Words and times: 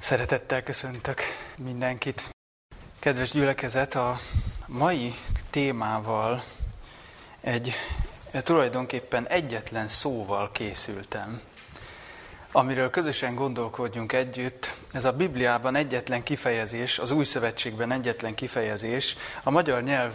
Szeretettel 0.00 0.62
köszöntök 0.62 1.20
mindenkit. 1.56 2.28
Kedves 2.98 3.30
gyülekezet, 3.30 3.94
a 3.94 4.18
mai 4.66 5.14
témával 5.50 6.44
egy 7.40 7.72
tulajdonképpen 8.32 9.28
egyetlen 9.28 9.88
szóval 9.88 10.50
készültem, 10.52 11.40
amiről 12.52 12.90
közösen 12.90 13.34
gondolkodjunk 13.34 14.12
együtt. 14.12 14.74
Ez 14.92 15.04
a 15.04 15.12
Bibliában 15.12 15.74
egyetlen 15.74 16.22
kifejezés, 16.22 16.98
az 16.98 17.10
Új 17.10 17.24
Szövetségben 17.24 17.92
egyetlen 17.92 18.34
kifejezés. 18.34 19.16
A 19.42 19.50
magyar 19.50 19.82
nyelv 19.82 20.12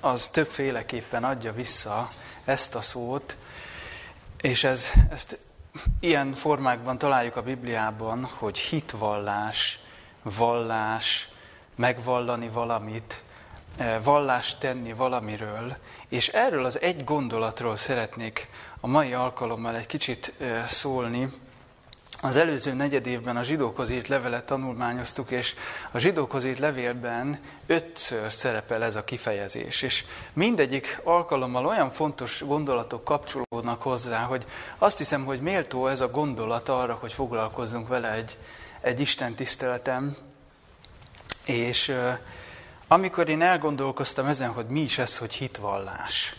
az 0.00 0.28
többféleképpen 0.28 1.24
adja 1.24 1.52
vissza 1.52 2.10
ezt 2.44 2.74
a 2.74 2.80
szót, 2.80 3.36
és 4.40 4.64
ez, 4.64 4.90
ezt 5.10 5.38
ilyen 6.00 6.34
formákban 6.34 6.98
találjuk 6.98 7.36
a 7.36 7.42
Bibliában, 7.42 8.24
hogy 8.24 8.58
hitvallás, 8.58 9.78
vallás, 10.22 11.28
megvallani 11.74 12.48
valamit, 12.48 13.22
eh, 13.76 13.98
vallást 14.02 14.58
tenni 14.58 14.92
valamiről, 14.92 15.76
és 16.08 16.28
erről 16.28 16.64
az 16.64 16.80
egy 16.80 17.04
gondolatról 17.04 17.76
szeretnék 17.76 18.48
a 18.80 18.86
mai 18.86 19.12
alkalommal 19.12 19.76
egy 19.76 19.86
kicsit 19.86 20.32
eh, 20.38 20.66
szólni, 20.68 21.32
az 22.24 22.36
előző 22.36 22.72
negyed 22.72 23.06
évben 23.06 23.36
a 23.36 23.42
zsidókhoz 23.42 23.90
írt 23.90 24.08
levelet 24.08 24.44
tanulmányoztuk, 24.44 25.30
és 25.30 25.54
a 25.90 25.98
zsidókhoz 25.98 26.44
írt 26.44 26.58
levélben 26.58 27.40
ötször 27.66 28.32
szerepel 28.32 28.84
ez 28.84 28.96
a 28.96 29.04
kifejezés. 29.04 29.82
És 29.82 30.04
mindegyik 30.32 31.00
alkalommal 31.04 31.66
olyan 31.66 31.90
fontos 31.90 32.42
gondolatok 32.46 33.04
kapcsolódnak 33.04 33.82
hozzá, 33.82 34.22
hogy 34.22 34.46
azt 34.78 34.98
hiszem, 34.98 35.24
hogy 35.24 35.40
méltó 35.40 35.86
ez 35.86 36.00
a 36.00 36.10
gondolat 36.10 36.68
arra, 36.68 36.94
hogy 37.00 37.12
foglalkozzunk 37.12 37.88
vele 37.88 38.12
egy, 38.12 38.36
egy 38.80 39.00
Isten 39.00 39.34
tiszteletem. 39.34 40.16
És 41.46 41.94
amikor 42.88 43.28
én 43.28 43.42
elgondolkoztam 43.42 44.26
ezen, 44.26 44.50
hogy 44.50 44.66
mi 44.66 44.80
is 44.80 44.98
ez, 44.98 45.18
hogy 45.18 45.32
hitvallás, 45.32 46.36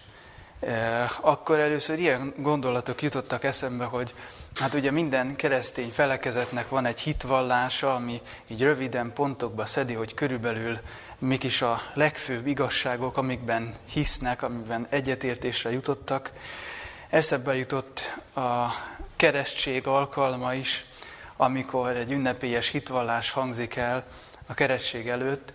akkor 1.22 1.60
először 1.60 2.00
ilyen 2.00 2.34
gondolatok 2.38 3.02
jutottak 3.02 3.44
eszembe, 3.44 3.86
hogy 3.86 4.14
Hát 4.60 4.74
ugye 4.74 4.92
minden 4.92 5.36
keresztény 5.36 5.90
felekezetnek 5.90 6.70
van 6.70 6.86
egy 6.86 7.00
hitvallása, 7.00 7.96
ami 7.96 8.22
így 8.48 8.62
röviden 8.62 9.14
pontokba 9.14 9.66
szedi, 9.66 9.94
hogy 9.94 10.14
körülbelül 10.14 10.80
mik 11.20 11.44
is 11.44 11.62
a 11.62 11.82
legfőbb 11.94 12.48
igazságok, 12.48 13.18
amikben 13.18 13.74
hisznek, 13.86 14.42
amikben 14.42 14.88
egyetértésre 14.90 15.72
jutottak. 15.72 16.32
Eszebbe 17.10 17.56
jutott 17.56 18.20
a 18.36 18.68
keresztség 19.16 19.88
alkalma 19.88 20.54
is, 20.54 20.86
amikor 21.38 21.90
egy 21.90 22.12
ünnepélyes 22.12 22.68
hitvallás 22.68 23.32
hangzik 23.32 23.76
el 23.76 24.04
a 24.48 24.54
keresztség 24.54 25.10
előtt, 25.10 25.54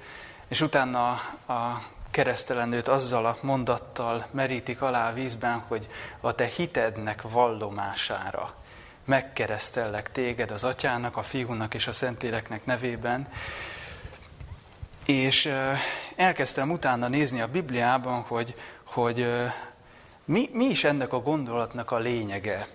és 0.49 0.61
utána 0.61 1.11
a 1.47 1.83
keresztelenőt 2.11 2.89
azzal 2.89 3.27
a 3.27 3.39
mondattal 3.41 4.27
merítik 4.31 4.83
alá 4.83 5.11
a 5.11 5.13
vízben, 5.13 5.59
hogy 5.59 5.89
a 6.21 6.33
te 6.33 6.45
hitednek 6.45 7.23
vallomására 7.23 8.55
megkeresztellek 9.09 10.13
téged 10.13 10.51
az 10.51 10.65
atyának, 10.65 11.17
a 11.17 11.23
fiúnak 11.23 11.75
és 11.75 11.87
a 11.87 11.93
szentléleknek 11.93 12.65
nevében. 12.65 13.29
És 15.07 15.53
elkezdtem 16.17 16.71
utána 16.71 17.09
nézni 17.09 17.41
a 17.41 17.49
Bibliában, 17.49 18.21
hogy, 18.21 18.55
hogy 18.85 19.27
mi, 20.25 20.49
mi 20.53 20.65
is 20.65 20.85
ennek 20.85 21.13
a 21.13 21.21
gondolatnak 21.21 21.91
a 21.91 21.99
lényege. 21.99 22.69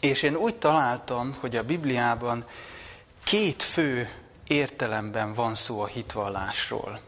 És 0.00 0.22
én 0.22 0.34
úgy 0.34 0.54
találtam, 0.54 1.36
hogy 1.40 1.56
a 1.56 1.64
Bibliában 1.64 2.44
két 3.24 3.62
fő 3.62 4.08
értelemben 4.46 5.34
van 5.34 5.54
szó 5.54 5.80
a 5.80 5.86
hitvallásról. 5.86 7.00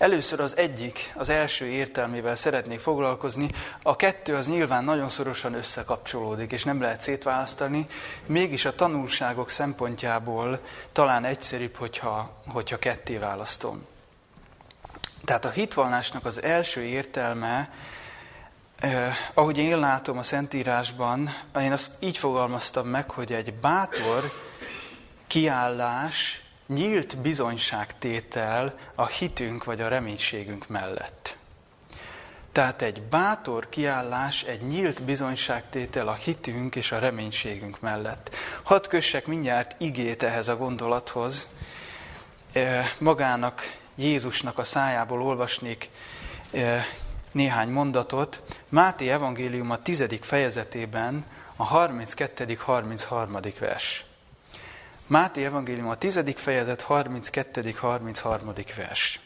Először 0.00 0.40
az 0.40 0.56
egyik, 0.56 1.12
az 1.16 1.28
első 1.28 1.66
értelmével 1.66 2.36
szeretnék 2.36 2.80
foglalkozni. 2.80 3.50
A 3.82 3.96
kettő 3.96 4.34
az 4.34 4.46
nyilván 4.46 4.84
nagyon 4.84 5.08
szorosan 5.08 5.54
összekapcsolódik, 5.54 6.52
és 6.52 6.64
nem 6.64 6.80
lehet 6.80 7.00
szétválasztani. 7.00 7.86
Mégis 8.26 8.64
a 8.64 8.74
tanulságok 8.74 9.50
szempontjából 9.50 10.60
talán 10.92 11.24
egyszerűbb, 11.24 11.74
hogyha, 11.76 12.42
hogyha 12.48 12.78
ketté 12.78 13.16
választom. 13.16 13.86
Tehát 15.24 15.44
a 15.44 15.50
hitvallásnak 15.50 16.24
az 16.24 16.42
első 16.42 16.82
értelme, 16.82 17.70
eh, 18.78 19.14
ahogy 19.34 19.58
én 19.58 19.78
látom 19.78 20.18
a 20.18 20.22
Szentírásban, 20.22 21.30
én 21.60 21.72
azt 21.72 21.90
így 21.98 22.18
fogalmaztam 22.18 22.86
meg, 22.86 23.10
hogy 23.10 23.32
egy 23.32 23.54
bátor 23.54 24.32
kiállás, 25.26 26.42
nyílt 26.72 27.16
bizonyságtétel 27.16 28.74
a 28.94 29.06
hitünk 29.06 29.64
vagy 29.64 29.80
a 29.80 29.88
reménységünk 29.88 30.68
mellett. 30.68 31.36
Tehát 32.52 32.82
egy 32.82 33.02
bátor 33.02 33.68
kiállás, 33.68 34.42
egy 34.42 34.62
nyílt 34.62 35.02
bizonyságtétel 35.02 36.08
a 36.08 36.12
hitünk 36.12 36.76
és 36.76 36.92
a 36.92 36.98
reménységünk 36.98 37.80
mellett. 37.80 38.36
Hadd 38.62 38.88
kössek 38.88 39.26
mindjárt 39.26 39.80
igét 39.80 40.22
ehhez 40.22 40.48
a 40.48 40.56
gondolathoz. 40.56 41.48
E, 42.52 42.84
magának, 42.98 43.78
Jézusnak 43.94 44.58
a 44.58 44.64
szájából 44.64 45.22
olvasnék 45.22 45.90
e, 46.52 46.84
néhány 47.32 47.68
mondatot. 47.68 48.42
Máté 48.68 49.10
evangélium 49.10 49.70
a 49.70 49.82
tizedik 49.82 50.24
fejezetében, 50.24 51.24
a 51.56 51.68
32.-33. 51.68 53.52
vers. 53.58 54.09
Máté 55.10 55.44
Evangélium 55.44 55.88
a 55.88 55.94
10. 55.94 56.20
fejezet 56.34 56.86
32.-33. 56.88 58.72
vers. 58.76 59.20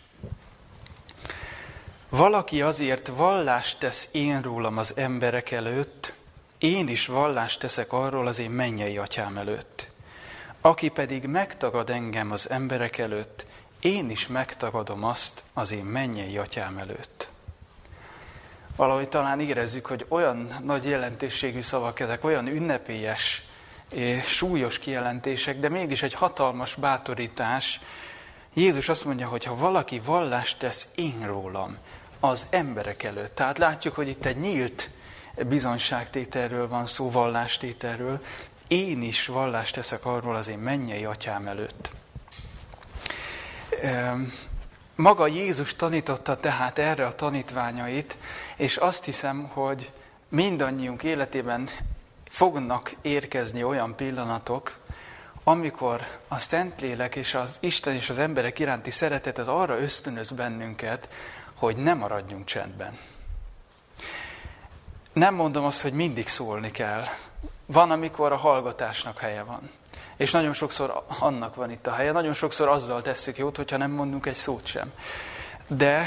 Valaki 2.09 2.63
azért 2.63 3.09
vallást 3.09 3.79
tesz 3.79 4.09
én 4.13 4.43
rólam 4.43 4.79
az 4.79 4.97
emberek 4.97 5.51
előtt, 5.51 6.13
én 6.59 6.89
is 6.89 7.07
vallást 7.07 7.61
teszek 7.61 7.93
arról 7.93 8.27
az 8.27 8.39
én 8.39 8.51
mennyei 8.51 8.99
atyám 8.99 9.37
előtt. 9.37 9.91
Aki 10.61 10.89
pedig 10.89 11.27
megtagad 11.27 11.91
engem 11.91 12.31
az 12.31 12.51
emberek 12.51 12.99
előtt, 12.99 13.47
én 13.81 14.11
is 14.11 14.27
megtagadom 14.27 15.05
azt 15.05 15.43
az 15.53 15.73
én 15.73 15.85
mennyei 15.85 16.39
atyám 16.39 16.79
előtt. 16.79 17.29
Valahogy 18.77 19.09
talán 19.09 19.41
érezzük, 19.41 19.87
hogy 19.87 20.07
olyan 20.09 20.57
nagy 20.63 20.85
jelentőségű 20.85 21.61
szavak 21.61 22.01
ezek, 22.01 22.25
olyan 22.25 22.47
ünnepélyes 22.47 23.43
súlyos 24.23 24.79
kijelentések, 24.79 25.59
de 25.59 25.69
mégis 25.69 26.03
egy 26.03 26.15
hatalmas 26.15 26.75
bátorítás. 26.75 27.81
Jézus 28.55 28.89
azt 28.89 29.05
mondja, 29.05 29.29
hogy 29.29 29.45
ha 29.45 29.57
valaki 29.57 30.01
vallást 30.05 30.59
tesz 30.59 30.87
én 30.95 31.27
rólam 31.27 31.77
az 32.21 32.47
emberek 32.51 33.03
előtt, 33.03 33.35
tehát 33.35 33.59
látjuk, 33.59 33.95
hogy 33.95 34.09
itt 34.09 34.25
egy 34.25 34.39
nyílt 34.39 34.91
bizonyságtételről 35.49 36.69
van 36.69 36.87
szó, 36.87 37.11
vallástételről, 37.11 38.21
én 38.69 39.03
is 39.03 39.27
vallást 39.27 39.75
teszek 39.75 40.05
arról 40.05 40.37
az 40.37 40.49
én 40.49 40.59
mennyei 40.59 41.05
atyám 41.05 41.47
előtt. 41.47 41.91
Maga 44.97 45.27
Jézus 45.27 45.77
tanította 45.77 46.37
tehát 46.37 46.79
erre 46.79 47.07
a 47.07 47.15
tanítványait, 47.15 48.17
és 48.57 48.77
azt 48.77 49.05
hiszem, 49.05 49.49
hogy 49.49 49.93
mindannyiunk 50.29 51.03
életében 51.03 51.69
fognak 52.35 52.95
érkezni 53.03 53.65
olyan 53.65 53.95
pillanatok, 53.97 54.79
amikor 55.45 56.07
a 56.29 56.39
Szentlélek 56.39 57.17
és 57.17 57.35
az 57.35 57.57
Isten 57.61 57.95
és 57.95 58.11
az 58.11 58.19
emberek 58.19 58.59
iránti 58.59 58.91
szeretet 58.91 59.39
az 59.39 59.49
arra 59.49 59.81
ösztönöz 59.81 60.31
bennünket, 60.31 61.09
hogy 61.55 61.77
ne 61.77 61.95
maradjunk 61.95 62.45
csendben. 62.45 62.99
Nem 65.13 65.35
mondom 65.35 65.65
azt, 65.65 65.83
hogy 65.83 65.93
mindig 65.93 66.29
szólni 66.29 66.71
kell. 66.71 67.05
Van, 67.67 67.91
amikor 67.91 68.33
a 68.33 68.37
hallgatásnak 68.37 69.19
helye 69.19 69.43
van. 69.43 69.71
És 70.17 70.31
nagyon 70.31 70.53
sokszor 70.53 71.05
annak 71.19 71.55
van 71.55 71.71
itt 71.71 71.87
a 71.87 71.93
helye, 71.93 72.13
nagyon 72.13 72.35
sokszor 72.35 72.69
azzal 72.69 73.03
tesszük 73.03 73.39
jót, 73.39 73.57
hogyha 73.57 73.77
nem 73.77 73.91
mondunk 73.91 74.27
egy 74.27 74.35
szót 74.35 74.67
sem. 74.67 74.93
De 75.67 76.07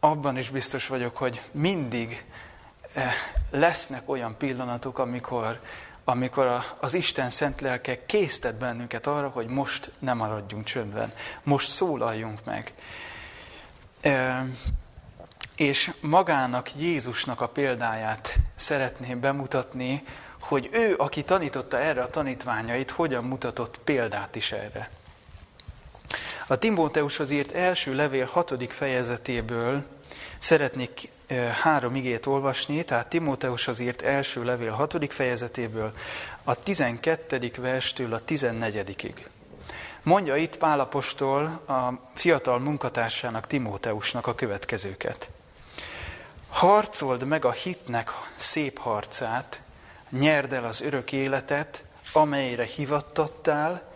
abban 0.00 0.38
is 0.38 0.50
biztos 0.50 0.86
vagyok, 0.86 1.16
hogy 1.16 1.40
mindig 1.50 2.24
lesznek 3.50 4.08
olyan 4.08 4.36
pillanatok, 4.36 4.98
amikor, 4.98 5.60
amikor 6.04 6.62
az 6.80 6.94
Isten 6.94 7.30
szent 7.30 7.60
lelke 7.60 8.06
késztet 8.06 8.54
bennünket 8.54 9.06
arra, 9.06 9.28
hogy 9.28 9.46
most 9.46 9.90
nem 9.98 10.16
maradjunk 10.16 10.64
csöndben, 10.64 11.12
most 11.42 11.70
szólaljunk 11.70 12.44
meg. 12.44 12.72
Eh, 14.00 14.44
és 15.56 15.92
magának 16.00 16.76
Jézusnak 16.76 17.40
a 17.40 17.48
példáját 17.48 18.38
szeretném 18.54 19.20
bemutatni, 19.20 20.02
hogy 20.40 20.68
ő, 20.72 20.94
aki 20.96 21.22
tanította 21.22 21.78
erre 21.78 22.02
a 22.02 22.10
tanítványait, 22.10 22.90
hogyan 22.90 23.24
mutatott 23.24 23.78
példát 23.78 24.34
is 24.34 24.52
erre. 24.52 24.90
A 26.46 26.56
Timóteushoz 26.56 27.30
írt 27.30 27.52
első 27.52 27.94
levél 27.94 28.26
hatodik 28.26 28.70
fejezetéből 28.70 29.84
szeretnék 30.38 31.10
három 31.62 31.94
igét 31.94 32.26
olvasni, 32.26 32.84
tehát 32.84 33.08
Timóteushoz 33.08 33.78
írt 33.78 34.02
első 34.02 34.44
levél 34.44 34.72
hatodik 34.72 35.12
fejezetéből, 35.12 35.92
a 36.44 36.54
12. 36.54 37.50
verstől 37.58 38.14
a 38.14 38.24
14 38.24 39.24
Mondja 40.02 40.36
itt 40.36 40.56
Pálapostól 40.56 41.44
a 41.66 42.00
fiatal 42.14 42.58
munkatársának, 42.58 43.46
Timóteusnak 43.46 44.26
a 44.26 44.34
következőket. 44.34 45.30
Harcold 46.48 47.24
meg 47.26 47.44
a 47.44 47.52
hitnek 47.52 48.10
szép 48.36 48.78
harcát, 48.78 49.60
nyerd 50.10 50.52
el 50.52 50.64
az 50.64 50.80
örök 50.80 51.12
életet, 51.12 51.84
amelyre 52.12 52.64
hivattattál, 52.64 53.92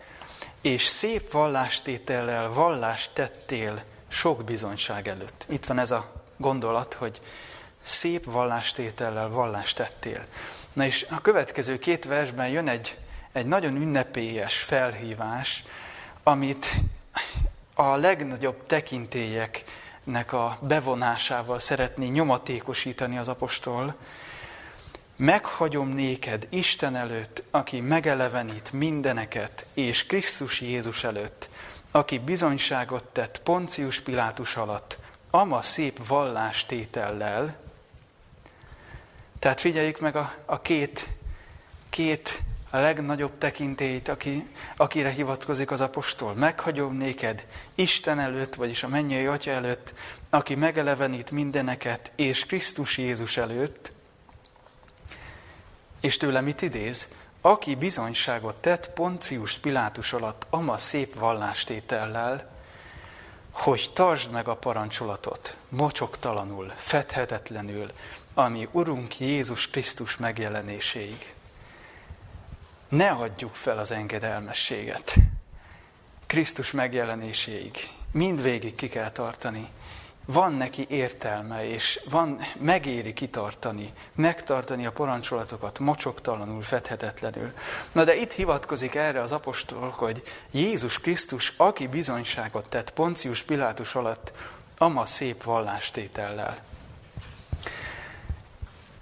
és 0.61 0.85
szép 0.85 1.31
vallástétellel 1.31 2.49
vallást 2.49 3.13
tettél 3.13 3.83
sok 4.07 4.43
bizonyság 4.43 5.07
előtt. 5.07 5.45
Itt 5.49 5.65
van 5.65 5.79
ez 5.79 5.91
a 5.91 6.18
gondolat, 6.39 6.93
hogy 6.93 7.21
szép 7.83 8.25
vallástétellel 8.25 9.29
vallást 9.29 9.75
tettél. 9.75 10.25
Na 10.73 10.85
és 10.85 11.05
a 11.09 11.21
következő 11.21 11.79
két 11.79 12.05
versben 12.05 12.47
jön 12.47 12.67
egy, 12.67 12.97
egy 13.31 13.45
nagyon 13.45 13.75
ünnepélyes 13.75 14.57
felhívás, 14.57 15.63
amit 16.23 16.75
a 17.73 17.95
legnagyobb 17.95 18.65
tekintélyeknek 18.65 20.33
a 20.33 20.59
bevonásával 20.61 21.59
szeretné 21.59 22.07
nyomatékosítani 22.07 23.17
az 23.17 23.27
apostol. 23.27 23.95
Meghagyom 25.15 25.87
néked 25.87 26.47
Isten 26.49 26.95
előtt, 26.95 27.43
aki 27.51 27.79
megelevenít 27.79 28.71
mindeneket, 28.71 29.65
és 29.73 30.05
Krisztus 30.05 30.61
Jézus 30.61 31.03
előtt, 31.03 31.49
aki 31.91 32.19
bizonyságot 32.19 33.03
tett 33.03 33.41
Poncius 33.43 33.99
Pilátus 33.99 34.55
alatt, 34.55 34.97
ama 35.29 35.61
szép 35.61 36.07
vallástétellel. 36.07 37.57
Tehát 39.39 39.59
figyeljük 39.59 39.99
meg 39.99 40.15
a, 40.15 40.33
a 40.45 40.61
két, 40.61 41.09
két 41.89 42.43
a 42.69 42.77
legnagyobb 42.77 43.37
tekintélyt, 43.37 44.07
aki, 44.07 44.47
akire 44.77 45.09
hivatkozik 45.09 45.71
az 45.71 45.81
apostol. 45.81 46.33
Meghagyom 46.33 46.97
néked 46.97 47.45
Isten 47.75 48.19
előtt, 48.19 48.55
vagyis 48.55 48.83
a 48.83 48.87
mennyei 48.87 49.25
Atya 49.25 49.51
előtt, 49.51 49.93
aki 50.29 50.55
megelevenít 50.55 51.31
mindeneket, 51.31 52.11
és 52.15 52.45
Krisztus 52.45 52.97
Jézus 52.97 53.37
előtt, 53.37 53.91
és 55.99 56.17
tőle 56.17 56.41
mit 56.41 56.61
idéz? 56.61 57.07
Aki 57.41 57.75
bizonyságot 57.75 58.55
tett 58.55 58.89
Poncius 58.93 59.57
Pilátus 59.57 60.13
alatt 60.13 60.45
ama 60.49 60.77
szép 60.77 61.19
vallástétellel, 61.19 62.58
hogy 63.59 63.89
tartsd 63.93 64.31
meg 64.31 64.47
a 64.47 64.55
parancsolatot, 64.55 65.57
mocsoktalanul, 65.69 66.73
fedhetetlenül, 66.77 67.91
ami 68.33 68.67
Urunk 68.71 69.19
Jézus 69.19 69.69
Krisztus 69.69 70.17
megjelenéséig. 70.17 71.33
Ne 72.89 73.09
adjuk 73.09 73.55
fel 73.55 73.77
az 73.77 73.91
engedelmességet. 73.91 75.15
Krisztus 76.25 76.71
megjelenéséig. 76.71 77.89
Mindvégig 78.11 78.75
ki 78.75 78.89
kell 78.89 79.11
tartani. 79.11 79.69
Van 80.31 80.53
neki 80.53 80.85
értelme, 80.89 81.69
és 81.69 81.99
van, 82.09 82.39
megéri 82.59 83.13
kitartani, 83.13 83.93
megtartani 84.15 84.85
a 84.85 84.91
parancsolatokat 84.91 85.79
mocsoktalanul, 85.79 86.61
fedhetetlenül. 86.61 87.53
Na 87.91 88.03
de 88.03 88.15
itt 88.15 88.31
hivatkozik 88.31 88.95
erre 88.95 89.21
az 89.21 89.31
apostol, 89.31 89.93
hogy 89.97 90.23
Jézus 90.51 90.99
Krisztus, 90.99 91.53
aki 91.57 91.87
bizonyságot 91.87 92.69
tett 92.69 92.91
Poncius 92.91 93.43
Pilátus 93.43 93.95
alatt, 93.95 94.31
ama 94.77 95.05
szép 95.05 95.43
vallástétellel 95.43 96.67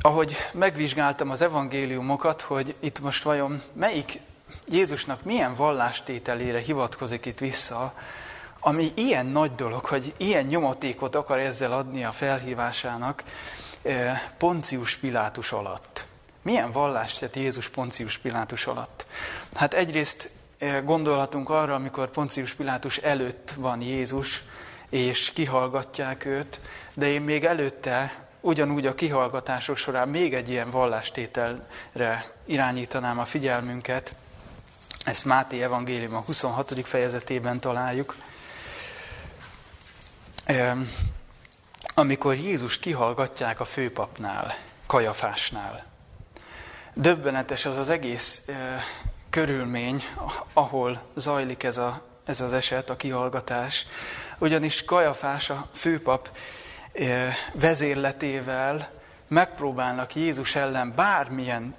ahogy 0.01 0.35
megvizsgáltam 0.51 1.29
az 1.29 1.41
evangéliumokat, 1.41 2.41
hogy 2.41 2.75
itt 2.79 2.99
most 2.99 3.23
vajon 3.23 3.61
melyik 3.73 4.19
Jézusnak 4.67 5.23
milyen 5.23 5.55
vallástételére 5.55 6.59
hivatkozik 6.59 7.25
itt 7.25 7.39
vissza, 7.39 7.93
ami 8.67 8.91
ilyen 8.95 9.25
nagy 9.25 9.55
dolog, 9.55 9.85
hogy 9.85 10.13
ilyen 10.17 10.45
nyomatékot 10.45 11.15
akar 11.15 11.39
ezzel 11.39 11.71
adni 11.71 12.03
a 12.03 12.11
felhívásának 12.11 13.23
eh, 13.81 14.21
Poncius 14.37 14.95
Pilátus 14.95 15.51
alatt. 15.51 16.05
Milyen 16.41 16.71
vallást 16.71 17.19
tett 17.19 17.35
Jézus 17.35 17.69
Poncius 17.69 18.17
Pilátus 18.17 18.65
alatt? 18.65 19.05
Hát 19.55 19.73
egyrészt 19.73 20.29
eh, 20.57 20.81
gondolhatunk 20.83 21.49
arra, 21.49 21.75
amikor 21.75 22.09
Poncius 22.09 22.53
Pilátus 22.53 22.97
előtt 22.97 23.53
van 23.55 23.81
Jézus, 23.81 24.43
és 24.89 25.31
kihallgatják 25.33 26.25
őt, 26.25 26.59
de 26.93 27.07
én 27.07 27.21
még 27.21 27.45
előtte 27.45 28.25
ugyanúgy 28.41 28.85
a 28.85 28.95
kihallgatások 28.95 29.77
során 29.77 30.09
még 30.09 30.33
egy 30.33 30.49
ilyen 30.49 30.71
vallástételre 30.71 32.33
irányítanám 32.45 33.19
a 33.19 33.25
figyelmünket. 33.25 34.13
Ezt 35.05 35.25
Máté 35.25 35.61
Evangélium 35.61 36.15
a 36.15 36.23
26. 36.25 36.87
fejezetében 36.87 37.59
találjuk. 37.59 38.15
Amikor 41.93 42.35
Jézus 42.35 42.79
kihallgatják 42.79 43.59
a 43.59 43.65
főpapnál, 43.65 44.53
Kajafásnál. 44.85 45.85
Döbbenetes 46.93 47.65
az 47.65 47.77
az 47.77 47.89
egész 47.89 48.45
körülmény, 49.29 50.03
ahol 50.53 51.01
zajlik 51.15 51.63
ez, 51.63 51.77
a, 51.77 52.01
ez 52.25 52.41
az 52.41 52.53
eset, 52.53 52.89
a 52.89 52.95
kihallgatás. 52.95 53.85
Ugyanis 54.37 54.85
Kajafás, 54.85 55.49
a 55.49 55.67
főpap 55.73 56.37
vezérletével 57.53 58.89
megpróbálnak 59.27 60.15
Jézus 60.15 60.55
ellen 60.55 60.95
bármilyen 60.95 61.75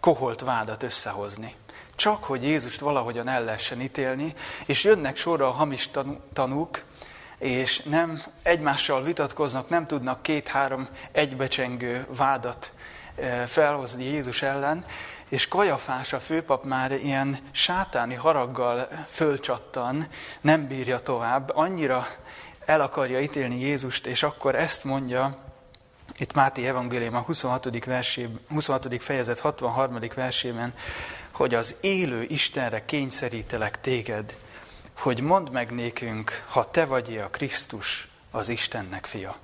koholt 0.00 0.40
vádat 0.40 0.82
összehozni. 0.82 1.54
Csak 1.96 2.24
hogy 2.24 2.42
Jézust 2.42 2.80
valahogyan 2.80 3.28
el 3.28 3.44
lehessen 3.44 3.80
ítélni, 3.80 4.34
és 4.66 4.84
jönnek 4.84 5.16
sorra 5.16 5.46
a 5.46 5.50
hamis 5.50 5.90
tanúk, 6.32 6.84
és 7.38 7.82
nem 7.82 8.22
egymással 8.42 9.02
vitatkoznak, 9.02 9.68
nem 9.68 9.86
tudnak 9.86 10.22
két-három 10.22 10.88
egybecsengő 11.12 12.06
vádat 12.08 12.72
felhozni 13.46 14.04
Jézus 14.04 14.42
ellen, 14.42 14.84
és 15.28 15.48
Kajafás 15.48 16.12
a 16.12 16.20
főpap 16.20 16.64
már 16.64 16.92
ilyen 16.92 17.38
sátáni 17.50 18.14
haraggal 18.14 18.88
fölcsattan, 19.08 20.08
nem 20.40 20.66
bírja 20.66 20.98
tovább, 20.98 21.50
annyira 21.54 22.06
el 22.64 22.80
akarja 22.80 23.20
ítélni 23.20 23.60
Jézust, 23.60 24.06
és 24.06 24.22
akkor 24.22 24.54
ezt 24.54 24.84
mondja, 24.84 25.38
itt 26.18 26.32
Máté 26.32 26.66
Evangélium 26.66 27.14
a 27.14 27.18
26. 27.18 27.84
Versében, 27.84 28.40
26. 28.48 29.02
fejezet 29.02 29.38
63. 29.38 29.98
versében, 30.14 30.74
hogy 31.32 31.54
az 31.54 31.74
élő 31.80 32.22
Istenre 32.22 32.84
kényszerítelek 32.84 33.80
téged, 33.80 34.34
hogy 34.96 35.20
mondd 35.20 35.50
meg 35.50 35.70
nékünk, 35.70 36.44
ha 36.48 36.70
te 36.70 36.84
vagy 36.84 37.18
a 37.18 37.28
Krisztus, 37.28 38.08
az 38.30 38.48
Istennek 38.48 39.06
fia. 39.06 39.36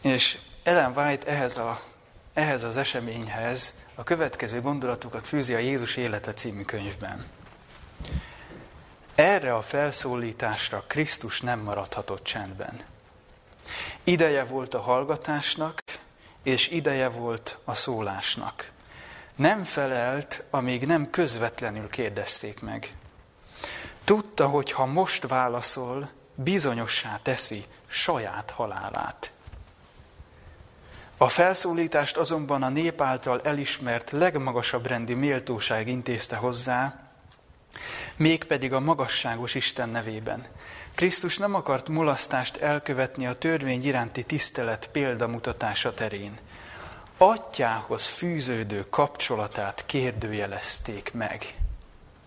És 0.00 0.38
Ellen 0.62 0.92
White 0.96 1.26
ehhez, 1.26 1.58
a, 1.58 1.80
ehhez 2.32 2.62
az 2.62 2.76
eseményhez 2.76 3.74
a 3.94 4.02
következő 4.02 4.60
gondolatokat 4.60 5.26
fűzi 5.26 5.54
a 5.54 5.58
Jézus 5.58 5.96
élete 5.96 6.32
című 6.32 6.62
könyvben. 6.62 7.26
Erre 9.14 9.54
a 9.54 9.62
felszólításra 9.62 10.84
Krisztus 10.86 11.40
nem 11.40 11.60
maradhatott 11.60 12.24
csendben. 12.24 12.80
Ideje 14.04 14.44
volt 14.44 14.74
a 14.74 14.80
hallgatásnak, 14.80 15.82
és 16.42 16.68
ideje 16.68 17.08
volt 17.08 17.58
a 17.64 17.74
szólásnak. 17.74 18.70
Nem 19.34 19.64
felelt, 19.64 20.42
amíg 20.50 20.86
nem 20.86 21.10
közvetlenül 21.10 21.88
kérdezték 21.88 22.60
meg. 22.60 22.94
Tudta, 24.10 24.46
hogy 24.46 24.72
ha 24.72 24.86
most 24.86 25.26
válaszol, 25.26 26.10
bizonyossá 26.34 27.18
teszi 27.22 27.64
saját 27.86 28.50
halálát. 28.50 29.32
A 31.16 31.28
felszólítást 31.28 32.16
azonban 32.16 32.62
a 32.62 32.68
nép 32.68 33.00
által 33.00 33.40
elismert 33.40 34.10
legmagasabb 34.10 34.86
rendi 34.86 35.14
méltóság 35.14 35.88
intézte 35.88 36.36
hozzá, 36.36 37.10
mégpedig 38.16 38.72
a 38.72 38.80
magasságos 38.80 39.54
Isten 39.54 39.88
nevében. 39.88 40.46
Krisztus 40.94 41.38
nem 41.38 41.54
akart 41.54 41.88
mulasztást 41.88 42.56
elkövetni 42.56 43.26
a 43.26 43.38
törvény 43.38 43.84
iránti 43.84 44.22
tisztelet 44.22 44.88
példamutatása 44.92 45.94
terén. 45.94 46.38
Atyához 47.18 48.06
fűződő 48.06 48.86
kapcsolatát 48.88 49.82
kérdőjelezték 49.86 51.12
meg. 51.12 51.54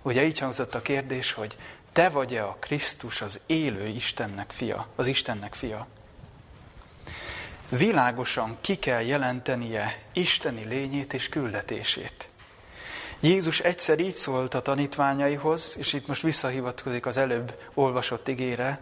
Ugye 0.04 0.26
így 0.26 0.40
hangzott 0.40 0.76
a 0.76 0.82
kérdés, 0.82 1.32
hogy 1.32 1.58
te 1.94 2.10
vagy-e 2.10 2.44
a 2.44 2.58
Krisztus 2.60 3.22
az 3.22 3.40
élő 3.46 3.88
Istennek 3.88 4.52
fia, 4.52 4.88
az 4.96 5.08
Istennek 5.08 5.54
fia? 5.54 5.88
Világosan 7.70 8.58
ki 8.62 8.76
kell 8.76 9.02
jelentenie 9.02 10.04
isteni 10.14 10.66
lényét 10.66 11.14
és 11.14 11.30
küldetését. 11.30 12.30
Jézus 13.20 13.60
egyszer 13.60 14.00
így 14.00 14.16
szólt 14.16 14.54
a 14.54 14.62
tanítványaihoz, 14.62 15.76
és 15.78 15.94
itt 15.94 16.08
most 16.08 16.22
visszahivatkozik 16.22 17.06
az 17.06 17.18
előbb 17.18 17.60
olvasott 17.74 18.28
igére, 18.28 18.82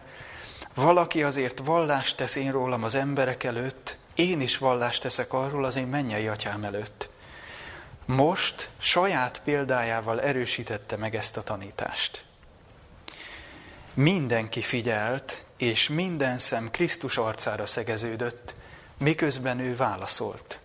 valaki 0.74 1.22
azért 1.22 1.58
vallást 1.64 2.16
tesz 2.16 2.36
én 2.36 2.52
rólam 2.52 2.84
az 2.84 2.94
emberek 2.94 3.44
előtt, 3.44 3.96
én 4.14 4.40
is 4.40 4.58
vallást 4.58 5.02
teszek 5.02 5.32
arról 5.32 5.64
az 5.64 5.76
én 5.76 5.86
mennyei 5.86 6.26
atyám 6.26 6.64
előtt. 6.64 7.08
Most 8.16 8.68
saját 8.78 9.40
példájával 9.44 10.20
erősítette 10.20 10.96
meg 10.96 11.14
ezt 11.14 11.36
a 11.36 11.42
tanítást. 11.42 12.24
Mindenki 13.94 14.60
figyelt, 14.60 15.44
és 15.56 15.88
minden 15.88 16.38
szem 16.38 16.70
Krisztus 16.70 17.16
arcára 17.16 17.66
szegeződött, 17.66 18.54
miközben 18.98 19.58
ő 19.58 19.76
válaszolt. 19.76 20.58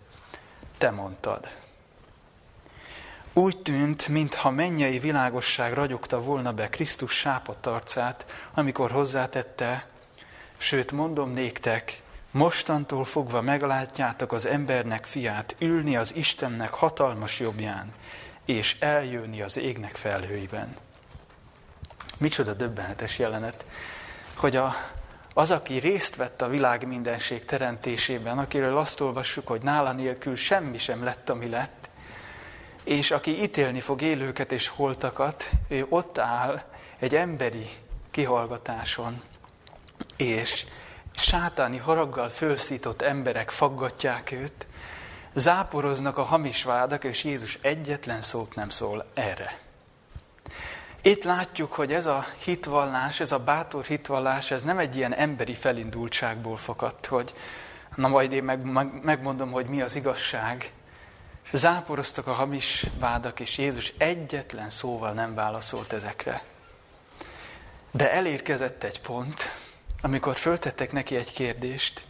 Te 0.78 0.92
mondtad. 0.92 1.48
Úgy 3.34 3.62
tűnt, 3.62 4.08
mintha 4.08 4.50
mennyei 4.50 5.00
világosság 5.00 5.74
ragyogta 5.74 6.22
volna 6.22 6.54
be 6.54 6.70
Krisztus 6.70 7.14
sápadt 7.14 7.66
arcát, 7.66 8.26
amikor 8.54 8.92
hozzátette, 8.92 9.88
sőt 10.58 10.92
mondom 10.92 11.34
néktek, 11.34 12.02
mostantól 12.38 13.06
fogva 13.06 13.42
meglátjátok 13.42 14.32
az 14.32 14.46
embernek 14.46 15.06
fiát 15.06 15.56
ülni 15.60 15.96
az 15.96 16.16
Istennek 16.16 16.70
hatalmas 16.70 17.40
jobbján, 17.40 17.94
és 18.46 18.76
eljönni 18.80 19.42
az 19.42 19.58
égnek 19.58 19.96
felhőiben. 19.96 20.76
Micsoda 22.18 22.54
döbbenetes 22.54 23.20
jelenet, 23.20 23.66
hogy 24.36 24.56
a, 24.56 24.76
az, 25.34 25.52
aki 25.52 25.78
részt 25.78 26.16
vett 26.16 26.42
a 26.42 26.48
világ 26.48 26.88
mindenség 26.88 27.46
teremtésében, 27.46 28.38
akiről 28.38 28.78
azt 28.78 29.00
olvassuk, 29.00 29.48
hogy 29.48 29.62
nála 29.62 29.92
nélkül 29.92 30.36
semmi 30.36 30.78
sem 30.78 31.04
lett, 31.04 31.30
ami 31.30 31.50
lett, 31.50 31.90
és 32.84 33.12
aki 33.12 33.42
ítélni 33.42 33.80
fog 33.80 34.02
élőket 34.02 34.52
és 34.52 34.68
holtakat, 34.68 35.50
ő 35.68 35.86
ott 35.90 36.18
áll 36.18 36.62
egy 37.00 37.16
emberi 37.16 37.70
kihallgatáson, 38.12 39.22
és 40.16 40.66
sátáni 41.18 41.78
haraggal 41.78 42.30
fölszított 42.30 43.02
emberek 43.02 43.50
faggatják 43.50 44.32
őt, 44.32 44.68
záporoznak 45.34 46.18
a 46.18 46.24
hamis 46.24 46.64
vádak, 46.64 47.04
és 47.04 47.24
Jézus 47.24 47.58
egyetlen 47.62 48.22
szót 48.22 48.56
nem 48.56 48.70
szól 48.70 49.06
erre. 49.14 49.60
Itt 51.02 51.24
látjuk, 51.24 51.74
hogy 51.74 51.94
ez 51.94 52.06
a 52.06 52.26
hitvallás, 52.44 53.20
ez 53.20 53.32
a 53.32 53.40
bátor 53.40 53.86
hitvallás, 53.86 54.52
ez 54.52 54.64
nem 54.64 54.78
egy 54.78 54.96
ilyen 54.96 55.14
emberi 55.14 55.54
felindultságból 55.54 56.58
fakadt, 56.58 57.06
hogy 57.06 57.34
na 57.96 58.08
majd 58.08 58.32
én 58.32 58.44
meg, 58.44 58.64
meg, 58.64 59.04
megmondom, 59.04 59.52
hogy 59.52 59.66
mi 59.66 59.82
az 59.82 59.96
igazság. 59.96 60.72
Záporoztak 61.52 62.28
a 62.28 62.34
hamis 62.34 62.86
vádak, 63.00 63.40
és 63.40 63.58
Jézus 63.58 63.94
egyetlen 63.98 64.70
szóval 64.70 65.12
nem 65.12 65.36
válaszolt 65.36 65.94
ezekre. 65.94 66.44
De 67.92 68.12
elérkezett 68.12 68.84
egy 68.84 69.02
pont, 69.02 69.52
amikor 70.02 70.36
föltettek 70.36 70.92
neki 70.92 71.16
egy 71.16 71.34
kérdést, 71.34 72.06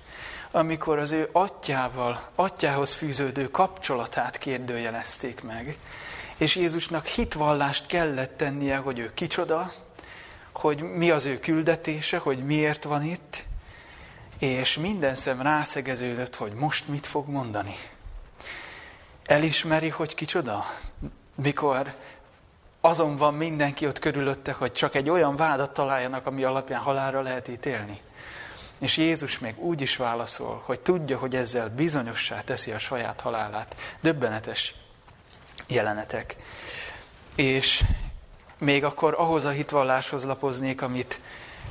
amikor 0.52 1.00
az 1.00 1.12
ő 1.12 1.30
atyával, 1.32 2.30
atyához 2.36 2.94
fűződő 2.94 3.50
kapcsolatát 3.50 4.38
kérdőjelezték 4.38 5.44
meg, 5.44 5.78
és 6.38 6.56
Jézusnak 6.56 7.06
hitvallást 7.06 7.86
kellett 7.86 8.38
tennie, 8.38 8.78
hogy 8.78 9.00
ő 9.00 9.12
kicsoda, 9.14 9.74
hogy 10.52 10.82
mi 10.82 11.12
az 11.12 11.26
ő 11.26 11.40
küldetése, 11.40 12.18
hogy 12.18 12.46
miért 12.46 12.84
van 12.84 13.04
itt, 13.04 13.46
és 14.40 14.78
minden 14.78 15.16
szem 15.16 15.42
rászegeződött, 15.42 16.36
hogy 16.36 16.54
most 16.54 16.88
mit 16.88 17.08
fog 17.08 17.28
mondani. 17.28 17.76
Elismeri, 19.26 19.90
hogy 19.90 20.16
kicsoda, 20.16 20.66
mikor 21.36 21.94
azon 22.82 23.16
van 23.16 23.34
mindenki 23.34 23.88
ott 23.88 24.00
körülötte, 24.00 24.52
hogy 24.52 24.72
csak 24.72 24.96
egy 24.96 25.10
olyan 25.10 25.36
vádat 25.36 25.74
találjanak, 25.74 26.26
ami 26.26 26.44
alapján 26.44 26.82
halálra 26.82 27.22
lehet 27.22 27.48
ítélni. 27.48 28.02
És 28.80 28.98
Jézus 28.98 29.40
még 29.40 29.60
úgy 29.60 29.82
is 29.82 29.96
válaszol, 29.96 30.62
hogy 30.66 30.80
tudja, 30.80 31.18
hogy 31.18 31.36
ezzel 31.36 31.70
bizonyossá 31.70 32.42
teszi 32.42 32.72
a 32.72 32.80
saját 32.80 33.22
halálát. 33.22 33.76
Döbbenetes 34.02 34.76
jelenetek. 35.68 36.36
És 37.36 37.84
még 38.58 38.84
akkor 38.84 39.16
ahhoz 39.18 39.46
a 39.46 39.50
hitvalláshoz 39.50 40.24
lapoznék, 40.24 40.82
amit 40.82 41.20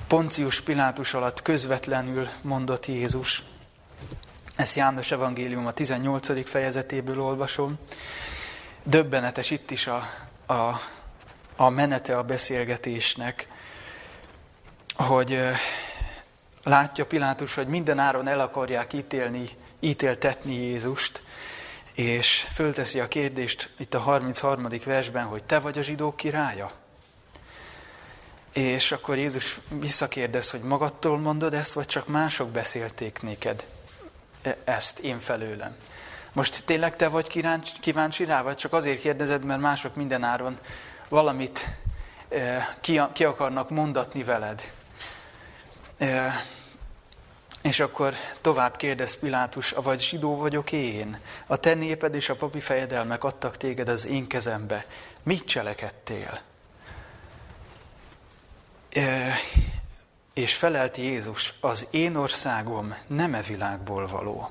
Poncius 0.07 0.61
Pilátus 0.61 1.15
alatt 1.15 1.43
közvetlenül 1.43 2.29
mondott 2.43 2.87
Jézus. 2.87 3.43
Ezt 4.57 4.77
János 4.77 5.11
Evangélium 5.11 5.67
a 5.67 5.73
18. 5.73 6.49
fejezetéből 6.49 7.21
olvasom. 7.21 7.79
Döbbenetes 8.83 9.51
itt 9.51 9.71
is 9.71 9.87
a, 9.87 10.03
a, 10.47 10.81
a 11.57 11.69
menete 11.69 12.19
a 12.19 12.23
beszélgetésnek, 12.23 13.49
hogy 14.97 15.39
látja 16.63 17.07
Pilátus, 17.07 17.55
hogy 17.55 17.67
minden 17.67 17.99
áron 17.99 18.29
el 18.29 18.41
akarják 18.41 18.93
ítélni, 18.93 19.49
ítéltetni 19.81 20.55
Jézust, 20.55 21.23
és 21.95 22.47
fölteszi 22.53 23.01
a 23.01 23.09
kérdést 23.09 23.71
itt 23.79 23.95
a 23.95 23.99
33. 23.99 24.69
versben, 24.85 25.25
hogy 25.25 25.45
te 25.45 25.59
vagy 25.59 25.79
a 25.79 25.83
zsidók 25.83 26.17
királya? 26.17 26.73
És 28.53 28.93
akkor 28.93 29.17
Jézus 29.17 29.61
visszakérdez, 29.69 30.51
hogy 30.51 30.61
magadtól 30.61 31.19
mondod 31.19 31.55
ezt, 31.55 31.73
vagy 31.73 31.87
csak 31.87 32.07
mások 32.07 32.49
beszélték 32.49 33.23
néked 33.23 33.67
e- 34.43 34.57
ezt 34.65 34.99
én 34.99 35.21
felőlem. 35.21 35.77
Most 36.37 36.63
tényleg 36.65 36.97
te 36.97 37.09
vagy 37.09 37.43
kíváncsi 37.81 38.25
rá, 38.25 38.43
vagy 38.43 38.57
csak 38.57 38.73
azért 38.73 39.01
kérdezed, 39.01 39.45
mert 39.45 39.61
mások 39.61 39.95
mindenáron 39.95 40.59
valamit 41.09 41.67
e, 42.29 42.77
ki, 42.81 43.01
ki 43.13 43.25
akarnak 43.25 43.71
mondatni 43.71 44.25
veled. 44.25 44.73
E, 45.99 46.43
és 47.63 47.81
akkor 47.81 48.15
tovább 48.41 48.77
kérdez 48.77 49.19
Pilátus, 49.19 49.71
vagy 49.71 50.01
zsidó 50.01 50.37
vagyok 50.37 50.73
én? 50.73 51.19
A 51.47 51.57
te 51.57 51.75
néped 51.75 52.15
és 52.15 52.29
a 52.29 52.37
papi 52.37 52.61
fejedelmek 52.61 53.25
adtak 53.25 53.57
téged 53.57 53.89
az 53.89 54.07
én 54.07 54.27
kezembe. 54.27 54.87
Mit 55.23 55.45
cselekedtél? 55.45 56.41
E, 58.93 59.35
és 60.35 60.55
felelt 60.55 60.97
Jézus, 60.97 61.55
az 61.61 61.87
én 61.91 62.17
országom 62.17 62.95
nem 63.07 63.35
e 63.35 63.43
világból 63.43 64.07
való. 64.07 64.51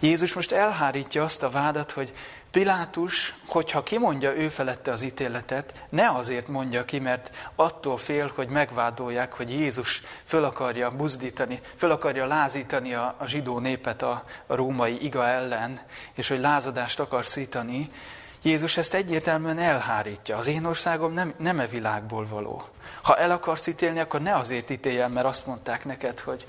Jézus 0.00 0.32
most 0.32 0.52
elhárítja 0.52 1.22
azt 1.22 1.42
a 1.42 1.50
vádat, 1.50 1.92
hogy 1.92 2.12
Pilátus, 2.50 3.34
hogyha 3.46 3.82
kimondja 3.82 4.36
ő 4.36 4.48
felette 4.48 4.92
az 4.92 5.02
ítéletet, 5.02 5.74
ne 5.88 6.08
azért 6.08 6.48
mondja 6.48 6.84
ki, 6.84 6.98
mert 6.98 7.30
attól 7.54 7.96
fél, 7.96 8.32
hogy 8.34 8.48
megvádolják, 8.48 9.32
hogy 9.32 9.50
Jézus 9.50 10.02
föl 10.24 10.44
akarja 10.44 10.90
buzdítani, 10.90 11.60
föl 11.76 11.90
akarja 11.90 12.26
lázítani 12.26 12.94
a, 12.94 13.14
a 13.18 13.26
zsidó 13.26 13.58
népet 13.58 14.02
a, 14.02 14.24
a 14.46 14.54
római 14.54 15.04
iga 15.04 15.26
ellen, 15.26 15.80
és 16.14 16.28
hogy 16.28 16.40
lázadást 16.40 17.00
akar 17.00 17.26
szítani. 17.26 17.90
Jézus 18.42 18.76
ezt 18.76 18.94
egyértelműen 18.94 19.58
elhárítja. 19.58 20.36
Az 20.36 20.46
én 20.46 20.64
országom 20.64 21.12
nem, 21.12 21.34
nem 21.36 21.60
e 21.60 21.66
világból 21.66 22.26
való. 22.26 22.64
Ha 23.02 23.16
el 23.16 23.30
akarsz 23.30 23.66
ítélni, 23.66 24.00
akkor 24.00 24.20
ne 24.20 24.34
azért 24.34 24.70
ítéljen, 24.70 25.10
mert 25.10 25.26
azt 25.26 25.46
mondták 25.46 25.84
neked, 25.84 26.20
hogy 26.20 26.46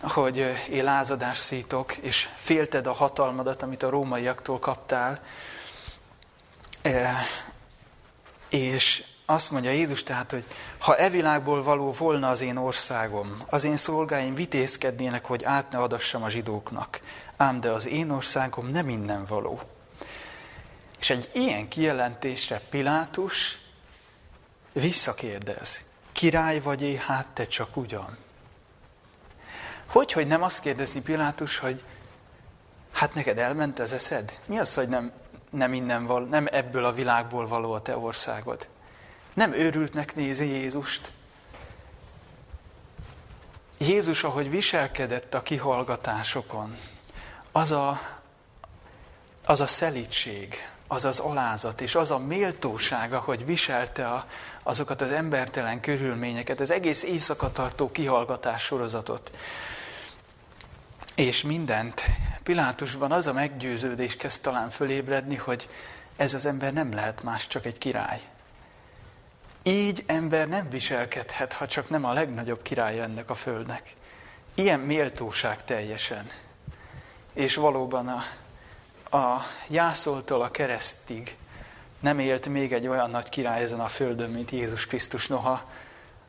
hogy 0.00 0.36
én 0.70 0.84
lázadás 0.84 1.38
szítok, 1.38 1.96
és 1.96 2.28
félted 2.36 2.86
a 2.86 2.92
hatalmadat, 2.92 3.62
amit 3.62 3.82
a 3.82 3.90
rómaiaktól 3.90 4.58
kaptál. 4.58 5.20
És 8.48 9.04
azt 9.26 9.50
mondja 9.50 9.70
Jézus 9.70 10.02
tehát, 10.02 10.30
hogy 10.30 10.44
ha 10.78 10.96
e 10.96 11.10
világból 11.10 11.62
való 11.62 11.92
volna 11.92 12.30
az 12.30 12.40
én 12.40 12.56
országom, 12.56 13.42
az 13.48 13.64
én 13.64 13.76
szolgáim 13.76 14.34
vitézkednének, 14.34 15.24
hogy 15.24 15.44
át 15.44 15.70
ne 15.70 15.78
adassam 15.78 16.22
a 16.22 16.28
zsidóknak. 16.28 17.00
Ám 17.36 17.60
de 17.60 17.70
az 17.70 17.86
én 17.86 18.10
országom 18.10 18.66
nem 18.66 18.88
innen 18.88 19.24
való. 19.24 19.60
És 20.98 21.10
egy 21.10 21.30
ilyen 21.32 21.68
kijelentésre 21.68 22.60
Pilátus 22.70 23.58
visszakérdez, 24.72 25.80
király 26.12 26.60
vagy 26.60 26.82
én, 26.82 26.98
hát 26.98 27.28
te 27.28 27.46
csak 27.46 27.76
ugyan. 27.76 28.16
Hogy, 29.90 30.12
hogy 30.12 30.26
nem 30.26 30.42
azt 30.42 30.60
kérdezni 30.60 31.00
Pilátus, 31.00 31.58
hogy 31.58 31.84
hát 32.92 33.14
neked 33.14 33.38
elment 33.38 33.78
az 33.78 33.92
eszed? 33.92 34.38
Mi 34.46 34.58
az, 34.58 34.74
hogy 34.74 34.88
nem, 34.88 35.12
nem 35.50 35.74
innen 35.74 36.06
val, 36.06 36.24
nem 36.24 36.46
ebből 36.50 36.84
a 36.84 36.92
világból 36.92 37.46
való 37.46 37.72
a 37.72 37.82
te 37.82 37.96
országod? 37.96 38.68
Nem 39.34 39.52
őrültnek 39.52 40.14
nézi 40.14 40.46
Jézust? 40.46 41.12
Jézus, 43.78 44.24
ahogy 44.24 44.50
viselkedett 44.50 45.34
a 45.34 45.42
kihallgatásokon, 45.42 46.76
az 47.52 47.70
a, 47.70 48.00
az 49.44 49.60
a 49.60 49.66
szelítség, 49.66 50.54
az 50.86 51.04
az 51.04 51.18
alázat, 51.18 51.80
és 51.80 51.94
az 51.94 52.10
a 52.10 52.18
méltósága, 52.18 53.18
hogy 53.18 53.44
viselte 53.44 54.08
a, 54.08 54.26
azokat 54.62 55.00
az 55.00 55.10
embertelen 55.10 55.80
körülményeket, 55.80 56.60
az 56.60 56.70
egész 56.70 57.02
éjszaka 57.02 57.52
tartó 57.52 57.90
kihallgatás 57.90 58.62
sorozatot, 58.62 59.30
és 61.20 61.42
mindent. 61.42 62.04
Pilátusban 62.42 63.12
az 63.12 63.26
a 63.26 63.32
meggyőződés 63.32 64.16
kezd 64.16 64.42
talán 64.42 64.70
fölébredni, 64.70 65.36
hogy 65.36 65.68
ez 66.16 66.34
az 66.34 66.46
ember 66.46 66.72
nem 66.72 66.92
lehet 66.92 67.22
más, 67.22 67.46
csak 67.46 67.66
egy 67.66 67.78
király. 67.78 68.20
Így 69.62 70.04
ember 70.06 70.48
nem 70.48 70.70
viselkedhet, 70.70 71.52
ha 71.52 71.66
csak 71.66 71.88
nem 71.88 72.04
a 72.04 72.12
legnagyobb 72.12 72.62
király 72.62 73.00
ennek 73.00 73.30
a 73.30 73.34
földnek. 73.34 73.94
Ilyen 74.54 74.80
méltóság 74.80 75.64
teljesen. 75.64 76.30
És 77.32 77.54
valóban 77.54 78.08
a, 78.08 78.22
a 79.16 79.42
jászoltól 79.68 80.42
a 80.42 80.50
keresztig 80.50 81.36
nem 81.98 82.18
élt 82.18 82.46
még 82.46 82.72
egy 82.72 82.86
olyan 82.86 83.10
nagy 83.10 83.28
király 83.28 83.62
ezen 83.62 83.80
a 83.80 83.88
földön, 83.88 84.30
mint 84.30 84.50
Jézus 84.50 84.86
Krisztus, 84.86 85.26
noha 85.26 85.70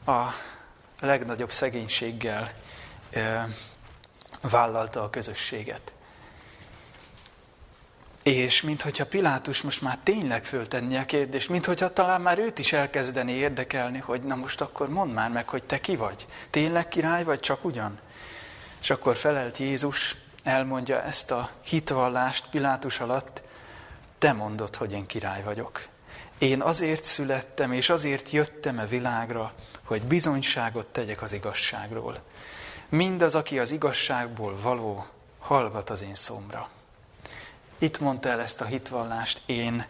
a 0.06 0.22
legnagyobb 1.00 1.52
szegénységgel 1.52 2.54
vállalta 4.42 5.04
a 5.04 5.10
közösséget. 5.10 5.94
És 8.24 8.62
minthogyha 8.62 9.06
Pilátus 9.06 9.62
most 9.62 9.82
már 9.82 9.98
tényleg 10.04 10.46
föltenni 10.46 10.98
a 10.98 11.06
kérdést, 11.06 11.50
minthogyha 11.50 11.94
talán 11.94 12.22
már 12.22 12.40
őt 12.40 12.60
is 12.60 12.74
elkezdeni 12.74 13.32
érdekelni, 13.32 14.00
hogy 14.00 14.22
na 14.22 14.36
most 14.36 14.62
akkor 14.62 14.90
mondd 14.90 15.12
már 15.12 15.30
meg, 15.30 15.50
hogy 15.50 15.64
te 15.64 15.80
ki 15.80 15.96
vagy. 15.96 16.28
Tényleg 16.50 16.88
király 16.88 17.24
vagy, 17.24 17.40
csak 17.40 17.66
ugyan? 17.66 18.00
És 18.82 18.90
akkor 18.90 19.16
felelt 19.16 19.58
Jézus, 19.58 20.16
elmondja 20.44 21.04
ezt 21.04 21.32
a 21.32 21.50
hitvallást 21.62 22.46
Pilátus 22.50 23.00
alatt, 23.00 23.42
te 24.18 24.34
mondod, 24.34 24.76
hogy 24.76 24.92
én 24.92 25.06
király 25.06 25.44
vagyok. 25.44 25.88
Én 26.38 26.62
azért 26.62 27.04
születtem, 27.04 27.72
és 27.72 27.90
azért 27.90 28.32
jöttem 28.32 28.80
a 28.80 28.86
világra, 28.86 29.54
hogy 29.84 30.02
bizonyságot 30.02 30.86
tegyek 30.86 31.22
az 31.22 31.34
igazságról. 31.34 32.22
Mindaz, 32.92 33.36
aki 33.36 33.60
az 33.60 33.72
igazságból 33.72 34.60
való, 34.62 35.06
hallgat 35.40 35.90
az 35.90 36.02
én 36.02 36.16
szomra. 36.16 36.70
Itt 37.78 38.00
mondta 38.00 38.30
el 38.30 38.42
ezt 38.42 38.62
a 38.62 38.66
hitvallást, 38.66 39.42
én 39.46 39.86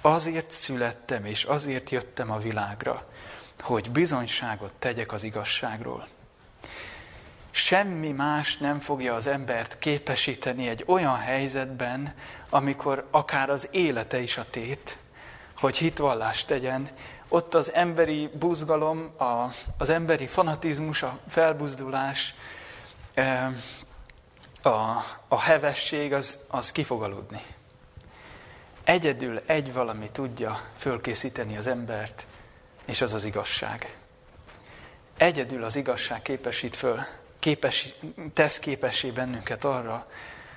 azért 0.00 0.50
születtem, 0.50 1.24
és 1.24 1.44
azért 1.44 1.90
jöttem 1.90 2.30
a 2.30 2.38
világra, 2.38 3.08
hogy 3.60 3.90
bizonyságot 3.90 4.72
tegyek 4.72 5.12
az 5.12 5.22
igazságról. 5.22 6.08
Semmi 7.50 8.12
más 8.12 8.56
nem 8.56 8.80
fogja 8.80 9.14
az 9.14 9.26
embert 9.26 9.78
képesíteni 9.78 10.68
egy 10.68 10.84
olyan 10.86 11.16
helyzetben, 11.16 12.14
amikor 12.50 13.06
akár 13.10 13.50
az 13.50 13.68
élete 13.70 14.20
is 14.20 14.38
a 14.38 14.46
tét, 14.50 14.96
hogy 15.56 15.76
hitvallást 15.76 16.46
tegyen, 16.46 16.90
ott 17.28 17.54
az 17.54 17.72
emberi 17.72 18.30
buzgalom, 18.32 19.10
a, 19.18 19.52
az 19.78 19.88
emberi 19.88 20.26
fanatizmus, 20.26 21.02
a 21.02 21.18
felbuzdulás, 21.28 22.34
a, 24.62 25.04
a 25.28 25.40
hevesség 25.40 26.12
az, 26.12 26.38
az 26.48 26.72
ki. 26.72 26.86
Egyedül 28.84 29.42
egy 29.46 29.72
valami 29.72 30.10
tudja 30.10 30.60
fölkészíteni 30.76 31.56
az 31.56 31.66
embert, 31.66 32.26
és 32.84 33.00
az 33.00 33.14
az 33.14 33.24
igazság. 33.24 33.98
Egyedül 35.16 35.64
az 35.64 35.76
igazság 35.76 36.22
képesít 36.22 36.76
föl, 36.76 37.00
képes, 37.38 37.94
tesz 38.32 38.58
képessé 38.58 39.10
bennünket 39.10 39.64
arra, 39.64 40.06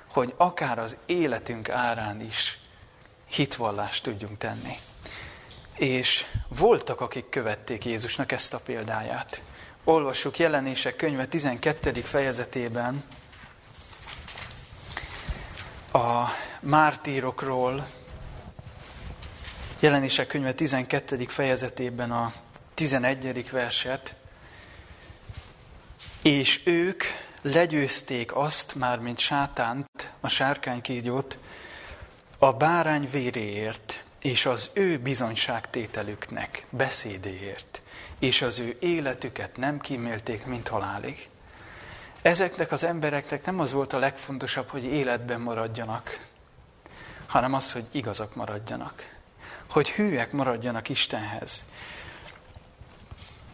hogy 0.07 0.33
akár 0.38 0.79
az 0.79 0.97
életünk 1.05 1.69
árán 1.69 2.21
is 2.21 2.59
hitvallást 3.25 4.03
tudjunk 4.03 4.38
tenni. 4.38 4.73
És 5.79 6.25
voltak, 6.48 7.01
akik 7.01 7.29
követték 7.29 7.86
Jézusnak 7.86 8.31
ezt 8.31 8.53
a 8.53 8.59
példáját. 8.59 9.41
Olvassuk 9.83 10.39
jelenések 10.39 10.95
könyve 10.95 11.27
12. 11.27 11.91
fejezetében 11.91 13.03
a 15.93 16.24
mártírokról, 16.62 17.88
jelenések 19.79 20.27
könyve 20.27 20.53
12. 20.53 21.25
fejezetében 21.27 22.12
a 22.12 22.33
11. 22.74 23.51
verset, 23.51 24.15
és 26.21 26.62
ők 26.65 27.03
legyőzték 27.41 28.36
azt, 28.36 28.75
már 28.75 29.00
mint 29.00 29.19
sátánt, 29.19 30.12
a 30.19 30.27
sárkánykígyót, 30.27 31.38
a 32.38 32.53
bárány 32.53 33.09
véréért, 33.12 34.03
és 34.21 34.45
az 34.45 34.69
ő 34.73 34.97
bizonyságtételüknek, 34.97 36.65
beszédéért, 36.69 37.81
és 38.19 38.41
az 38.41 38.59
ő 38.59 38.77
életüket 38.79 39.58
nem 39.58 39.79
kímélték, 39.79 40.45
mint 40.45 40.67
halálig. 40.67 41.29
Ezeknek 42.21 42.71
az 42.71 42.84
embereknek 42.84 43.45
nem 43.45 43.60
az 43.60 43.71
volt 43.71 43.93
a 43.93 43.99
legfontosabb, 43.99 44.67
hogy 44.67 44.84
életben 44.84 45.41
maradjanak, 45.41 46.27
hanem 47.27 47.53
az, 47.53 47.73
hogy 47.73 47.86
igazak 47.91 48.36
maradjanak. 48.36 49.17
Hogy 49.69 49.89
hűek 49.89 50.32
maradjanak 50.32 50.89
Istenhez. 50.89 51.65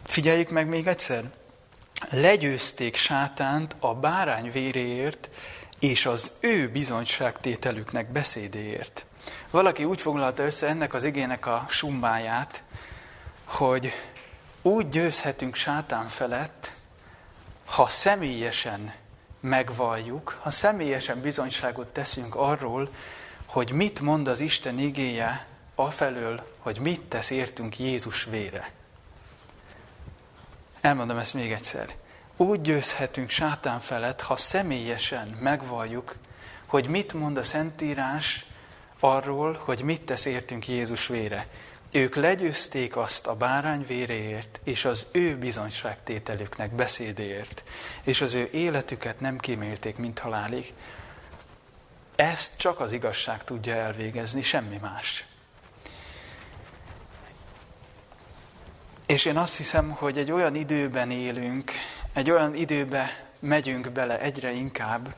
Figyeljük 0.04 0.50
meg 0.50 0.66
még 0.68 0.86
egyszer, 0.86 1.24
legyőzték 2.10 2.96
sátánt 2.96 3.76
a 3.78 3.94
bárány 3.94 4.50
véréért 4.50 5.30
és 5.78 6.06
az 6.06 6.30
ő 6.40 6.68
bizonyságtételüknek 6.68 8.12
beszédéért. 8.12 9.04
Valaki 9.50 9.84
úgy 9.84 10.00
foglalta 10.00 10.42
össze 10.42 10.66
ennek 10.66 10.94
az 10.94 11.04
igének 11.04 11.46
a 11.46 11.66
sumbáját, 11.68 12.62
hogy 13.44 13.92
úgy 14.62 14.88
győzhetünk 14.88 15.54
sátán 15.54 16.08
felett, 16.08 16.72
ha 17.64 17.88
személyesen 17.88 18.94
megvalljuk, 19.40 20.38
ha 20.42 20.50
személyesen 20.50 21.20
bizonyságot 21.20 21.86
teszünk 21.86 22.34
arról, 22.34 22.88
hogy 23.46 23.72
mit 23.72 24.00
mond 24.00 24.28
az 24.28 24.40
Isten 24.40 24.78
igéje 24.78 25.46
afelől, 25.74 26.54
hogy 26.58 26.78
mit 26.78 27.00
tesz 27.00 27.30
értünk 27.30 27.78
Jézus 27.78 28.24
vére. 28.24 28.70
Elmondom 30.80 31.18
ezt 31.18 31.34
még 31.34 31.52
egyszer. 31.52 31.94
Úgy 32.36 32.60
győzhetünk 32.60 33.30
sátán 33.30 33.80
felett, 33.80 34.22
ha 34.22 34.36
személyesen 34.36 35.28
megvalljuk, 35.40 36.16
hogy 36.66 36.88
mit 36.88 37.12
mond 37.12 37.36
a 37.36 37.42
Szentírás 37.42 38.46
arról, 39.00 39.60
hogy 39.64 39.82
mit 39.82 40.02
tesz 40.02 40.24
értünk 40.24 40.68
Jézus 40.68 41.06
vére. 41.06 41.46
Ők 41.92 42.14
legyőzték 42.14 42.96
azt 42.96 43.26
a 43.26 43.36
bárány 43.36 43.86
véréért, 43.86 44.60
és 44.64 44.84
az 44.84 45.06
ő 45.12 45.36
bizonyságtételüknek 45.36 46.74
beszédéért, 46.74 47.64
és 48.02 48.20
az 48.20 48.34
ő 48.34 48.48
életüket 48.52 49.20
nem 49.20 49.38
kímélték, 49.38 49.96
mint 49.96 50.18
halálig. 50.18 50.74
Ezt 52.16 52.56
csak 52.56 52.80
az 52.80 52.92
igazság 52.92 53.44
tudja 53.44 53.74
elvégezni, 53.74 54.42
semmi 54.42 54.78
más. 54.80 55.26
És 59.06 59.24
én 59.24 59.36
azt 59.36 59.56
hiszem, 59.56 59.90
hogy 59.90 60.18
egy 60.18 60.32
olyan 60.32 60.54
időben 60.54 61.10
élünk, 61.10 61.72
egy 62.12 62.30
olyan 62.30 62.54
időbe 62.54 63.26
megyünk 63.38 63.90
bele 63.90 64.20
egyre 64.20 64.52
inkább, 64.52 65.14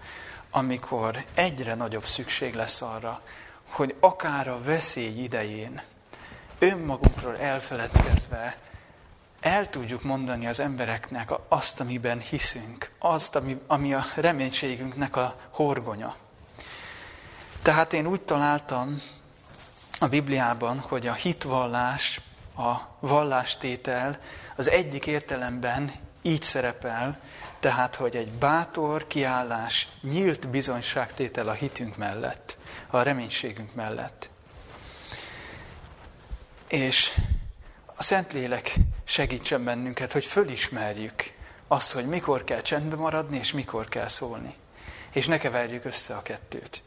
amikor 0.50 1.24
egyre 1.34 1.74
nagyobb 1.74 2.06
szükség 2.06 2.54
lesz 2.54 2.82
arra, 2.82 3.22
hogy 3.68 3.94
akár 4.00 4.48
a 4.48 4.62
veszély 4.62 5.22
idején, 5.22 5.82
önmagunkról 6.58 7.38
elfeledkezve, 7.38 8.56
el 9.40 9.70
tudjuk 9.70 10.02
mondani 10.02 10.46
az 10.46 10.60
embereknek 10.60 11.30
azt, 11.48 11.80
amiben 11.80 12.20
hiszünk, 12.20 12.90
azt, 12.98 13.36
ami, 13.36 13.60
ami 13.66 13.94
a 13.94 14.04
reménységünknek 14.14 15.16
a 15.16 15.34
horgonya. 15.50 16.16
Tehát 17.62 17.92
én 17.92 18.06
úgy 18.06 18.20
találtam 18.20 19.02
a 19.98 20.08
Bibliában, 20.08 20.78
hogy 20.78 21.06
a 21.06 21.12
hitvallás 21.12 22.20
a 22.56 22.74
vallástétel 23.00 24.18
az 24.56 24.70
egyik 24.70 25.06
értelemben 25.06 25.92
így 26.22 26.42
szerepel, 26.42 27.20
tehát, 27.60 27.94
hogy 27.94 28.16
egy 28.16 28.30
bátor 28.30 29.06
kiállás, 29.06 29.88
nyílt 30.02 30.48
bizonyságtétel 30.48 31.48
a 31.48 31.52
hitünk 31.52 31.96
mellett, 31.96 32.56
a 32.90 33.02
reménységünk 33.02 33.74
mellett. 33.74 34.30
És 36.68 37.12
a 37.94 38.02
Szentlélek 38.02 38.74
segítsen 39.04 39.64
bennünket, 39.64 40.12
hogy 40.12 40.24
fölismerjük 40.24 41.32
azt, 41.68 41.92
hogy 41.92 42.06
mikor 42.06 42.44
kell 42.44 42.60
csendbe 42.60 42.96
maradni, 42.96 43.36
és 43.38 43.52
mikor 43.52 43.88
kell 43.88 44.08
szólni. 44.08 44.54
És 45.10 45.26
ne 45.26 45.38
keverjük 45.38 45.84
össze 45.84 46.14
a 46.14 46.22
kettőt. 46.22 46.82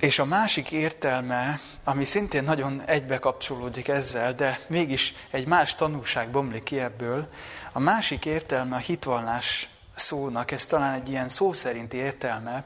És 0.00 0.18
a 0.18 0.24
másik 0.24 0.70
értelme, 0.70 1.60
ami 1.84 2.04
szintén 2.04 2.44
nagyon 2.44 2.82
egybe 2.86 3.18
kapcsolódik 3.18 3.88
ezzel, 3.88 4.34
de 4.34 4.60
mégis 4.66 5.14
egy 5.30 5.46
más 5.46 5.74
tanulság 5.74 6.30
bomlik 6.30 6.62
ki 6.62 6.80
ebből, 6.80 7.28
a 7.72 7.78
másik 7.78 8.26
értelme 8.26 8.76
a 8.76 8.78
hitvallás 8.78 9.68
szónak, 9.94 10.50
ez 10.50 10.66
talán 10.66 10.94
egy 10.94 11.08
ilyen 11.08 11.28
szó 11.28 11.52
szerinti 11.52 11.96
értelme, 11.96 12.64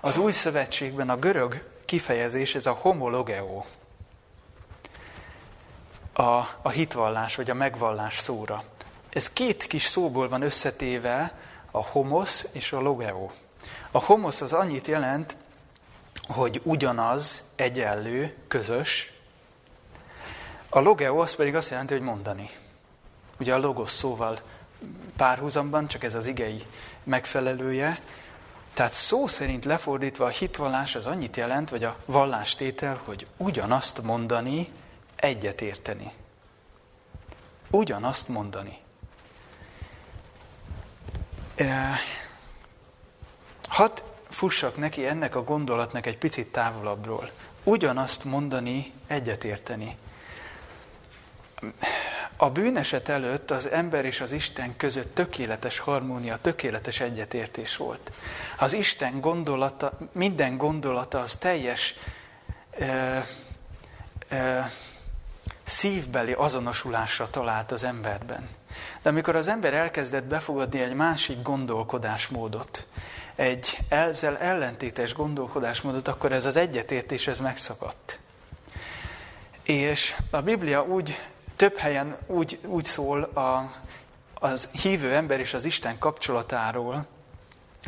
az 0.00 0.16
új 0.16 0.32
szövetségben 0.32 1.10
a 1.10 1.16
görög 1.16 1.68
kifejezés, 1.84 2.54
ez 2.54 2.66
a 2.66 2.72
homologeo, 2.72 3.64
a, 6.12 6.46
a 6.62 6.68
hitvallás 6.68 7.36
vagy 7.36 7.50
a 7.50 7.54
megvallás 7.54 8.18
szóra. 8.18 8.64
Ez 9.10 9.32
két 9.32 9.66
kis 9.66 9.84
szóból 9.84 10.28
van 10.28 10.42
összetéve, 10.42 11.34
a 11.70 11.86
homosz 11.86 12.48
és 12.52 12.72
a 12.72 12.80
logeo. 12.80 13.30
A 13.90 13.98
homosz 14.04 14.40
az 14.40 14.52
annyit 14.52 14.86
jelent, 14.86 15.36
hogy 16.28 16.60
ugyanaz, 16.64 17.42
egyenlő, 17.56 18.36
közös. 18.48 19.12
A 20.68 20.80
logeo 20.80 21.20
az 21.20 21.34
pedig 21.34 21.54
azt 21.54 21.70
jelenti, 21.70 21.92
hogy 21.92 22.02
mondani. 22.02 22.50
Ugye 23.38 23.54
a 23.54 23.58
logos 23.58 23.90
szóval 23.90 24.40
párhuzamban, 25.16 25.86
csak 25.86 26.04
ez 26.04 26.14
az 26.14 26.26
igei 26.26 26.62
megfelelője. 27.04 28.00
Tehát 28.74 28.92
szó 28.92 29.26
szerint 29.26 29.64
lefordítva 29.64 30.24
a 30.24 30.28
hitvallás 30.28 30.94
az 30.94 31.06
annyit 31.06 31.36
jelent, 31.36 31.70
vagy 31.70 31.84
a 31.84 31.96
vallástétel, 32.04 33.00
hogy 33.04 33.26
ugyanazt 33.36 34.02
mondani, 34.02 34.72
egyet 35.16 35.60
érteni. 35.60 36.12
Ugyanazt 37.70 38.28
mondani. 38.28 38.78
Hadd 43.68 44.00
fussak 44.28 44.76
neki 44.76 45.06
ennek 45.06 45.34
a 45.34 45.42
gondolatnak 45.42 46.06
egy 46.06 46.18
picit 46.18 46.52
távolabbról. 46.52 47.30
Ugyanazt 47.64 48.24
mondani, 48.24 48.92
egyetérteni. 49.06 49.96
A 52.36 52.50
bűneset 52.50 53.08
előtt 53.08 53.50
az 53.50 53.68
ember 53.68 54.04
és 54.04 54.20
az 54.20 54.32
Isten 54.32 54.76
között 54.76 55.14
tökéletes 55.14 55.78
harmónia, 55.78 56.38
tökéletes 56.40 57.00
egyetértés 57.00 57.76
volt. 57.76 58.12
Az 58.58 58.72
Isten 58.72 59.20
gondolata, 59.20 59.98
minden 60.12 60.56
gondolata 60.56 61.20
az 61.20 61.34
teljes 61.34 61.94
e, 62.78 63.26
e, 64.28 64.72
szívbeli 65.64 66.32
azonosulásra 66.32 67.30
talált 67.30 67.72
az 67.72 67.84
emberben. 67.84 68.48
De 69.02 69.08
amikor 69.08 69.36
az 69.36 69.48
ember 69.48 69.74
elkezdett 69.74 70.24
befogadni 70.24 70.80
egy 70.80 70.94
másik 70.94 71.42
gondolkodásmódot, 71.42 72.86
egy 73.34 73.78
ezzel 73.88 74.38
ellentétes 74.38 75.14
gondolkodásmódot, 75.14 76.08
akkor 76.08 76.32
ez 76.32 76.44
az 76.44 76.56
egyetértés 76.56 77.26
ez 77.26 77.40
megszakadt. 77.40 78.18
És 79.64 80.16
a 80.30 80.40
Biblia 80.40 80.84
úgy, 80.84 81.18
több 81.60 81.76
helyen 81.76 82.16
úgy, 82.26 82.58
úgy 82.66 82.84
szól 82.84 83.22
a, 83.22 83.72
az 84.34 84.68
hívő 84.72 85.14
ember 85.14 85.40
és 85.40 85.54
az 85.54 85.64
Isten 85.64 85.98
kapcsolatáról, 85.98 87.06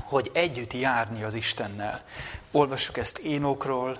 hogy 0.03 0.31
együtt 0.35 0.73
járni 0.73 1.23
az 1.23 1.35
Istennel. 1.35 2.03
Olvassuk 2.51 2.97
ezt 2.97 3.19
Énokról, 3.19 3.99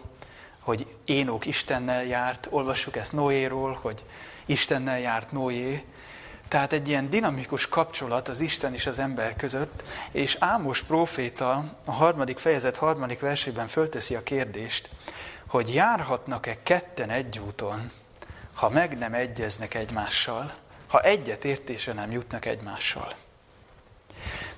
hogy 0.59 0.87
Énok 1.05 1.47
Istennel 1.47 2.05
járt, 2.05 2.47
olvassuk 2.51 2.97
ezt 2.97 3.13
Noéról, 3.13 3.79
hogy 3.81 4.05
Istennel 4.47 4.99
járt 4.99 5.33
Noé, 5.33 5.85
tehát 6.49 6.73
egy 6.73 6.89
ilyen 6.89 7.11
dinamikus 7.11 7.69
kapcsolat 7.69 8.29
az 8.29 8.41
Isten 8.41 8.75
és 8.75 8.87
az 8.87 8.99
ember 8.99 9.37
között, 9.37 9.83
és 10.11 10.37
Ámos 10.41 10.83
próféta 10.83 11.65
a 11.85 11.93
harmadik 11.93 12.39
fejezet 12.39 12.77
harmadik 12.77 13.21
versében 13.21 13.67
fölteszi 13.67 14.15
a 14.15 14.23
kérdést, 14.23 14.89
hogy 15.47 15.75
járhatnak-e 15.75 16.63
ketten 16.63 17.11
egy 17.11 17.41
úton, 17.47 17.91
ha 18.55 18.69
meg 18.69 18.99
nem 18.99 19.15
egyeznek 19.15 19.75
egymással, 19.75 20.53
ha 20.87 21.01
egyet 21.01 21.45
értése 21.45 21.93
nem 21.93 22.11
jutnak 22.11 22.45
egymással. 22.45 23.15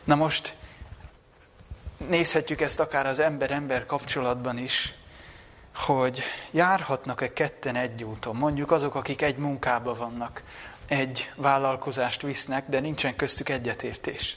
Na 0.05 0.15
most 0.15 0.57
nézhetjük 2.09 2.61
ezt 2.61 2.81
akár 2.81 3.07
az 3.07 3.19
ember-ember 3.19 3.87
kapcsolatban 3.87 4.59
is, 4.59 4.95
hogy 5.75 6.23
járhatnak-e 6.51 7.33
ketten 7.33 7.77
egy 7.77 8.05
úton, 8.05 8.37
mondjuk 8.37 8.71
azok, 8.71 8.95
akik 8.95 9.23
egy 9.23 9.37
munkában 9.37 9.97
vannak, 9.97 10.43
egy 10.87 11.33
vállalkozást 11.35 12.23
visznek, 12.23 12.69
de 12.69 12.81
nincsen 12.81 13.17
köztük 13.17 13.49
egyetértés. 13.49 14.37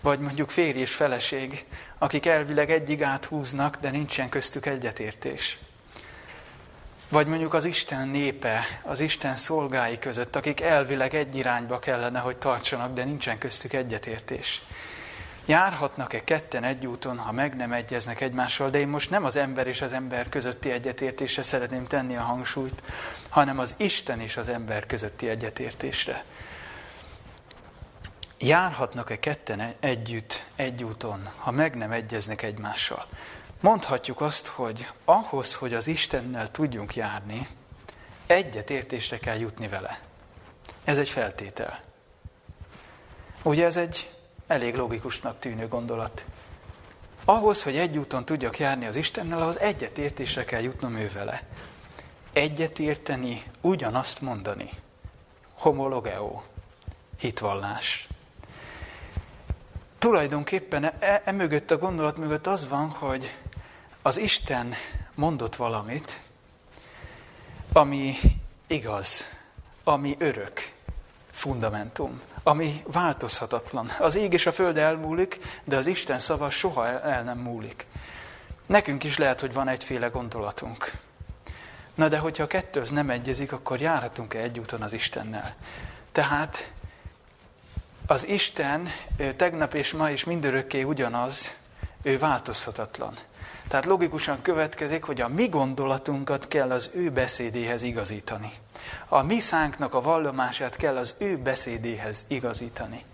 Vagy 0.00 0.18
mondjuk 0.18 0.50
férj 0.50 0.78
és 0.78 0.94
feleség, 0.94 1.66
akik 1.98 2.26
elvileg 2.26 2.70
egyig 2.70 3.02
áthúznak, 3.02 3.76
de 3.80 3.90
nincsen 3.90 4.28
köztük 4.28 4.66
egyetértés. 4.66 5.58
Vagy 7.12 7.26
mondjuk 7.26 7.54
az 7.54 7.64
Isten 7.64 8.08
népe, 8.08 8.64
az 8.82 9.00
Isten 9.00 9.36
szolgái 9.36 9.98
között, 9.98 10.36
akik 10.36 10.60
elvileg 10.60 11.14
egy 11.14 11.36
irányba 11.36 11.78
kellene, 11.78 12.18
hogy 12.18 12.36
tartsanak, 12.36 12.92
de 12.92 13.04
nincsen 13.04 13.38
köztük 13.38 13.72
egyetértés. 13.72 14.62
Járhatnak-e 15.46 16.24
ketten 16.24 16.64
egy 16.64 16.86
úton, 16.86 17.18
ha 17.18 17.32
meg 17.32 17.56
nem 17.56 17.72
egyeznek 17.72 18.20
egymással, 18.20 18.70
de 18.70 18.78
én 18.78 18.88
most 18.88 19.10
nem 19.10 19.24
az 19.24 19.36
ember 19.36 19.66
és 19.66 19.82
az 19.82 19.92
ember 19.92 20.28
közötti 20.28 20.70
egyetértésre 20.70 21.42
szeretném 21.42 21.86
tenni 21.86 22.16
a 22.16 22.22
hangsúlyt, 22.22 22.82
hanem 23.28 23.58
az 23.58 23.74
Isten 23.76 24.20
és 24.20 24.36
az 24.36 24.48
ember 24.48 24.86
közötti 24.86 25.28
egyetértésre. 25.28 26.24
Járhatnak-e 28.38 29.18
ketten 29.18 29.74
együtt 29.80 30.44
egy 30.56 30.84
úton, 30.84 31.30
ha 31.36 31.50
meg 31.50 31.76
nem 31.76 31.92
egyeznek 31.92 32.42
egymással? 32.42 33.06
Mondhatjuk 33.62 34.20
azt, 34.20 34.46
hogy 34.46 34.88
ahhoz, 35.04 35.54
hogy 35.54 35.74
az 35.74 35.86
Istennel 35.86 36.50
tudjunk 36.50 36.94
járni, 36.94 37.48
egyetértésre 38.26 39.18
kell 39.18 39.38
jutni 39.38 39.68
vele. 39.68 40.00
Ez 40.84 40.98
egy 40.98 41.08
feltétel. 41.08 41.80
Ugye 43.42 43.64
ez 43.64 43.76
egy 43.76 44.10
elég 44.46 44.76
logikusnak 44.76 45.38
tűnő 45.38 45.68
gondolat. 45.68 46.24
Ahhoz, 47.24 47.62
hogy 47.62 47.76
egy 47.76 47.98
úton 47.98 48.24
tudjak 48.24 48.58
járni 48.58 48.86
az 48.86 48.96
Istennel, 48.96 49.42
ahhoz 49.42 49.58
egyetértésre 49.58 50.44
kell 50.44 50.62
jutnom 50.62 50.96
ő 50.96 51.10
vele. 51.14 51.42
Egyetérteni, 52.32 53.42
ugyanazt 53.60 54.20
mondani. 54.20 54.70
Homologeo, 55.54 56.42
hitvallás. 57.18 58.08
Tulajdonképpen 59.98 60.84
e, 60.84 61.22
e 61.24 61.32
mögött 61.32 61.70
a 61.70 61.78
gondolat 61.78 62.16
mögött 62.16 62.46
az 62.46 62.68
van, 62.68 62.88
hogy 62.88 63.41
az 64.02 64.18
Isten 64.18 64.74
mondott 65.14 65.56
valamit, 65.56 66.20
ami 67.72 68.14
igaz, 68.66 69.24
ami 69.84 70.16
örök, 70.18 70.72
fundamentum 71.30 72.20
ami 72.42 72.82
változhatatlan. 72.86 73.90
Az 73.98 74.14
ég 74.14 74.32
és 74.32 74.46
a 74.46 74.52
föld 74.52 74.78
elmúlik, 74.78 75.38
de 75.64 75.76
az 75.76 75.86
Isten 75.86 76.18
szava 76.18 76.50
soha 76.50 76.86
el 76.86 77.22
nem 77.22 77.38
múlik. 77.38 77.86
Nekünk 78.66 79.04
is 79.04 79.18
lehet, 79.18 79.40
hogy 79.40 79.52
van 79.52 79.68
egyféle 79.68 80.06
gondolatunk. 80.06 80.92
Na 81.94 82.08
de 82.08 82.18
hogyha 82.18 82.42
a 82.42 82.46
kettő 82.46 82.80
az 82.80 82.90
nem 82.90 83.10
egyezik, 83.10 83.52
akkor 83.52 83.80
járhatunk-e 83.80 84.38
egy 84.38 84.58
úton 84.58 84.82
az 84.82 84.92
Istennel? 84.92 85.54
Tehát 86.12 86.72
az 88.06 88.26
Isten 88.26 88.88
tegnap 89.36 89.74
és 89.74 89.92
ma 89.92 90.10
is 90.10 90.24
mindörökké 90.24 90.82
ugyanaz, 90.82 91.54
ő 92.02 92.18
változhatatlan. 92.18 93.18
Tehát 93.72 93.86
logikusan 93.86 94.42
következik, 94.42 95.04
hogy 95.04 95.20
a 95.20 95.28
mi 95.28 95.48
gondolatunkat 95.48 96.48
kell 96.48 96.70
az 96.70 96.90
ő 96.94 97.10
beszédéhez 97.10 97.82
igazítani. 97.82 98.52
A 99.08 99.22
mi 99.22 99.40
szánknak 99.40 99.94
a 99.94 100.00
vallomását 100.00 100.76
kell 100.76 100.96
az 100.96 101.14
ő 101.18 101.36
beszédéhez 101.36 102.24
igazítani. 102.28 103.04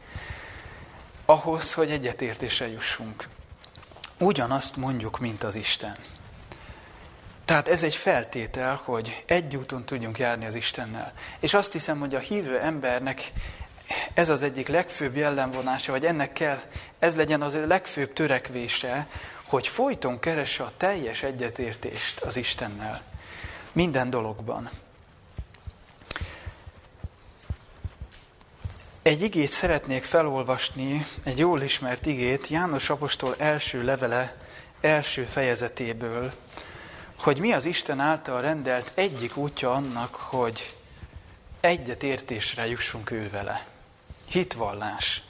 Ahhoz, 1.27 1.75
hogy 1.75 1.91
egyetértésre 1.91 2.69
jussunk. 2.69 3.29
Ugyanazt 4.19 4.77
mondjuk, 4.77 5.19
mint 5.19 5.43
az 5.43 5.55
Isten. 5.55 5.97
Tehát 7.45 7.69
ez 7.69 7.83
egy 7.83 7.95
feltétel, 7.95 8.81
hogy 8.85 9.25
egy 9.27 9.57
úton 9.57 9.85
tudjunk 9.85 10.19
járni 10.19 10.47
az 10.47 10.55
Istennel. 10.55 11.13
És 11.41 11.55
azt 11.55 11.73
hiszem, 11.73 11.99
hogy 11.99 12.15
a 12.15 12.19
hívő 12.19 12.59
embernek 12.59 13.33
ez 14.15 14.29
az 14.29 14.43
egyik 14.43 14.69
legfőbb 14.69 15.17
jellemvonása, 15.17 15.93
vagy 15.93 16.05
ennek 16.05 16.33
kell, 16.33 16.59
ez 16.99 17.17
legyen 17.17 17.43
az 17.43 17.55
ő 17.55 17.67
legfőbb 17.67 18.13
törekvése, 18.13 19.07
hogy 19.49 19.69
folyton 19.69 20.19
keresse 20.19 20.63
a 20.63 20.73
teljes 20.77 21.23
egyetértést 21.23 22.21
az 22.21 22.37
Istennel. 22.37 23.03
Minden 23.73 24.11
dologban. 24.11 24.71
Egy 29.03 29.23
igét 29.23 29.51
szeretnék 29.51 30.05
felolvasni, 30.05 31.07
egy 31.23 31.39
jól 31.39 31.61
ismert 31.61 32.07
igét, 32.07 32.49
János 32.49 32.91
Apostol 32.91 33.35
első 33.39 33.85
levele 33.85 34.37
első 34.81 35.25
fejezetéből, 35.25 36.33
hogy 37.17 37.39
mi 37.39 37.53
az 37.53 37.65
Isten 37.65 38.01
által 38.01 38.41
rendelt 38.41 38.93
egyik 38.95 39.37
útja 39.37 39.73
annak, 39.73 40.15
hogy 40.15 40.75
egyetértésre 41.61 42.67
jussunk 42.67 43.11
ő 43.11 43.31
vele. 43.31 43.67
Hitvallás. 44.25 45.23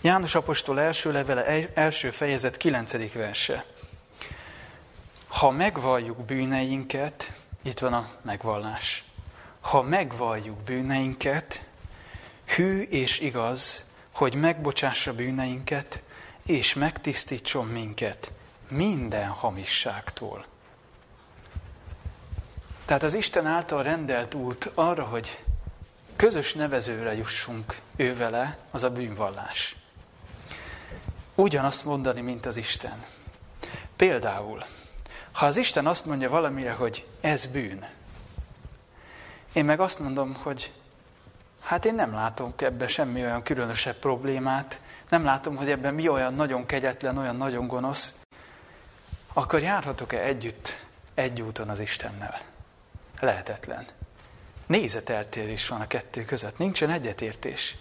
János 0.00 0.34
Apostol 0.34 0.80
első 0.80 1.12
levele, 1.12 1.68
első 1.74 2.10
fejezet, 2.10 2.56
kilencedik 2.56 3.12
verse. 3.12 3.64
Ha 5.28 5.50
megvalljuk 5.50 6.24
bűneinket, 6.24 7.32
itt 7.62 7.78
van 7.78 7.92
a 7.92 8.10
megvallás. 8.22 9.04
Ha 9.60 9.82
megvalljuk 9.82 10.56
bűneinket, 10.56 11.64
hű 12.44 12.80
és 12.80 13.20
igaz, 13.20 13.84
hogy 14.10 14.34
megbocsássa 14.34 15.14
bűneinket, 15.14 16.02
és 16.46 16.74
megtisztítson 16.74 17.66
minket 17.66 18.32
minden 18.68 19.28
hamisságtól. 19.28 20.44
Tehát 22.84 23.02
az 23.02 23.14
Isten 23.14 23.46
által 23.46 23.82
rendelt 23.82 24.34
út 24.34 24.70
arra, 24.74 25.04
hogy 25.04 25.44
közös 26.16 26.52
nevezőre 26.52 27.14
jussunk 27.14 27.80
ő 27.96 28.28
az 28.70 28.82
a 28.82 28.90
bűnvallás 28.90 29.77
ugyanazt 31.42 31.84
mondani, 31.84 32.20
mint 32.20 32.46
az 32.46 32.56
Isten. 32.56 33.04
Például, 33.96 34.62
ha 35.32 35.46
az 35.46 35.56
Isten 35.56 35.86
azt 35.86 36.04
mondja 36.04 36.30
valamire, 36.30 36.72
hogy 36.72 37.06
ez 37.20 37.46
bűn, 37.46 37.86
Én 39.52 39.64
meg 39.64 39.80
azt 39.80 39.98
mondom, 39.98 40.34
hogy 40.34 40.72
hát 41.60 41.84
én 41.84 41.94
nem 41.94 42.12
látom 42.12 42.54
ebben 42.56 42.88
semmi 42.88 43.22
olyan 43.22 43.42
különösebb 43.42 43.96
problémát, 43.96 44.80
nem 45.08 45.24
látom, 45.24 45.56
hogy 45.56 45.70
ebben 45.70 45.94
mi 45.94 46.08
olyan 46.08 46.34
nagyon 46.34 46.66
kegyetlen, 46.66 47.18
olyan 47.18 47.36
nagyon 47.36 47.66
gonosz, 47.66 48.14
akkor 49.32 49.62
járhatok-e 49.62 50.18
együtt 50.18 50.84
egy 51.14 51.40
úton 51.40 51.68
az 51.68 51.80
Istennel? 51.80 52.40
Lehetetlen. 53.20 53.86
Nézeteltérés 54.66 55.68
van 55.68 55.80
a 55.80 55.86
kettő 55.86 56.24
között, 56.24 56.58
nincsen 56.58 56.90
egyetértés. 56.90 57.76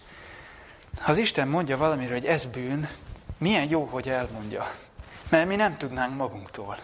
Ha 1.00 1.12
az 1.12 1.18
Isten 1.18 1.48
mondja 1.48 1.78
valamiről, 1.78 2.18
hogy 2.18 2.26
ez 2.26 2.46
bűn, 2.46 2.90
milyen 3.38 3.70
jó, 3.70 3.84
hogy 3.84 4.10
elmondja. 4.10 4.72
Mert 5.30 5.48
mi 5.48 5.56
nem 5.56 5.78
tudnánk 5.78 6.18
magunktól. 6.18 6.78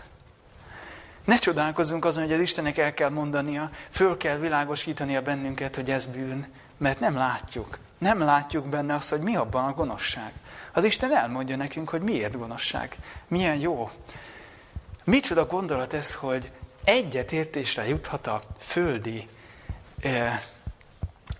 Ne 1.26 1.38
csodálkozzunk 1.38 2.06
azon, 2.06 2.24
hogy 2.24 2.34
az 2.34 2.39
Istennek 2.39 2.78
el 2.78 2.94
kell 2.94 3.10
mondania, 3.10 3.70
föl 3.89 4.18
kell 4.18 4.38
világosítania 4.38 5.22
bennünket, 5.22 5.76
hogy 5.76 5.89
ez 5.89 6.06
bűn, 6.06 6.48
mert 6.78 7.00
nem 7.00 7.16
látjuk. 7.16 7.80
Nem 7.98 8.20
látjuk 8.20 8.68
benne 8.68 8.94
azt, 8.94 9.10
hogy 9.10 9.22
mi 9.22 9.36
abban 9.36 9.66
a 9.66 9.74
gonoszság. 9.74 10.32
Az 10.72 10.84
Isten 10.84 11.16
elmondja 11.16 11.56
nekünk, 11.56 11.89
hogy 11.89 12.02
miért 12.02 12.38
gonoszság. 12.38 12.98
Milyen 13.28 13.56
jó. 13.56 13.89
Micsoda 15.04 15.46
gondolat 15.46 15.94
ez, 15.94 16.16
hogy 16.16 16.52
egyetértésre 16.84 17.88
juthat 17.88 18.28
a 18.28 18.42
földi, 18.60 19.28
eh, 20.02 20.42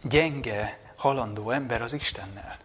gyenge, 0.02 0.80
halandó 0.96 1.50
ember 1.50 1.82
az 1.82 1.94
Istennel. 1.94 2.58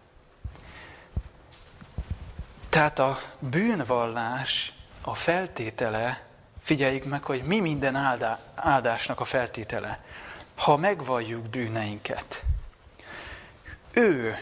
Tehát 2.79 2.99
a 2.99 3.19
bűnvallás 3.38 4.73
a 5.01 5.14
feltétele, 5.14 6.27
figyeljük 6.62 7.05
meg, 7.05 7.23
hogy 7.23 7.43
mi 7.43 7.61
minden 7.61 7.95
áldá, 7.95 8.38
áldásnak 8.55 9.21
a 9.21 9.25
feltétele. 9.25 10.01
Ha 10.57 10.77
megvalljuk 10.77 11.49
bűneinket, 11.49 12.45
ő 13.93 14.37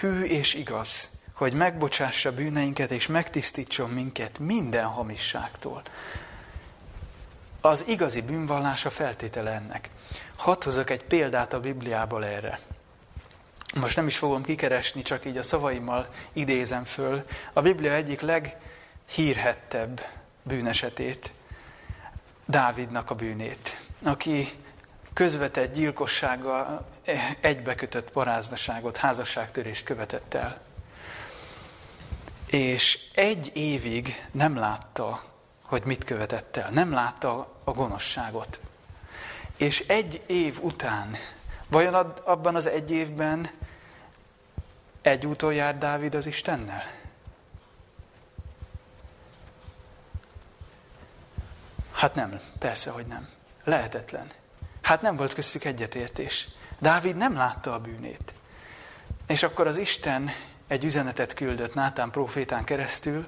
hű 0.00 0.22
és 0.22 0.54
igaz, 0.54 1.10
hogy 1.32 1.52
megbocsássa 1.52 2.34
bűneinket 2.34 2.90
és 2.90 3.06
megtisztítson 3.06 3.90
minket 3.90 4.38
minden 4.38 4.84
hamisságtól. 4.84 5.82
Az 7.60 7.84
igazi 7.86 8.20
bűnvallás 8.20 8.84
a 8.84 8.90
feltétele 8.90 9.50
ennek. 9.50 9.90
Hadd 10.36 10.64
hozok 10.64 10.90
egy 10.90 11.04
példát 11.04 11.52
a 11.52 11.60
Bibliából 11.60 12.24
erre. 12.24 12.60
Most 13.74 13.96
nem 13.96 14.06
is 14.06 14.16
fogom 14.16 14.42
kikeresni, 14.42 15.02
csak 15.02 15.24
így 15.24 15.36
a 15.36 15.42
szavaimmal 15.42 16.08
idézem 16.32 16.84
föl. 16.84 17.24
A 17.52 17.60
Biblia 17.60 17.92
egyik 17.92 18.20
leghírhettebb 18.20 20.00
bűnesetét, 20.42 21.32
Dávidnak 22.46 23.10
a 23.10 23.14
bűnét, 23.14 23.80
aki 24.02 24.48
közvetett 25.12 25.74
gyilkossággal 25.74 26.88
egybekötött 27.40 28.10
paráznaságot, 28.10 28.96
házasságtörést 28.96 29.84
követett 29.84 30.34
el. 30.34 30.56
És 32.46 32.98
egy 33.14 33.50
évig 33.54 34.26
nem 34.32 34.56
látta, 34.56 35.22
hogy 35.62 35.82
mit 35.84 36.04
követett 36.04 36.56
el. 36.56 36.70
Nem 36.70 36.92
látta 36.92 37.54
a 37.64 37.70
gonoszságot. 37.70 38.60
És 39.56 39.84
egy 39.86 40.22
év 40.26 40.58
után, 40.62 41.16
vajon 41.68 41.94
abban 42.24 42.54
az 42.54 42.66
egy 42.66 42.90
évben 42.90 43.50
egy 45.04 45.26
úton 45.26 45.54
jár 45.54 45.78
Dávid 45.78 46.14
az 46.14 46.26
Istennel? 46.26 46.82
Hát 51.92 52.14
nem, 52.14 52.40
persze, 52.58 52.90
hogy 52.90 53.06
nem. 53.06 53.28
Lehetetlen. 53.64 54.30
Hát 54.82 55.02
nem 55.02 55.16
volt 55.16 55.34
köztük 55.34 55.64
egyetértés. 55.64 56.48
Dávid 56.78 57.16
nem 57.16 57.34
látta 57.34 57.72
a 57.72 57.78
bűnét. 57.78 58.34
És 59.26 59.42
akkor 59.42 59.66
az 59.66 59.76
Isten 59.76 60.30
egy 60.66 60.84
üzenetet 60.84 61.34
küldött 61.34 61.74
Nátán 61.74 62.10
profétán 62.10 62.64
keresztül, 62.64 63.26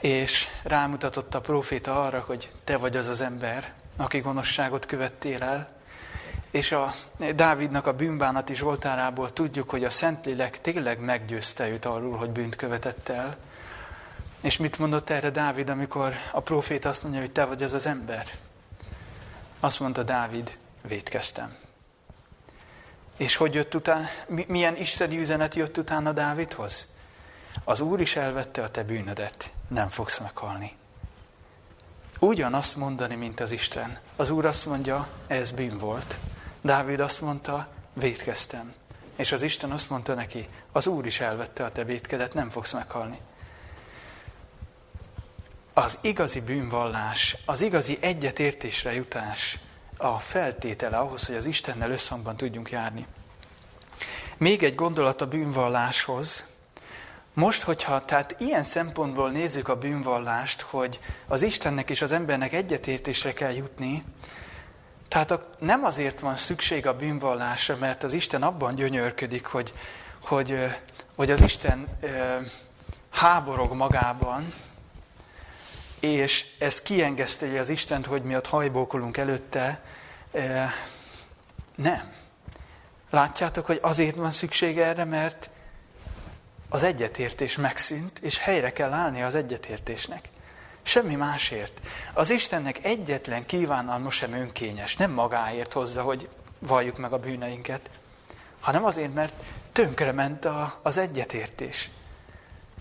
és 0.00 0.46
rámutatott 0.62 1.34
a 1.34 1.40
proféta 1.40 2.02
arra, 2.02 2.20
hogy 2.20 2.52
te 2.64 2.76
vagy 2.76 2.96
az 2.96 3.06
az 3.06 3.20
ember, 3.20 3.72
aki 3.96 4.18
gonoszságot 4.18 4.86
követtél 4.86 5.42
el, 5.42 5.77
és 6.50 6.72
a 6.72 6.94
Dávidnak 7.34 7.86
a 7.86 7.92
bűnbánati 7.92 8.54
Zsoltárából 8.54 9.32
tudjuk, 9.32 9.70
hogy 9.70 9.84
a 9.84 9.90
Szentlélek 9.90 10.60
tényleg 10.60 11.00
meggyőzte 11.00 11.68
őt 11.68 11.84
arról, 11.84 12.16
hogy 12.16 12.30
bűnt 12.30 12.56
követett 12.56 13.08
el. 13.08 13.36
És 14.40 14.56
mit 14.56 14.78
mondott 14.78 15.10
erre 15.10 15.30
Dávid, 15.30 15.68
amikor 15.68 16.14
a 16.32 16.40
profét 16.40 16.84
azt 16.84 17.02
mondja, 17.02 17.20
hogy 17.20 17.32
te 17.32 17.44
vagy 17.44 17.62
az 17.62 17.72
az 17.72 17.86
ember? 17.86 18.26
Azt 19.60 19.80
mondta 19.80 20.02
Dávid, 20.02 20.58
védkeztem. 20.82 21.56
És 23.16 23.36
hogy 23.36 23.54
jött 23.54 23.74
utána, 23.74 24.06
milyen 24.46 24.76
isteni 24.76 25.18
üzenet 25.18 25.54
jött 25.54 25.76
utána 25.78 26.12
Dávidhoz? 26.12 26.96
Az 27.64 27.80
Úr 27.80 28.00
is 28.00 28.16
elvette 28.16 28.62
a 28.62 28.70
te 28.70 28.84
bűnödet, 28.84 29.50
nem 29.68 29.88
fogsz 29.88 30.18
meghalni. 30.18 30.76
Ugyanazt 32.18 32.76
mondani, 32.76 33.14
mint 33.14 33.40
az 33.40 33.50
Isten. 33.50 33.98
Az 34.16 34.30
Úr 34.30 34.44
azt 34.44 34.66
mondja, 34.66 35.08
ez 35.26 35.50
bűn 35.50 35.78
volt. 35.78 36.18
Dávid 36.60 37.00
azt 37.00 37.20
mondta, 37.20 37.68
védkeztem. 37.92 38.74
És 39.16 39.32
az 39.32 39.42
Isten 39.42 39.70
azt 39.70 39.90
mondta 39.90 40.14
neki, 40.14 40.48
az 40.72 40.86
Úr 40.86 41.06
is 41.06 41.20
elvette 41.20 41.64
a 41.64 41.72
te 41.72 41.84
védkedet, 41.84 42.34
nem 42.34 42.50
fogsz 42.50 42.72
meghalni. 42.72 43.18
Az 45.72 45.98
igazi 46.00 46.40
bűnvallás, 46.40 47.36
az 47.46 47.60
igazi 47.60 47.98
egyetértésre 48.00 48.94
jutás 48.94 49.58
a 49.96 50.18
feltétele 50.18 50.96
ahhoz, 50.96 51.26
hogy 51.26 51.34
az 51.34 51.44
Istennel 51.44 51.90
összhangban 51.90 52.36
tudjunk 52.36 52.70
járni. 52.70 53.06
Még 54.36 54.62
egy 54.62 54.74
gondolat 54.74 55.20
a 55.20 55.28
bűnvalláshoz. 55.28 56.46
Most, 57.32 57.62
hogyha 57.62 58.04
tehát 58.04 58.34
ilyen 58.38 58.64
szempontból 58.64 59.30
nézzük 59.30 59.68
a 59.68 59.78
bűnvallást, 59.78 60.60
hogy 60.60 61.00
az 61.26 61.42
Istennek 61.42 61.90
és 61.90 62.02
az 62.02 62.12
embernek 62.12 62.52
egyetértésre 62.52 63.32
kell 63.32 63.52
jutni, 63.52 64.04
tehát 65.08 65.40
nem 65.58 65.84
azért 65.84 66.20
van 66.20 66.36
szükség 66.36 66.86
a 66.86 66.96
bűnvallásra, 66.96 67.76
mert 67.76 68.02
az 68.02 68.12
Isten 68.12 68.42
abban 68.42 68.74
gyönyörködik, 68.74 69.46
hogy, 69.46 69.72
hogy, 70.24 70.66
hogy 71.14 71.30
az 71.30 71.40
Isten 71.40 71.86
háborog 73.10 73.72
magában, 73.72 74.52
és 76.00 76.46
ez 76.58 76.82
kiengesztelje 76.82 77.60
az 77.60 77.68
Istent, 77.68 78.06
hogy 78.06 78.22
mi 78.22 78.36
ott 78.36 78.46
hajbókolunk 78.46 79.16
előtte. 79.16 79.82
Nem. 81.74 82.12
Látjátok, 83.10 83.66
hogy 83.66 83.78
azért 83.82 84.16
van 84.16 84.30
szükség 84.30 84.78
erre, 84.78 85.04
mert 85.04 85.50
az 86.68 86.82
egyetértés 86.82 87.56
megszűnt, 87.56 88.18
és 88.18 88.38
helyre 88.38 88.72
kell 88.72 88.92
állni 88.92 89.22
az 89.22 89.34
egyetértésnek. 89.34 90.28
Semmi 90.88 91.14
másért. 91.14 91.80
Az 92.12 92.30
Istennek 92.30 92.84
egyetlen 92.84 93.46
kívánalma 93.46 94.10
sem 94.10 94.32
önkényes, 94.32 94.96
nem 94.96 95.10
magáért 95.10 95.72
hozza, 95.72 96.02
hogy 96.02 96.28
valljuk 96.58 96.98
meg 96.98 97.12
a 97.12 97.18
bűneinket, 97.18 97.90
hanem 98.60 98.84
azért, 98.84 99.14
mert 99.14 99.32
tönkrement 99.72 100.44
a, 100.44 100.78
az 100.82 100.96
egyetértés. 100.96 101.90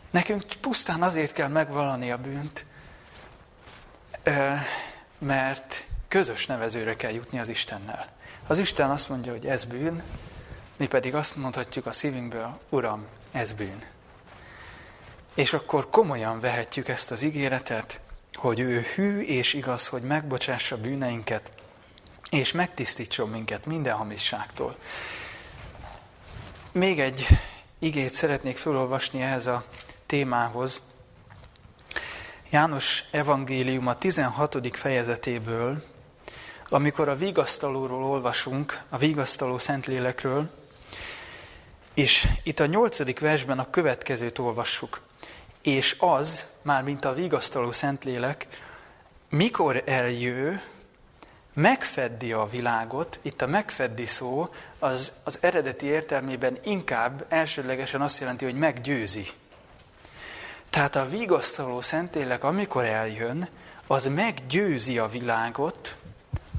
Nekünk 0.10 0.44
pusztán 0.62 1.02
azért 1.02 1.34
kell 1.34 1.48
megvallani 1.48 2.12
a 2.12 2.18
bűnt, 2.18 2.66
mert 5.18 5.86
közös 6.08 6.46
nevezőre 6.46 6.96
kell 6.96 7.12
jutni 7.12 7.40
az 7.40 7.48
Istennel. 7.48 8.08
Az 8.48 8.58
Isten 8.58 8.90
azt 8.90 9.10
mondja, 9.10 9.32
hogy 9.32 9.46
ez 9.46 9.66
bűn, 9.66 10.04
mi 10.78 10.88
pedig 10.88 11.16
azt 11.16 11.36
mondhatjuk 11.36 11.86
a 11.86 11.92
szívünkből, 11.92 12.60
Uram, 12.70 13.06
ez 13.32 13.54
bűn. 13.54 13.84
És 15.38 15.54
akkor 15.54 15.90
komolyan 15.90 16.40
vehetjük 16.40 16.88
ezt 16.88 17.12
az 17.12 17.22
ígéretet, 17.22 18.00
hogy 18.34 18.60
ő 18.60 18.86
hű 18.96 19.20
és 19.20 19.54
igaz, 19.54 19.88
hogy 19.88 20.02
megbocsássa 20.02 20.78
bűneinket, 20.78 21.52
és 22.30 22.52
megtisztítson 22.52 23.30
minket 23.30 23.66
minden 23.66 23.96
hamisságtól. 23.96 24.78
Még 26.72 27.00
egy 27.00 27.28
igét 27.80 28.14
szeretnék 28.14 28.58
felolvasni 28.58 29.22
ehhez 29.22 29.48
a 29.48 29.66
témához. 30.06 30.82
János 32.50 33.04
evangélium 33.12 33.88
a 33.88 33.98
16. 33.98 34.78
fejezetéből, 34.78 35.84
amikor 36.70 37.10
a 37.10 37.16
vigasztalóról 37.16 38.04
olvasunk, 38.04 38.82
a 38.90 38.98
vigasztaló 38.98 39.58
Szentlélekről, 39.58 40.50
és 41.94 42.28
itt 42.44 42.60
a 42.60 42.66
nyolcadik 42.66 43.20
versben 43.20 43.60
a 43.60 43.70
következőt 43.70 44.40
olvassuk. 44.40 45.06
És 45.68 45.96
az, 46.00 46.46
már 46.62 46.84
mint 46.84 47.06
a 47.06 47.14
vigasztaló 47.14 47.72
Szentlélek, 47.72 48.48
mikor 49.30 49.84
eljő, 49.86 50.62
megfeddi 51.54 52.32
a 52.32 52.50
világot, 52.50 53.20
itt 53.22 53.42
a 53.42 53.48
megfeddi 53.48 54.06
szó 54.06 54.50
az, 54.80 55.12
az 55.24 55.38
eredeti 55.42 55.86
értelmében 55.86 56.58
inkább 56.64 57.26
elsődlegesen 57.30 58.02
azt 58.02 58.20
jelenti, 58.20 58.46
hogy 58.46 58.56
meggyőzi. 58.56 59.28
Tehát 60.70 60.96
a 60.96 61.10
vigasztaló 61.10 61.82
Szentlélek, 61.82 62.44
amikor 62.44 62.86
eljön, 62.86 63.50
az 63.88 64.06
meggyőzi 64.06 64.98
a 65.00 65.10
világot 65.10 65.96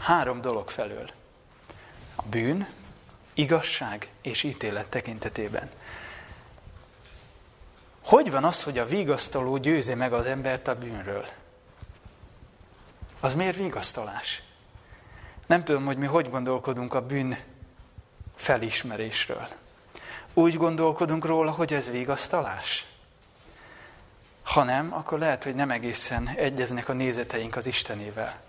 három 0.00 0.40
dolog 0.40 0.70
felől. 0.70 1.10
bűn, 2.30 2.68
igazság 3.34 4.08
és 4.22 4.42
ítélet 4.42 4.88
tekintetében. 4.88 5.70
Hogy 8.08 8.30
van 8.30 8.44
az, 8.44 8.62
hogy 8.62 8.78
a 8.78 8.86
vigasztaló 8.86 9.56
győzi 9.56 9.94
meg 9.94 10.12
az 10.12 10.26
embert 10.26 10.68
a 10.68 10.78
bűnről? 10.78 11.26
Az 13.20 13.34
miért 13.34 13.56
vigasztalás? 13.56 14.42
Nem 15.46 15.64
tudom, 15.64 15.84
hogy 15.84 15.96
mi 15.96 16.06
hogy 16.06 16.30
gondolkodunk 16.30 16.94
a 16.94 17.06
bűn 17.06 17.38
felismerésről. 18.36 19.48
Úgy 20.34 20.56
gondolkodunk 20.56 21.24
róla, 21.24 21.50
hogy 21.50 21.72
ez 21.72 21.90
vigasztalás? 21.90 22.86
Ha 24.42 24.62
nem, 24.62 24.94
akkor 24.94 25.18
lehet, 25.18 25.44
hogy 25.44 25.54
nem 25.54 25.70
egészen 25.70 26.28
egyeznek 26.28 26.88
a 26.88 26.92
nézeteink 26.92 27.56
az 27.56 27.66
Istenével. 27.66 28.40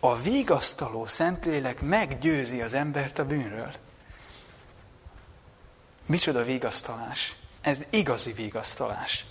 A 0.00 0.16
vigasztaló 0.16 1.06
Szentlélek 1.06 1.80
meggyőzi 1.80 2.62
az 2.62 2.72
embert 2.72 3.18
a 3.18 3.26
bűnről. 3.26 3.72
Micsoda 6.06 6.44
vigasztalás? 6.44 7.36
Ez 7.62 7.78
igazi 7.90 8.32
vigasztalás. 8.32 9.24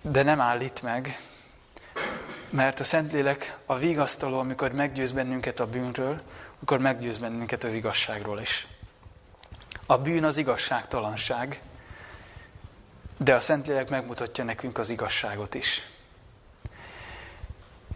De 0.00 0.22
nem 0.22 0.40
állít 0.40 0.82
meg, 0.82 1.20
mert 2.50 2.80
a 2.80 2.84
Szentlélek 2.84 3.58
a 3.66 3.76
vigasztaló, 3.76 4.38
amikor 4.38 4.72
meggyőz 4.72 5.12
bennünket 5.12 5.60
a 5.60 5.66
bűnről, 5.66 6.20
akkor 6.62 6.78
meggyőz 6.78 7.18
bennünket 7.18 7.64
az 7.64 7.74
igazságról 7.74 8.40
is. 8.40 8.66
A 9.86 9.98
bűn 9.98 10.24
az 10.24 10.36
igazságtalanság, 10.36 11.60
de 13.16 13.34
a 13.34 13.40
Szentlélek 13.40 13.88
megmutatja 13.88 14.44
nekünk 14.44 14.78
az 14.78 14.88
igazságot 14.88 15.54
is. 15.54 15.82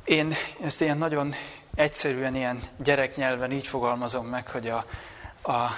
Én 0.05 0.35
ezt 0.63 0.81
ilyen 0.81 0.99
nagyon 0.99 1.35
egyszerűen, 1.75 2.35
ilyen 2.37 2.63
gyereknyelven 2.77 3.53
így 3.53 3.67
fogalmazom 3.67 4.27
meg, 4.27 4.49
hogy 4.49 4.69
a, 4.69 4.85
a, 5.43 5.71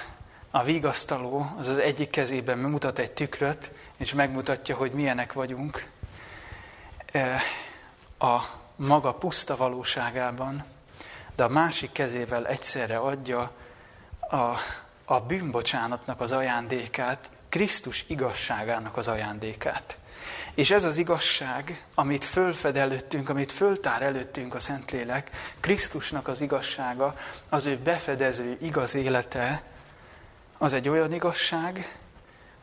a 0.50 0.62
vigasztaló 0.62 1.52
az 1.58 1.68
az 1.68 1.78
egyik 1.78 2.10
kezében 2.10 2.58
mutat 2.58 2.98
egy 2.98 3.12
tükröt, 3.12 3.70
és 3.96 4.14
megmutatja, 4.14 4.76
hogy 4.76 4.92
milyenek 4.92 5.32
vagyunk 5.32 5.90
e, 7.12 7.40
a 8.18 8.40
maga 8.76 9.14
puszta 9.14 9.56
valóságában, 9.56 10.64
de 11.36 11.44
a 11.44 11.48
másik 11.48 11.92
kezével 11.92 12.46
egyszerre 12.46 12.96
adja 12.96 13.52
a, 14.20 14.56
a 15.04 15.20
bűnbocsánatnak 15.20 16.20
az 16.20 16.32
ajándékát, 16.32 17.30
Krisztus 17.48 18.04
igazságának 18.06 18.96
az 18.96 19.08
ajándékát. 19.08 19.98
És 20.54 20.70
ez 20.70 20.84
az 20.84 20.96
igazság, 20.96 21.86
amit 21.94 22.24
fölfed 22.24 22.76
előttünk, 22.76 23.28
amit 23.28 23.52
föltár 23.52 24.02
előttünk 24.02 24.54
a 24.54 24.60
Szentlélek, 24.60 25.30
Krisztusnak 25.60 26.28
az 26.28 26.40
igazsága, 26.40 27.14
az 27.48 27.66
ő 27.66 27.78
befedező 27.78 28.56
igaz 28.60 28.94
élete, 28.94 29.62
az 30.62 30.72
egy 30.72 30.88
olyan 30.88 31.12
igazság, 31.12 31.98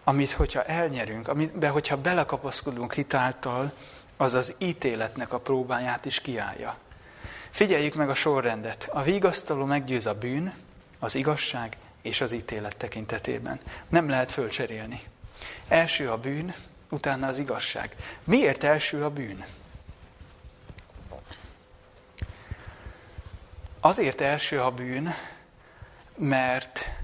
amit 0.04 0.32
hogyha 0.32 0.64
elnyerünk, 0.64 1.28
amiben 1.28 1.72
hogyha 1.72 1.98
belekapaszkodunk 1.98 2.94
hitáltal, 2.94 3.72
az 4.18 4.34
az 4.34 4.56
ítéletnek 4.58 5.34
a 5.34 5.40
próbáját 5.40 6.06
is 6.06 6.22
kiállja. 6.22 6.78
Figyeljük 7.50 7.96
meg 7.96 8.10
a 8.10 8.14
sorrendet. 8.14 8.90
A 8.92 9.02
vigasztaló 9.02 9.66
meggyőz 9.66 10.06
a 10.06 10.14
bűn, 10.14 10.54
az 11.00 11.16
igazság 11.16 11.78
és 12.02 12.22
az 12.22 12.32
ítélet 12.32 12.78
tekintetében. 12.78 13.60
Nem 13.90 14.10
lehet 14.10 14.32
fölcserélni. 14.32 15.02
Első 15.68 16.10
a 16.10 16.18
bűn, 16.18 16.54
utána 16.90 17.28
az 17.28 17.38
igazság. 17.38 17.96
Miért 18.24 18.64
első 18.64 19.04
a 19.04 19.10
bűn? 19.10 19.46
Azért 23.80 24.22
első 24.22 24.62
a 24.62 24.72
bűn, 24.72 25.14
mert 26.16 26.97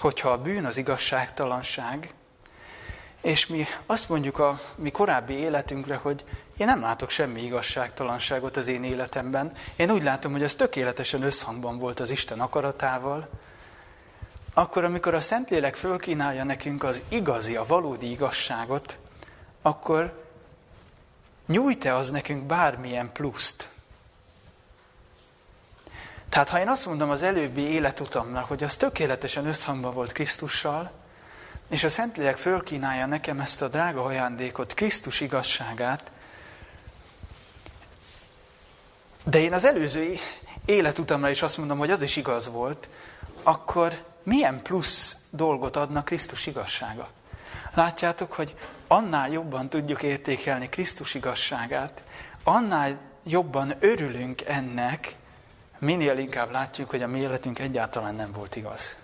hogyha 0.00 0.30
a 0.30 0.42
bűn 0.42 0.64
az 0.64 0.76
igazságtalanság, 0.76 2.14
és 3.20 3.46
mi 3.46 3.64
azt 3.86 4.08
mondjuk 4.08 4.38
a 4.38 4.60
mi 4.76 4.90
korábbi 4.90 5.34
életünkre, 5.34 5.94
hogy 5.94 6.24
én 6.56 6.66
nem 6.66 6.80
látok 6.80 7.10
semmi 7.10 7.42
igazságtalanságot 7.42 8.56
az 8.56 8.66
én 8.66 8.84
életemben. 8.84 9.52
Én 9.76 9.90
úgy 9.90 10.02
látom, 10.02 10.32
hogy 10.32 10.42
ez 10.42 10.54
tökéletesen 10.54 11.22
összhangban 11.22 11.78
volt 11.78 12.00
az 12.00 12.10
Isten 12.10 12.40
akaratával. 12.40 13.28
Akkor, 14.54 14.84
amikor 14.84 15.14
a 15.14 15.20
Szentlélek 15.20 15.74
fölkínálja 15.74 16.44
nekünk 16.44 16.82
az 16.82 17.02
igazi, 17.08 17.56
a 17.56 17.66
valódi 17.66 18.10
igazságot, 18.10 18.98
akkor 19.62 20.24
nyújt-e 21.46 21.94
az 21.94 22.10
nekünk 22.10 22.42
bármilyen 22.42 23.12
pluszt? 23.12 23.68
Tehát 26.30 26.48
ha 26.48 26.60
én 26.60 26.68
azt 26.68 26.86
mondom 26.86 27.10
az 27.10 27.22
előbbi 27.22 27.60
életutamnak, 27.60 28.44
hogy 28.48 28.62
az 28.62 28.76
tökéletesen 28.76 29.46
összhangban 29.46 29.92
volt 29.92 30.12
Krisztussal, 30.12 30.90
és 31.70 31.84
a 31.84 31.88
Szentlélek 31.88 32.36
fölkínálja 32.36 33.06
nekem 33.06 33.40
ezt 33.40 33.62
a 33.62 33.68
drága 33.68 34.04
ajándékot, 34.04 34.74
Krisztus 34.74 35.20
igazságát, 35.20 36.10
de 39.24 39.40
én 39.40 39.52
az 39.52 39.64
előző 39.64 40.14
életutamra 40.64 41.30
is 41.30 41.42
azt 41.42 41.56
mondom, 41.56 41.78
hogy 41.78 41.90
az 41.90 42.02
is 42.02 42.16
igaz 42.16 42.50
volt, 42.50 42.88
akkor 43.42 44.04
milyen 44.22 44.62
plusz 44.62 45.16
dolgot 45.30 45.76
adna 45.76 46.04
Krisztus 46.04 46.46
igazsága? 46.46 47.08
Látjátok, 47.74 48.32
hogy 48.32 48.56
annál 48.86 49.30
jobban 49.30 49.68
tudjuk 49.68 50.02
értékelni 50.02 50.68
Krisztus 50.68 51.14
igazságát, 51.14 52.02
annál 52.44 52.98
jobban 53.24 53.74
örülünk 53.80 54.42
ennek, 54.42 55.16
minél 55.80 56.18
inkább 56.18 56.50
látjuk, 56.50 56.90
hogy 56.90 57.02
a 57.02 57.06
mi 57.06 57.18
életünk 57.18 57.58
egyáltalán 57.58 58.14
nem 58.14 58.32
volt 58.32 58.56
igaz. 58.56 58.96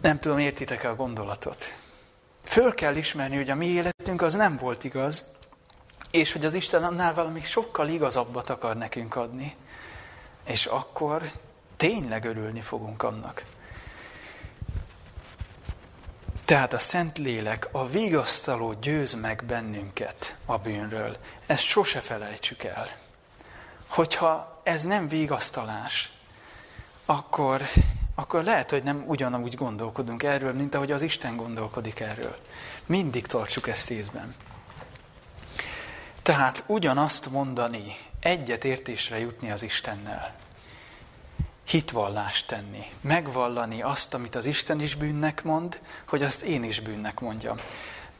Nem 0.00 0.18
tudom, 0.18 0.38
értitek-e 0.38 0.88
a 0.88 0.94
gondolatot? 0.94 1.74
Föl 2.44 2.74
kell 2.74 2.96
ismerni, 2.96 3.36
hogy 3.36 3.50
a 3.50 3.54
mi 3.54 3.66
életünk 3.66 4.22
az 4.22 4.34
nem 4.34 4.56
volt 4.56 4.84
igaz, 4.84 5.24
és 6.10 6.32
hogy 6.32 6.44
az 6.44 6.54
Isten 6.54 6.84
annál 6.84 7.14
valami 7.14 7.40
sokkal 7.40 7.88
igazabbat 7.88 8.50
akar 8.50 8.76
nekünk 8.76 9.16
adni. 9.16 9.56
És 10.44 10.66
akkor 10.66 11.30
tényleg 11.76 12.24
örülni 12.24 12.60
fogunk 12.60 13.02
annak. 13.02 13.44
Tehát 16.48 16.72
a 16.72 16.78
Szent 16.78 17.18
Lélek, 17.18 17.68
a 17.72 17.88
vigasztaló 17.88 18.72
győz 18.72 19.14
meg 19.14 19.44
bennünket 19.44 20.36
a 20.46 20.58
bűnről. 20.58 21.16
Ezt 21.46 21.62
sose 21.62 22.00
felejtsük 22.00 22.64
el. 22.64 22.88
Hogyha 23.86 24.60
ez 24.62 24.82
nem 24.82 25.08
vigasztalás, 25.08 26.12
akkor, 27.06 27.62
akkor 28.14 28.44
lehet, 28.44 28.70
hogy 28.70 28.82
nem 28.82 29.04
ugyanúgy 29.06 29.54
gondolkodunk 29.54 30.22
erről, 30.22 30.52
mint 30.52 30.74
ahogy 30.74 30.92
az 30.92 31.02
Isten 31.02 31.36
gondolkodik 31.36 32.00
erről. 32.00 32.36
Mindig 32.86 33.26
tartsuk 33.26 33.68
ezt 33.68 33.90
észben. 33.90 34.34
Tehát 36.22 36.64
ugyanazt 36.66 37.30
mondani, 37.30 37.96
egyet 38.20 38.64
értésre 38.64 39.18
jutni 39.18 39.50
az 39.50 39.62
Istennel 39.62 40.34
hitvallást 41.68 42.46
tenni, 42.46 42.86
megvallani 43.00 43.82
azt, 43.82 44.14
amit 44.14 44.34
az 44.34 44.44
Isten 44.44 44.80
is 44.80 44.94
bűnnek 44.94 45.42
mond, 45.42 45.80
hogy 46.08 46.22
azt 46.22 46.42
én 46.42 46.64
is 46.64 46.80
bűnnek 46.80 47.20
mondjam. 47.20 47.56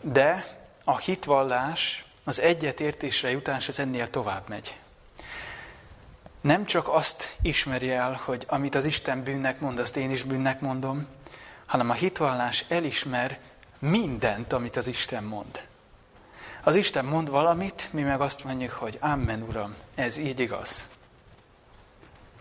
De 0.00 0.58
a 0.84 0.98
hitvallás, 0.98 2.04
az 2.24 2.40
egyetértésre 2.40 3.30
jutás 3.30 3.68
az 3.68 3.78
ennél 3.78 4.11
tovább 4.11 4.48
megy. 4.48 4.78
Nem 6.40 6.64
csak 6.64 6.88
azt 6.88 7.37
ismeri 7.42 7.90
el, 7.90 8.20
hogy 8.24 8.44
amit 8.48 8.74
az 8.74 8.84
Isten 8.84 9.22
bűnnek 9.22 9.61
mond, 9.61 9.78
azt 9.78 9.96
én 9.96 10.11
is 10.11 10.22
bűnnek 10.22 10.61
mondom, 10.61 11.06
hanem 11.66 11.90
a 11.90 11.94
hitvallás 11.94 12.64
elismer 12.68 13.38
mindent, 13.78 14.52
amit 14.52 14.76
az 14.76 14.87
Isten 14.87 15.24
mond. 15.24 15.66
Az 16.62 16.74
Isten 16.74 17.04
mond 17.04 17.30
valamit, 17.30 17.88
mi 17.92 18.02
meg 18.02 18.20
azt 18.20 18.44
mondjuk, 18.44 18.70
hogy 18.70 18.98
Amen, 19.00 19.42
Uram, 19.42 19.74
ez 19.94 20.16
így 20.16 20.40
igaz. 20.40 20.87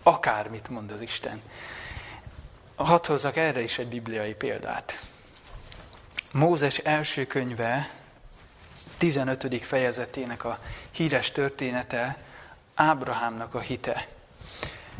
Akármit 0.08 0.68
mond 0.68 0.90
az 0.90 1.00
Isten. 1.00 1.40
Hadd 2.76 3.06
hozzak 3.06 3.36
erre 3.36 3.60
is 3.60 3.78
egy 3.78 3.88
bibliai 3.88 4.34
példát. 4.34 5.00
Mózes 6.32 6.78
első 6.78 7.26
könyve 7.26 7.90
15. 8.96 9.64
fejezetének 9.64 10.44
a 10.44 10.58
híres 10.90 11.30
története 11.30 12.16
Ábrahámnak 12.74 13.54
a 13.54 13.60
hite. 13.60 14.08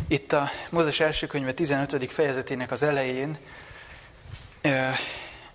Itt 0.09 0.33
a 0.33 0.49
Mózes 0.71 1.01
első 1.01 1.27
könyve 1.27 1.53
15. 1.53 2.13
fejezetének 2.13 2.71
az 2.71 2.83
elején 2.83 3.39
ö, 4.61 4.89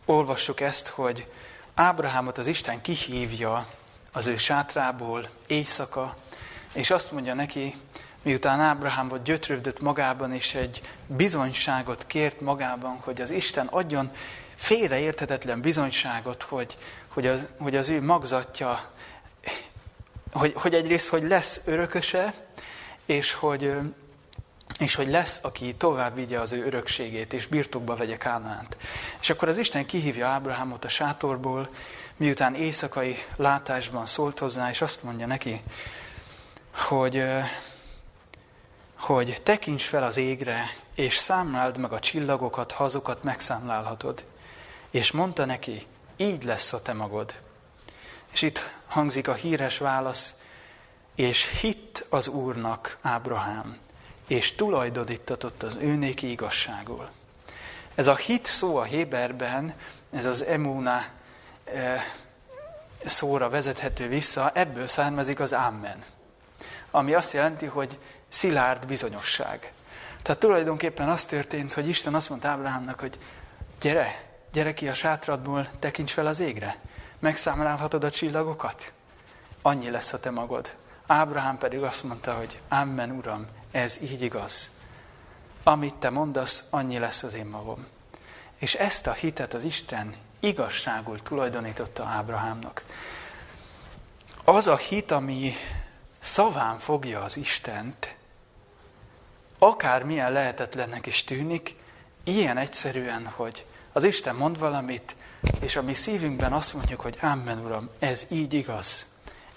olvassuk 0.05 0.59
ezt, 0.59 0.87
hogy 0.87 1.27
Ábrahámot 1.73 2.37
az 2.37 2.47
Isten 2.47 2.81
kihívja 2.81 3.67
az 4.11 4.27
ő 4.27 4.37
sátrából 4.37 5.29
éjszaka, 5.47 6.17
és 6.71 6.91
azt 6.91 7.11
mondja 7.11 7.33
neki, 7.33 7.75
miután 8.23 8.59
Ábrahám 8.59 9.07
volt 9.07 9.23
gyötrődött 9.23 9.81
magában, 9.81 10.33
és 10.33 10.55
egy 10.55 10.81
bizonyságot 11.07 12.07
kért 12.07 12.41
magában, 12.41 12.99
hogy 13.03 13.21
az 13.21 13.29
Isten 13.29 13.67
adjon 13.67 14.11
félreérthetetlen 14.55 15.61
bizonyságot, 15.61 16.43
hogy, 16.43 16.77
hogy, 17.07 17.27
az, 17.27 17.47
hogy 17.57 17.75
az 17.75 17.89
ő 17.89 18.01
magzatja, 18.01 18.79
hogy, 20.31 20.53
hogy 20.55 20.73
egyrészt, 20.73 21.09
hogy 21.09 21.23
lesz 21.23 21.61
örököse, 21.65 22.33
és 23.05 23.33
hogy, 23.33 23.73
és 24.79 24.95
hogy 24.95 25.09
lesz, 25.09 25.39
aki 25.43 25.75
tovább 25.75 26.15
vigye 26.15 26.39
az 26.39 26.51
ő 26.51 26.65
örökségét, 26.65 27.33
és 27.33 27.47
birtokba 27.47 27.95
vegye 27.95 28.17
Kánaánt. 28.17 28.77
És 29.21 29.29
akkor 29.29 29.47
az 29.47 29.57
Isten 29.57 29.85
kihívja 29.85 30.27
Ábrahámot 30.27 30.85
a 30.85 30.89
sátorból, 30.89 31.69
miután 32.17 32.55
éjszakai 32.55 33.17
látásban 33.35 34.05
szólt 34.05 34.39
hozzá, 34.39 34.69
és 34.69 34.81
azt 34.81 35.03
mondja 35.03 35.25
neki, 35.25 35.61
hogy, 36.71 37.23
hogy 39.03 39.41
tekints 39.43 39.83
fel 39.83 40.03
az 40.03 40.17
égre, 40.17 40.69
és 40.95 41.17
számláld 41.17 41.77
meg 41.77 41.91
a 41.91 41.99
csillagokat, 41.99 42.71
ha 42.71 42.83
azokat 42.83 43.23
megszámlálhatod. 43.23 44.25
És 44.89 45.11
mondta 45.11 45.45
neki, 45.45 45.87
így 46.15 46.43
lesz 46.43 46.73
a 46.73 46.81
te 46.81 46.93
magod. 46.93 47.33
És 48.31 48.41
itt 48.41 48.77
hangzik 48.87 49.27
a 49.27 49.33
híres 49.33 49.77
válasz, 49.77 50.35
és 51.15 51.59
hitt 51.59 52.05
az 52.09 52.27
Úrnak 52.27 52.97
Ábrahám, 53.01 53.77
és 54.27 54.55
tulajdonítatott 54.55 55.63
az 55.63 55.75
őnéki 55.79 56.31
igazságul. 56.31 57.09
Ez 57.95 58.07
a 58.07 58.15
hit 58.15 58.45
szó 58.45 58.75
a 58.75 58.83
Héberben, 58.83 59.73
ez 60.11 60.25
az 60.25 60.43
emuna 60.43 61.05
eh, 61.63 62.03
szóra 63.05 63.49
vezethető 63.49 64.07
vissza, 64.07 64.51
ebből 64.53 64.87
származik 64.87 65.39
az 65.39 65.53
Amen, 65.53 66.03
ami 66.91 67.13
azt 67.13 67.33
jelenti, 67.33 67.65
hogy 67.65 67.97
szilárd 68.33 68.85
bizonyosság. 68.85 69.71
Tehát 70.21 70.39
tulajdonképpen 70.39 71.09
az 71.09 71.25
történt, 71.25 71.73
hogy 71.73 71.87
Isten 71.87 72.15
azt 72.15 72.29
mondta 72.29 72.47
Ábrahámnak, 72.47 72.99
hogy 72.99 73.17
gyere, 73.81 74.25
gyere 74.51 74.73
ki 74.73 74.87
a 74.87 74.93
sátradból, 74.93 75.69
tekints 75.79 76.11
fel 76.11 76.25
az 76.25 76.39
égre, 76.39 76.79
megszámlálhatod 77.19 78.03
a 78.03 78.09
csillagokat, 78.09 78.93
annyi 79.61 79.89
lesz 79.89 80.13
a 80.13 80.19
te 80.19 80.31
magad. 80.31 80.73
Ábrahám 81.07 81.57
pedig 81.57 81.81
azt 81.81 82.03
mondta, 82.03 82.33
hogy 82.33 82.59
Amen, 82.69 83.11
Uram, 83.11 83.47
ez 83.71 83.97
így 84.01 84.21
igaz. 84.21 84.69
Amit 85.63 85.95
te 85.95 86.09
mondasz, 86.09 86.63
annyi 86.69 86.97
lesz 86.97 87.23
az 87.23 87.33
én 87.33 87.45
magom. 87.45 87.85
És 88.57 88.73
ezt 88.75 89.07
a 89.07 89.13
hitet 89.13 89.53
az 89.53 89.63
Isten 89.63 90.15
igazságul 90.39 91.19
tulajdonította 91.19 92.03
Ábrahámnak. 92.03 92.85
Az 94.43 94.67
a 94.67 94.77
hit, 94.77 95.11
ami 95.11 95.53
szaván 96.19 96.79
fogja 96.79 97.23
az 97.23 97.37
Istent, 97.37 98.15
akármilyen 99.67 100.31
lehetetlennek 100.31 101.05
is 101.05 101.23
tűnik, 101.23 101.75
ilyen 102.23 102.57
egyszerűen, 102.57 103.27
hogy 103.27 103.65
az 103.91 104.03
Isten 104.03 104.35
mond 104.35 104.59
valamit, 104.59 105.15
és 105.59 105.75
a 105.75 105.81
mi 105.81 105.93
szívünkben 105.93 106.53
azt 106.53 106.73
mondjuk, 106.73 107.01
hogy 107.01 107.17
Amen, 107.21 107.59
Uram, 107.59 107.89
ez 107.99 108.25
így 108.29 108.53
igaz, 108.53 109.05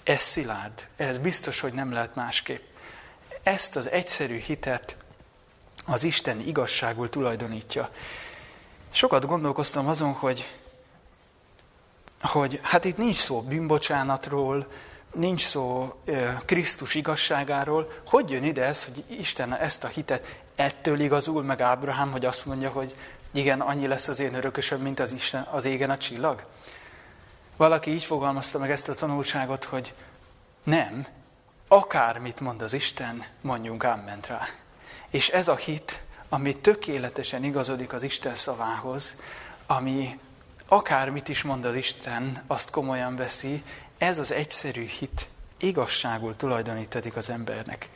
ez 0.03 0.21
szilárd, 0.21 0.87
ez 0.95 1.17
biztos, 1.17 1.59
hogy 1.59 1.73
nem 1.73 1.91
lehet 1.91 2.15
másképp. 2.15 2.61
Ezt 3.43 3.75
az 3.75 3.89
egyszerű 3.89 4.37
hitet 4.37 4.95
az 5.85 6.03
Isten 6.03 6.39
igazságul 6.39 7.09
tulajdonítja. 7.09 7.89
Sokat 8.91 9.25
gondolkoztam 9.25 9.87
azon, 9.87 10.13
hogy, 10.13 10.53
hogy 12.21 12.59
hát 12.63 12.85
itt 12.85 12.97
nincs 12.97 13.15
szó 13.15 13.41
bűnbocsánatról, 13.41 14.67
nincs 15.17 15.45
szó 15.45 15.93
Krisztus 16.45 16.95
igazságáról. 16.95 17.91
Hogy 18.05 18.29
jön 18.29 18.43
ide 18.43 18.63
ez, 18.63 18.85
hogy 18.85 19.03
Isten 19.19 19.55
ezt 19.55 19.83
a 19.83 19.87
hitet 19.87 20.39
ettől 20.55 20.99
igazul 20.99 21.43
meg 21.43 21.61
Ábrahám, 21.61 22.11
hogy 22.11 22.25
azt 22.25 22.45
mondja, 22.45 22.69
hogy 22.69 22.95
igen, 23.31 23.61
annyi 23.61 23.87
lesz 23.87 24.07
az 24.07 24.19
én 24.19 24.33
örökösöm, 24.33 24.81
mint 24.81 24.99
az, 24.99 25.11
Isten, 25.11 25.47
az 25.51 25.65
égen 25.65 25.89
a 25.89 25.97
csillag? 25.97 26.45
Valaki 27.55 27.91
így 27.91 28.03
fogalmazta 28.03 28.57
meg 28.57 28.71
ezt 28.71 28.89
a 28.89 28.95
tanulságot, 28.95 29.65
hogy 29.65 29.93
nem, 30.63 31.07
akármit 31.67 32.39
mond 32.39 32.61
az 32.61 32.73
Isten, 32.73 33.23
mondjunk 33.41 33.83
ámment 33.83 34.27
rá. 34.27 34.41
És 35.09 35.29
ez 35.29 35.47
a 35.47 35.55
hit, 35.55 36.01
ami 36.29 36.55
tökéletesen 36.57 37.43
igazodik 37.43 37.93
az 37.93 38.03
Isten 38.03 38.35
szavához, 38.35 39.15
ami 39.65 40.19
akármit 40.67 41.27
is 41.29 41.41
mond 41.41 41.65
az 41.65 41.75
Isten, 41.75 42.43
azt 42.47 42.69
komolyan 42.69 43.15
veszi, 43.15 43.63
ez 43.97 44.19
az 44.19 44.31
egyszerű 44.31 44.85
hit 44.85 45.29
igazságul 45.57 46.35
tulajdonítatik 46.35 47.15
az 47.15 47.29
embernek. 47.29 47.89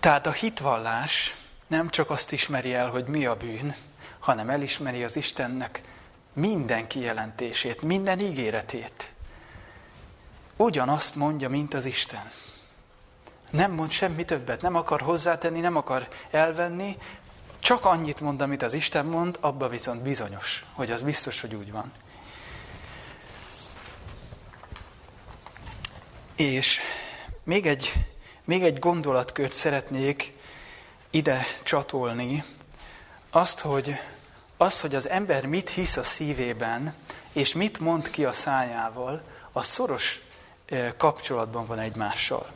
Tehát 0.00 0.26
a 0.26 0.32
hitvallás 0.32 1.34
nem 1.66 1.88
csak 1.90 2.10
azt 2.10 2.32
ismeri 2.32 2.74
el, 2.74 2.90
hogy 2.90 3.06
mi 3.06 3.26
a 3.26 3.36
bűn, 3.36 3.74
hanem 4.18 4.50
elismeri 4.50 5.04
az 5.04 5.16
Istennek 5.16 5.82
minden 6.32 6.86
kijelentését, 6.86 7.82
minden 7.82 8.18
ígéretét. 8.20 9.12
Ugyanazt 10.56 11.14
mondja, 11.14 11.48
mint 11.48 11.74
az 11.74 11.84
Isten. 11.84 12.30
Nem 13.50 13.72
mond 13.72 13.90
semmi 13.90 14.24
többet, 14.24 14.62
nem 14.62 14.74
akar 14.74 15.00
hozzátenni, 15.00 15.60
nem 15.60 15.76
akar 15.76 16.08
elvenni, 16.30 16.98
csak 17.58 17.84
annyit 17.84 18.20
mond, 18.20 18.40
amit 18.40 18.62
az 18.62 18.72
Isten 18.72 19.06
mond, 19.06 19.38
abba 19.40 19.68
viszont 19.68 20.02
bizonyos, 20.02 20.64
hogy 20.72 20.90
az 20.90 21.02
biztos, 21.02 21.40
hogy 21.40 21.54
úgy 21.54 21.72
van. 21.72 21.92
És 26.36 26.80
még 27.44 27.66
egy, 27.66 27.92
még 28.44 28.62
egy 28.62 28.78
gondolatkört 28.78 29.54
szeretnék 29.54 30.32
ide 31.10 31.46
csatolni, 31.62 32.44
azt, 33.30 33.60
hogy, 33.60 33.94
az, 34.56 34.80
hogy 34.80 34.94
az 34.94 35.08
ember 35.08 35.46
mit 35.46 35.70
hisz 35.70 35.96
a 35.96 36.02
szívében, 36.02 36.94
és 37.32 37.52
mit 37.52 37.78
mond 37.78 38.10
ki 38.10 38.24
a 38.24 38.32
szájával, 38.32 39.22
az 39.52 39.66
szoros 39.66 40.20
kapcsolatban 40.96 41.66
van 41.66 41.78
egymással. 41.78 42.52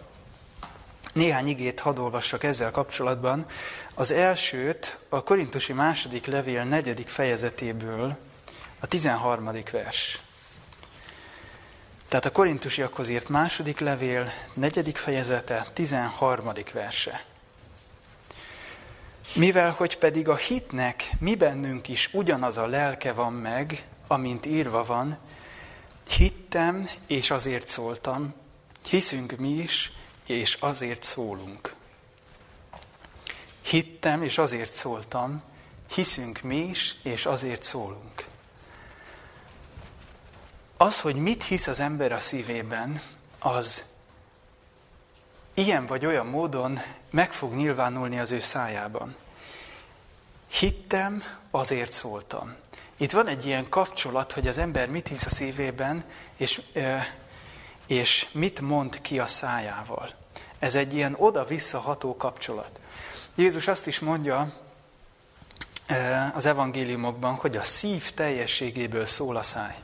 Néhány 1.12 1.48
igét 1.48 1.80
hadd 1.80 1.98
olvassak 1.98 2.44
ezzel 2.44 2.70
kapcsolatban. 2.70 3.46
Az 3.94 4.10
elsőt 4.10 4.98
a 5.08 5.22
Korintusi 5.22 5.72
második 5.72 6.26
levél 6.26 6.64
negyedik 6.64 7.08
fejezetéből, 7.08 8.16
a 8.80 8.86
13. 8.86 9.50
vers. 9.72 10.20
Tehát 12.10 12.24
a 12.24 12.32
korintusiakhoz 12.32 13.08
írt 13.08 13.28
második 13.28 13.78
levél, 13.78 14.30
negyedik 14.54 14.96
fejezete, 14.96 15.66
13. 15.72 16.52
verse. 16.72 17.24
Mivel, 19.34 19.70
hogy 19.70 19.98
pedig 19.98 20.28
a 20.28 20.36
hitnek 20.36 21.10
mi 21.18 21.34
bennünk 21.34 21.88
is 21.88 22.08
ugyanaz 22.12 22.56
a 22.56 22.66
lelke 22.66 23.12
van 23.12 23.32
meg, 23.32 23.86
amint 24.06 24.46
írva 24.46 24.84
van, 24.84 25.18
hittem, 26.08 26.90
és 27.06 27.30
azért 27.30 27.66
szóltam, 27.66 28.34
hiszünk 28.88 29.36
mi 29.36 29.50
is, 29.50 29.92
és 30.26 30.54
azért 30.54 31.02
szólunk. 31.02 31.74
Hittem, 33.62 34.22
és 34.22 34.38
azért 34.38 34.72
szóltam, 34.72 35.42
hiszünk 35.94 36.40
mi 36.40 36.56
is, 36.56 36.96
és 37.02 37.26
azért 37.26 37.62
szólunk. 37.62 38.29
Az, 40.82 41.00
hogy 41.00 41.16
mit 41.16 41.44
hisz 41.44 41.66
az 41.66 41.80
ember 41.80 42.12
a 42.12 42.20
szívében, 42.20 43.00
az 43.38 43.84
ilyen 45.54 45.86
vagy 45.86 46.06
olyan 46.06 46.26
módon 46.26 46.80
meg 47.10 47.32
fog 47.32 47.54
nyilvánulni 47.54 48.18
az 48.18 48.30
ő 48.30 48.40
szájában. 48.40 49.16
Hittem, 50.48 51.22
azért 51.50 51.92
szóltam. 51.92 52.54
Itt 52.96 53.10
van 53.10 53.26
egy 53.26 53.46
ilyen 53.46 53.68
kapcsolat, 53.68 54.32
hogy 54.32 54.48
az 54.48 54.58
ember 54.58 54.88
mit 54.88 55.08
hisz 55.08 55.26
a 55.26 55.30
szívében, 55.30 56.04
és, 56.36 56.60
és 57.86 58.28
mit 58.32 58.60
mond 58.60 59.00
ki 59.00 59.18
a 59.18 59.26
szájával. 59.26 60.10
Ez 60.58 60.74
egy 60.74 60.94
ilyen 60.94 61.14
oda-visszaható 61.18 62.16
kapcsolat. 62.16 62.80
Jézus 63.34 63.68
azt 63.68 63.86
is 63.86 63.98
mondja 63.98 64.52
az 66.34 66.46
evangéliumokban, 66.46 67.34
hogy 67.34 67.56
a 67.56 67.62
szív 67.62 68.12
teljességéből 68.14 69.06
szól 69.06 69.36
a 69.36 69.42
száj. 69.42 69.78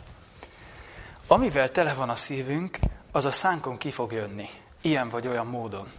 Amivel 1.28 1.70
tele 1.70 1.94
van 1.94 2.08
a 2.08 2.16
szívünk, 2.16 2.78
az 3.12 3.24
a 3.24 3.30
szánkon 3.30 3.76
ki 3.76 3.90
fog 3.90 4.12
jönni, 4.12 4.48
ilyen 4.80 5.08
vagy 5.08 5.26
olyan 5.26 5.46
módon. 5.46 5.92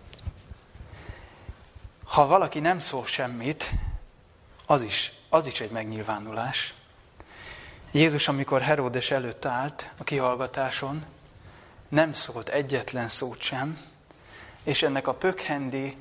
Ha 2.03 2.27
valaki 2.27 2.59
nem 2.59 2.79
szól 2.79 3.05
semmit, 3.05 3.71
az 4.65 4.81
is, 4.81 5.13
az 5.29 5.47
is 5.47 5.59
egy 5.59 5.71
megnyilvánulás. 5.71 6.73
Jézus, 7.91 8.27
amikor 8.27 8.61
Heródes 8.61 9.11
előtt 9.11 9.45
állt 9.45 9.91
a 9.97 10.03
kihallgatáson, 10.03 11.05
nem 11.89 12.13
szólt 12.13 12.49
egyetlen 12.49 13.07
szót 13.07 13.41
sem, 13.41 13.79
és 14.63 14.83
ennek 14.83 15.07
a 15.07 15.13
pökhendi 15.13 15.97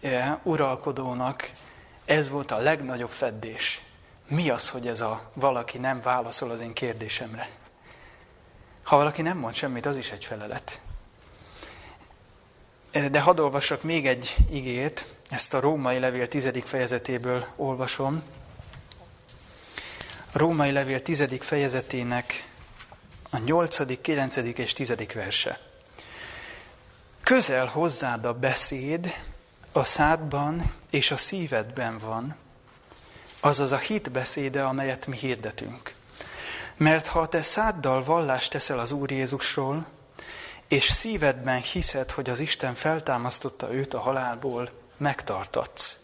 e, 0.00 0.38
uralkodónak 0.42 1.50
ez 2.04 2.28
volt 2.28 2.50
a 2.50 2.58
legnagyobb 2.58 3.10
feddés. 3.10 3.82
Mi 4.28 4.50
az, 4.50 4.70
hogy 4.70 4.86
ez 4.86 5.00
a 5.00 5.30
valaki 5.34 5.78
nem 5.78 6.00
válaszol 6.00 6.50
az 6.50 6.60
én 6.60 6.72
kérdésemre? 6.72 7.62
Ha 8.84 8.96
valaki 8.96 9.22
nem 9.22 9.38
mond 9.38 9.54
semmit, 9.54 9.86
az 9.86 9.96
is 9.96 10.10
egy 10.10 10.24
felelet. 10.24 10.80
De 13.10 13.20
hadd 13.20 13.40
olvassak 13.40 13.82
még 13.82 14.06
egy 14.06 14.36
igét, 14.50 15.16
ezt 15.30 15.54
a 15.54 15.60
római 15.60 15.98
levél 15.98 16.28
tizedik 16.28 16.64
fejezetéből 16.66 17.46
olvasom. 17.56 18.22
A 20.32 20.38
római 20.38 20.72
levél 20.72 21.02
tizedik 21.02 21.42
fejezetének 21.42 22.48
a 23.30 23.38
nyolcadik, 23.38 24.00
kilencedik 24.00 24.58
és 24.58 24.72
tizedik 24.72 25.12
verse. 25.12 25.60
Közel 27.22 27.66
hozzád 27.66 28.24
a 28.24 28.34
beszéd, 28.34 29.14
a 29.72 29.84
szádban 29.84 30.72
és 30.90 31.10
a 31.10 31.16
szívedben 31.16 31.98
van, 31.98 32.36
azaz 33.40 33.72
a 33.72 33.76
hit 33.76 34.10
beszéde, 34.10 34.62
amelyet 34.62 35.06
mi 35.06 35.16
hirdetünk. 35.16 35.94
Mert 36.76 37.06
ha 37.06 37.26
te 37.26 37.42
száddal 37.42 38.04
vallást 38.04 38.50
teszel 38.50 38.78
az 38.78 38.92
Úr 38.92 39.10
Jézusról, 39.10 39.86
és 40.68 40.84
szívedben 40.84 41.60
hiszed, 41.60 42.10
hogy 42.10 42.30
az 42.30 42.40
Isten 42.40 42.74
feltámasztotta 42.74 43.72
őt 43.72 43.94
a 43.94 44.00
halálból, 44.00 44.70
megtartatsz. 44.96 45.96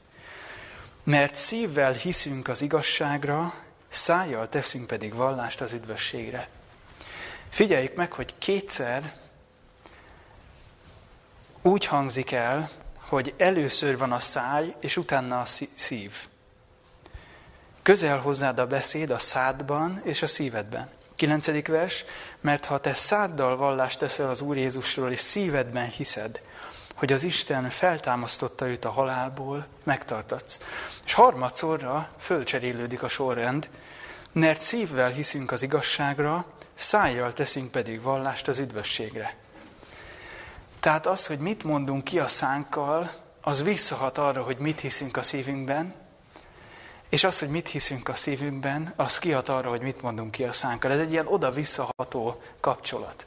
Mert 1.02 1.34
szívvel 1.34 1.92
hiszünk 1.92 2.48
az 2.48 2.62
igazságra, 2.62 3.54
szájjal 3.88 4.48
teszünk 4.48 4.86
pedig 4.86 5.14
vallást 5.14 5.60
az 5.60 5.72
üdvösségre. 5.72 6.48
Figyeljük 7.48 7.94
meg, 7.94 8.12
hogy 8.12 8.34
kétszer 8.38 9.12
úgy 11.62 11.86
hangzik 11.86 12.32
el, 12.32 12.70
hogy 12.96 13.34
először 13.36 13.98
van 13.98 14.12
a 14.12 14.18
száj, 14.18 14.74
és 14.80 14.96
utána 14.96 15.40
a 15.40 15.46
szív. 15.74 16.28
Közel 17.82 18.18
hozzád 18.18 18.58
a 18.58 18.66
beszéd 18.66 19.10
a 19.10 19.18
szádban 19.18 20.00
és 20.04 20.22
a 20.22 20.26
szívedben. 20.26 20.88
Kilencedik 21.16 21.68
vers, 21.68 22.04
mert 22.40 22.64
ha 22.64 22.78
te 22.78 22.94
száddal 22.94 23.56
vallást 23.56 23.98
teszel 23.98 24.28
az 24.28 24.40
Úr 24.40 24.56
Jézusról, 24.56 25.10
és 25.10 25.20
szívedben 25.20 25.88
hiszed, 25.88 26.40
hogy 26.94 27.12
az 27.12 27.22
Isten 27.22 27.70
feltámasztotta 27.70 28.68
őt 28.68 28.84
a 28.84 28.90
halálból, 28.90 29.66
megtartatsz. 29.82 30.58
És 31.04 31.12
harmadszorra 31.12 32.08
fölcserélődik 32.18 33.02
a 33.02 33.08
sorrend, 33.08 33.68
mert 34.32 34.60
szívvel 34.60 35.10
hiszünk 35.10 35.52
az 35.52 35.62
igazságra, 35.62 36.46
szájjal 36.74 37.32
teszünk 37.32 37.70
pedig 37.70 38.02
vallást 38.02 38.48
az 38.48 38.58
üdvösségre. 38.58 39.36
Tehát 40.80 41.06
az, 41.06 41.26
hogy 41.26 41.38
mit 41.38 41.64
mondunk 41.64 42.04
ki 42.04 42.18
a 42.18 42.26
szánkkal, 42.26 43.10
az 43.40 43.62
visszahat 43.62 44.18
arra, 44.18 44.42
hogy 44.42 44.58
mit 44.58 44.80
hiszünk 44.80 45.16
a 45.16 45.22
szívünkben, 45.22 45.94
és 47.10 47.24
az, 47.24 47.38
hogy 47.38 47.48
mit 47.48 47.68
hiszünk 47.68 48.08
a 48.08 48.14
szívünkben, 48.14 48.92
az 48.96 49.18
kihat 49.18 49.48
arra, 49.48 49.68
hogy 49.68 49.80
mit 49.80 50.02
mondunk 50.02 50.30
ki 50.30 50.44
a 50.44 50.52
szánkkal. 50.52 50.92
Ez 50.92 51.00
egy 51.00 51.10
ilyen 51.10 51.26
oda-visszaható 51.26 52.42
kapcsolat. 52.60 53.26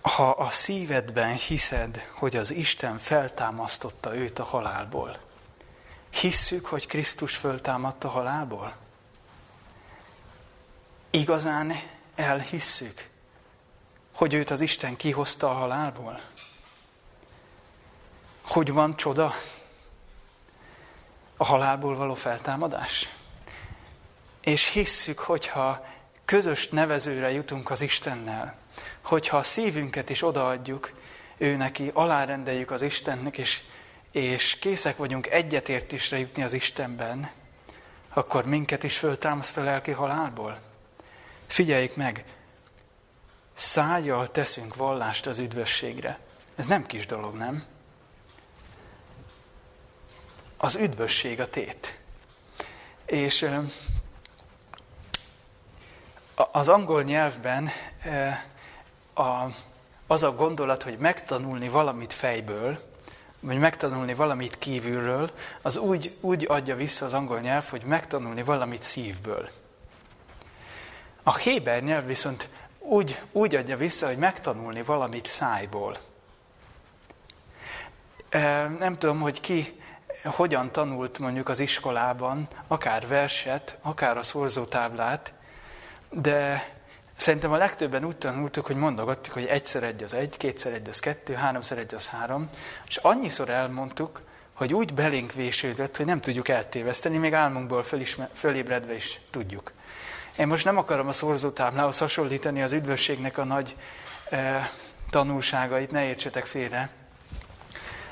Ha 0.00 0.30
a 0.30 0.50
szívedben 0.50 1.34
hiszed, 1.34 2.04
hogy 2.14 2.36
az 2.36 2.50
Isten 2.50 2.98
feltámasztotta 2.98 4.14
őt 4.14 4.38
a 4.38 4.44
halálból, 4.44 5.16
hisszük, 6.10 6.66
hogy 6.66 6.86
Krisztus 6.86 7.36
föltámadt 7.36 8.04
a 8.04 8.08
halálból? 8.08 8.76
Igazán 11.10 11.72
elhisszük, 12.14 13.10
hogy 14.12 14.34
őt 14.34 14.50
az 14.50 14.60
Isten 14.60 14.96
kihozta 14.96 15.50
a 15.50 15.54
halálból? 15.54 16.20
Hogy 18.46 18.72
van 18.72 18.96
csoda? 18.96 19.32
A 21.36 21.44
halálból 21.44 21.96
való 21.96 22.14
feltámadás? 22.14 23.08
És 24.40 24.70
hisszük, 24.70 25.18
hogyha 25.18 25.86
közös 26.24 26.68
nevezőre 26.68 27.30
jutunk 27.30 27.70
az 27.70 27.80
Istennel, 27.80 28.54
hogyha 29.02 29.36
a 29.36 29.42
szívünket 29.42 30.10
is 30.10 30.22
odaadjuk 30.22 30.92
ő 31.36 31.56
neki, 31.56 31.90
alárendeljük 31.94 32.70
az 32.70 32.82
Istennek, 32.82 33.38
és, 33.38 33.62
és 34.10 34.58
készek 34.58 34.96
vagyunk 34.96 35.26
egyetértésre 35.26 36.18
jutni 36.18 36.42
az 36.42 36.52
Istenben, 36.52 37.30
akkor 38.08 38.44
minket 38.44 38.84
is 38.84 38.98
föltámaszt 38.98 39.56
a 39.56 39.62
lelki 39.62 39.90
halálból. 39.90 40.58
Figyeljük 41.46 41.96
meg, 41.96 42.24
szájjal 43.54 44.30
teszünk 44.30 44.74
vallást 44.74 45.26
az 45.26 45.38
üdvösségre. 45.38 46.18
Ez 46.56 46.66
nem 46.66 46.86
kis 46.86 47.06
dolog, 47.06 47.34
nem? 47.34 47.74
Az 50.56 50.74
üdvösség 50.74 51.40
a 51.40 51.50
tét. 51.50 51.98
És 53.06 53.50
az 56.52 56.68
angol 56.68 57.02
nyelvben 57.02 57.70
az 60.06 60.22
a 60.22 60.34
gondolat, 60.34 60.82
hogy 60.82 60.98
megtanulni 60.98 61.68
valamit 61.68 62.12
fejből, 62.12 62.94
vagy 63.40 63.58
megtanulni 63.58 64.14
valamit 64.14 64.58
kívülről, 64.58 65.30
az 65.62 65.76
úgy, 65.76 66.16
úgy 66.20 66.46
adja 66.48 66.76
vissza 66.76 67.04
az 67.04 67.14
angol 67.14 67.40
nyelv, 67.40 67.68
hogy 67.68 67.84
megtanulni 67.84 68.42
valamit 68.42 68.82
szívből. 68.82 69.48
A 71.22 71.36
Héber 71.36 71.82
nyelv 71.82 72.06
viszont 72.06 72.48
úgy, 72.78 73.20
úgy 73.32 73.54
adja 73.54 73.76
vissza, 73.76 74.06
hogy 74.06 74.16
megtanulni 74.16 74.82
valamit 74.82 75.26
szájból. 75.26 75.96
Nem 78.78 78.98
tudom, 78.98 79.20
hogy 79.20 79.40
ki 79.40 79.80
hogyan 80.30 80.72
tanult 80.72 81.18
mondjuk 81.18 81.48
az 81.48 81.60
iskolában, 81.60 82.48
akár 82.66 83.08
verset, 83.08 83.78
akár 83.82 84.16
a 84.16 84.22
szorzótáblát, 84.22 85.32
de 86.10 86.68
szerintem 87.16 87.52
a 87.52 87.56
legtöbben 87.56 88.04
úgy 88.04 88.16
tanultuk, 88.16 88.66
hogy 88.66 88.76
mondogattuk, 88.76 89.32
hogy 89.32 89.44
egyszer 89.44 89.82
egy 89.82 90.02
az 90.02 90.14
egy, 90.14 90.36
kétszer 90.36 90.72
egy 90.72 90.88
az 90.88 91.00
kettő, 91.00 91.34
háromszer 91.34 91.78
egy 91.78 91.94
az 91.94 92.06
három, 92.06 92.48
és 92.86 92.96
annyiszor 92.96 93.48
elmondtuk, 93.48 94.20
hogy 94.52 94.74
úgy 94.74 94.94
belénk 94.94 95.32
vésődött, 95.32 95.96
hogy 95.96 96.06
nem 96.06 96.20
tudjuk 96.20 96.48
eltéveszteni, 96.48 97.16
még 97.16 97.34
álmunkból 97.34 97.82
fölismer, 97.82 98.28
fölébredve 98.32 98.94
is 98.94 99.20
tudjuk. 99.30 99.72
Én 100.38 100.46
most 100.46 100.64
nem 100.64 100.76
akarom 100.76 101.08
a 101.08 101.12
szorzótáblához 101.12 101.98
hasonlítani 101.98 102.62
az 102.62 102.72
üdvösségnek 102.72 103.38
a 103.38 103.44
nagy 103.44 103.76
e, 104.30 104.70
tanulságait, 105.10 105.90
ne 105.90 106.04
értsetek 106.04 106.46
félre. 106.46 106.90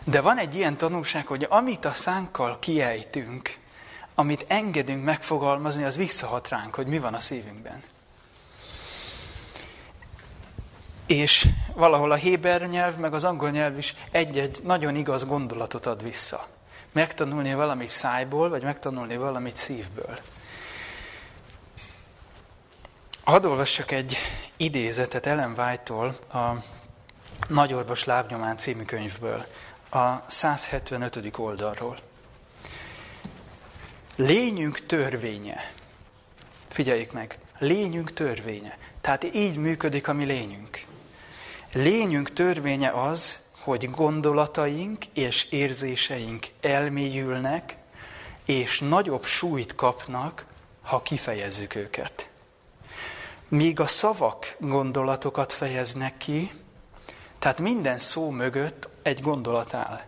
De 0.04 0.20
van 0.20 0.38
egy 0.38 0.54
ilyen 0.54 0.76
tanulság, 0.76 1.26
hogy 1.26 1.46
amit 1.50 1.84
a 1.84 1.92
szánkkal 1.92 2.58
kiejtünk, 2.58 3.58
amit 4.14 4.44
engedünk 4.48 5.04
megfogalmazni, 5.04 5.84
az 5.84 5.96
visszahat 5.96 6.48
ránk, 6.48 6.74
hogy 6.74 6.86
mi 6.86 6.98
van 6.98 7.14
a 7.14 7.20
szívünkben. 7.20 7.82
És 11.06 11.48
valahol 11.74 12.10
a 12.10 12.14
héber 12.14 12.68
nyelv, 12.68 12.96
meg 12.96 13.14
az 13.14 13.24
angol 13.24 13.50
nyelv 13.50 13.78
is 13.78 13.94
egy-egy 14.10 14.60
nagyon 14.62 14.96
igaz 14.96 15.26
gondolatot 15.26 15.86
ad 15.86 16.02
vissza. 16.02 16.46
Megtanulni 16.92 17.54
valamit 17.54 17.88
szájból, 17.88 18.48
vagy 18.48 18.62
megtanulni 18.62 19.16
valamit 19.16 19.56
szívből. 19.56 20.18
Hadd 23.24 23.44
olvassak 23.44 23.90
egy 23.90 24.16
idézetet 24.56 25.26
Ellen 25.26 25.54
White-tól 25.58 26.16
a 26.32 26.62
Nagyorvos 27.48 28.04
lábnyomán 28.04 28.56
című 28.56 28.84
könyvből, 28.84 29.46
a 29.94 30.24
175. 30.26 31.38
oldalról. 31.38 31.98
Lényünk 34.16 34.86
törvénye. 34.86 35.72
Figyeljék 36.68 37.12
meg, 37.12 37.38
lényünk 37.58 38.12
törvénye. 38.12 38.78
Tehát 39.00 39.24
így 39.24 39.56
működik 39.56 40.08
a 40.08 40.12
mi 40.12 40.24
lényünk. 40.24 40.84
Lényünk 41.72 42.32
törvénye 42.32 42.90
az, 42.90 43.38
hogy 43.58 43.90
gondolataink 43.90 45.04
és 45.12 45.46
érzéseink 45.50 46.46
elmélyülnek, 46.60 47.76
és 48.44 48.80
nagyobb 48.80 49.24
súlyt 49.24 49.74
kapnak, 49.74 50.46
ha 50.82 51.02
kifejezzük 51.02 51.74
őket. 51.74 52.28
Míg 53.48 53.80
a 53.80 53.86
szavak 53.86 54.56
gondolatokat 54.58 55.52
fejeznek 55.52 56.16
ki, 56.16 56.50
tehát 57.38 57.58
minden 57.58 57.98
szó 57.98 58.30
mögött 58.30 58.88
egy 59.04 59.20
gondolat 59.20 59.74
áll. 59.74 60.00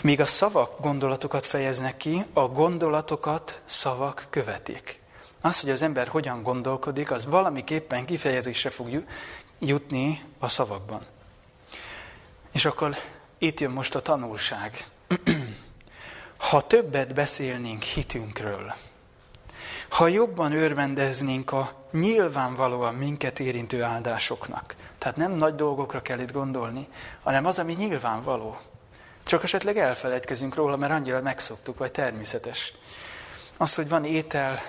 Míg 0.00 0.20
a 0.20 0.26
szavak 0.26 0.80
gondolatokat 0.80 1.46
fejeznek 1.46 1.96
ki, 1.96 2.24
a 2.32 2.48
gondolatokat 2.48 3.62
szavak 3.66 4.26
követik. 4.30 5.00
Az, 5.40 5.60
hogy 5.60 5.70
az 5.70 5.82
ember 5.82 6.08
hogyan 6.08 6.42
gondolkodik, 6.42 7.10
az 7.10 7.26
valamiképpen 7.26 8.04
kifejezésre 8.04 8.70
fog 8.70 9.04
jutni 9.58 10.24
a 10.38 10.48
szavakban. 10.48 11.06
És 12.52 12.64
akkor 12.64 12.96
itt 13.38 13.60
jön 13.60 13.70
most 13.70 13.94
a 13.94 14.02
tanulság. 14.02 14.86
ha 16.50 16.66
többet 16.66 17.14
beszélnénk 17.14 17.82
hitünkről, 17.82 18.74
ha 19.88 20.06
jobban 20.06 20.52
örvendeznénk 20.52 21.52
a 21.52 21.72
nyilvánvalóan 21.92 22.94
minket 22.94 23.40
érintő 23.40 23.82
áldásoknak, 23.82 24.76
tehát 24.98 25.16
nem 25.16 25.32
nagy 25.32 25.54
dolgokra 25.54 26.02
kell 26.02 26.18
itt 26.18 26.32
gondolni, 26.32 26.88
hanem 27.22 27.46
az, 27.46 27.58
ami 27.58 27.72
nyilvánvaló. 27.72 28.56
Csak 29.22 29.42
esetleg 29.42 29.78
elfeledkezünk 29.78 30.54
róla, 30.54 30.76
mert 30.76 30.92
annyira 30.92 31.22
megszoktuk, 31.22 31.78
vagy 31.78 31.92
természetes. 31.92 32.72
Az, 33.56 33.74
hogy 33.74 33.88
van 33.88 34.04
étel 34.04 34.60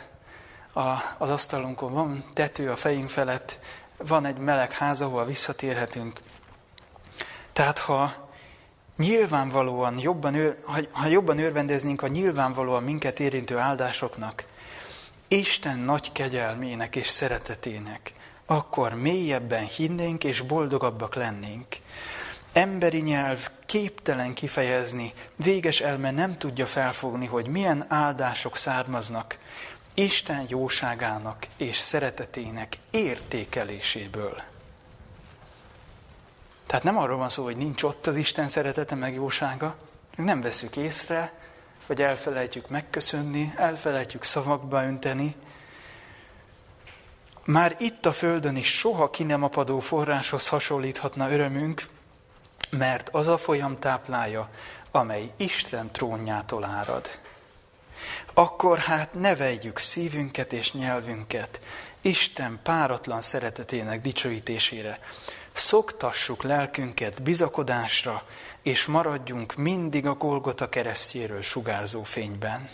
a, 0.74 0.90
az 1.18 1.30
asztalunkon, 1.30 1.94
van 1.94 2.24
tető 2.34 2.72
a 2.72 2.76
fejünk 2.76 3.10
felett, 3.10 3.60
van 3.98 4.26
egy 4.26 4.38
meleg 4.38 4.72
ház, 4.72 5.02
ahol 5.02 5.26
visszatérhetünk. 5.26 6.20
Tehát 7.54 7.80
ha 7.80 8.30
nyilvánvalóan 8.98 10.00
jobban, 10.00 10.56
ha, 10.66 10.80
ha 10.92 11.08
jobban 11.08 11.40
örvendeznénk 11.40 12.02
a 12.02 12.08
nyilvánvalóan 12.08 12.84
minket 12.84 13.20
érintő 13.20 13.58
áldásoknak, 13.58 14.44
Isten 15.32 15.80
nagy 15.80 16.12
kegyelmének 16.12 16.96
és 16.96 17.08
szeretetének, 17.08 18.14
akkor 18.46 18.94
mélyebben 18.94 19.66
hinnénk 19.66 20.24
és 20.24 20.42
boldogabbak 20.42 21.16
lennénk. 21.16 21.68
Emberi 22.54 23.02
nyelv 23.02 23.50
képtelen 23.66 24.34
kifejezni, 24.34 25.14
véges 25.36 25.82
elme 25.82 26.12
nem 26.12 26.38
tudja 26.38 26.66
felfogni, 26.66 27.26
hogy 27.26 27.48
milyen 27.48 27.86
áldások 27.88 28.58
származnak 28.58 29.38
Isten 29.94 30.46
jóságának 30.48 31.48
és 31.58 31.78
szeretetének 31.78 32.78
értékeléséből. 32.92 34.42
Tehát 36.66 36.84
nem 36.84 36.98
arról 36.98 37.18
van 37.18 37.30
szó, 37.30 37.44
hogy 37.44 37.58
nincs 37.58 37.84
ott 37.84 38.08
az 38.08 38.16
Isten 38.16 38.50
szeretete 38.50 38.96
meg 38.96 39.14
jósága, 39.14 39.76
nem 40.16 40.42
veszük 40.42 40.76
észre, 40.76 41.34
vagy 41.90 42.02
elfelejtjük 42.02 42.70
megköszönni, 42.70 43.54
elfelejtjük 43.58 44.24
szavakba 44.24 44.84
önteni. 44.84 45.36
Már 47.44 47.76
itt 47.80 48.06
a 48.06 48.12
Földön 48.12 48.56
is 48.56 48.78
soha 48.78 49.10
ki 49.10 49.24
nem 49.24 49.44
apadó 49.44 49.80
forráshoz 49.80 50.48
hasonlíthatna 50.48 51.32
örömünk, 51.32 51.88
mert 52.72 53.10
az 53.10 53.28
a 53.28 53.38
folyam 53.38 53.80
táplája, 53.80 54.50
amely 54.92 55.32
Isten 55.38 55.92
trónjától 55.92 56.64
árad. 56.64 57.20
Akkor 58.34 58.78
hát 58.78 59.14
neveljük 59.14 59.78
szívünket 59.78 60.54
és 60.54 60.74
nyelvünket 60.74 61.62
Isten 62.02 62.60
páratlan 62.64 63.22
szeretetének 63.22 64.02
dicsőítésére. 64.02 65.00
Szoktassuk 65.54 66.44
lelkünket 66.44 67.22
bizakodásra, 67.22 68.24
és 68.70 68.86
maradjunk 68.86 69.56
mindig 69.56 70.06
a 70.06 70.14
Golgota 70.14 70.70
keresztjéről 70.70 71.42
sugárzó 71.42 72.04
fényben. 72.04 72.70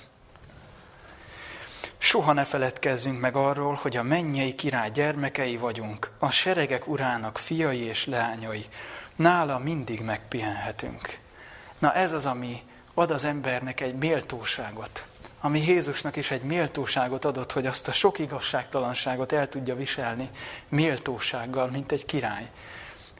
Soha 1.97 2.33
ne 2.33 2.43
feledkezzünk 2.43 3.19
meg 3.19 3.35
arról, 3.35 3.79
hogy 3.81 3.97
a 3.97 4.03
mennyei 4.03 4.55
király 4.55 4.91
gyermekei 4.91 5.57
vagyunk, 5.57 6.11
a 6.19 6.31
seregek 6.31 6.87
urának 6.87 7.37
fiai 7.37 7.79
és 7.79 8.05
leányai. 8.05 8.65
Nála 9.15 9.59
mindig 9.59 10.01
megpihenhetünk. 10.01 11.19
Na 11.79 11.93
ez 11.93 12.13
az, 12.13 12.25
ami 12.25 12.61
ad 12.93 13.11
az 13.11 13.23
embernek 13.23 13.81
egy 13.81 13.95
méltóságot, 13.95 15.05
ami 15.41 15.65
Jézusnak 15.65 16.15
is 16.15 16.31
egy 16.31 16.43
méltóságot 16.43 17.25
adott, 17.25 17.51
hogy 17.51 17.65
azt 17.65 17.87
a 17.87 17.91
sok 17.91 18.19
igazságtalanságot 18.19 19.31
el 19.31 19.49
tudja 19.49 19.75
viselni 19.75 20.29
méltósággal, 20.69 21.67
mint 21.67 21.91
egy 21.91 22.05
király. 22.05 22.49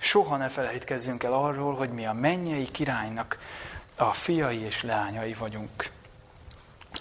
Soha 0.06 0.38
ne 0.38 0.50
felejtkezzünk 0.50 1.24
el 1.24 1.34
arról, 1.34 1.76
hogy 1.76 1.90
mi 1.90 2.06
a 2.06 2.14
mennyei 2.14 2.72
királynak 2.72 3.38
a 3.96 4.14
fiai 4.14 4.60
és 4.60 4.84
leányai 4.84 5.34
vagyunk. 5.34 5.90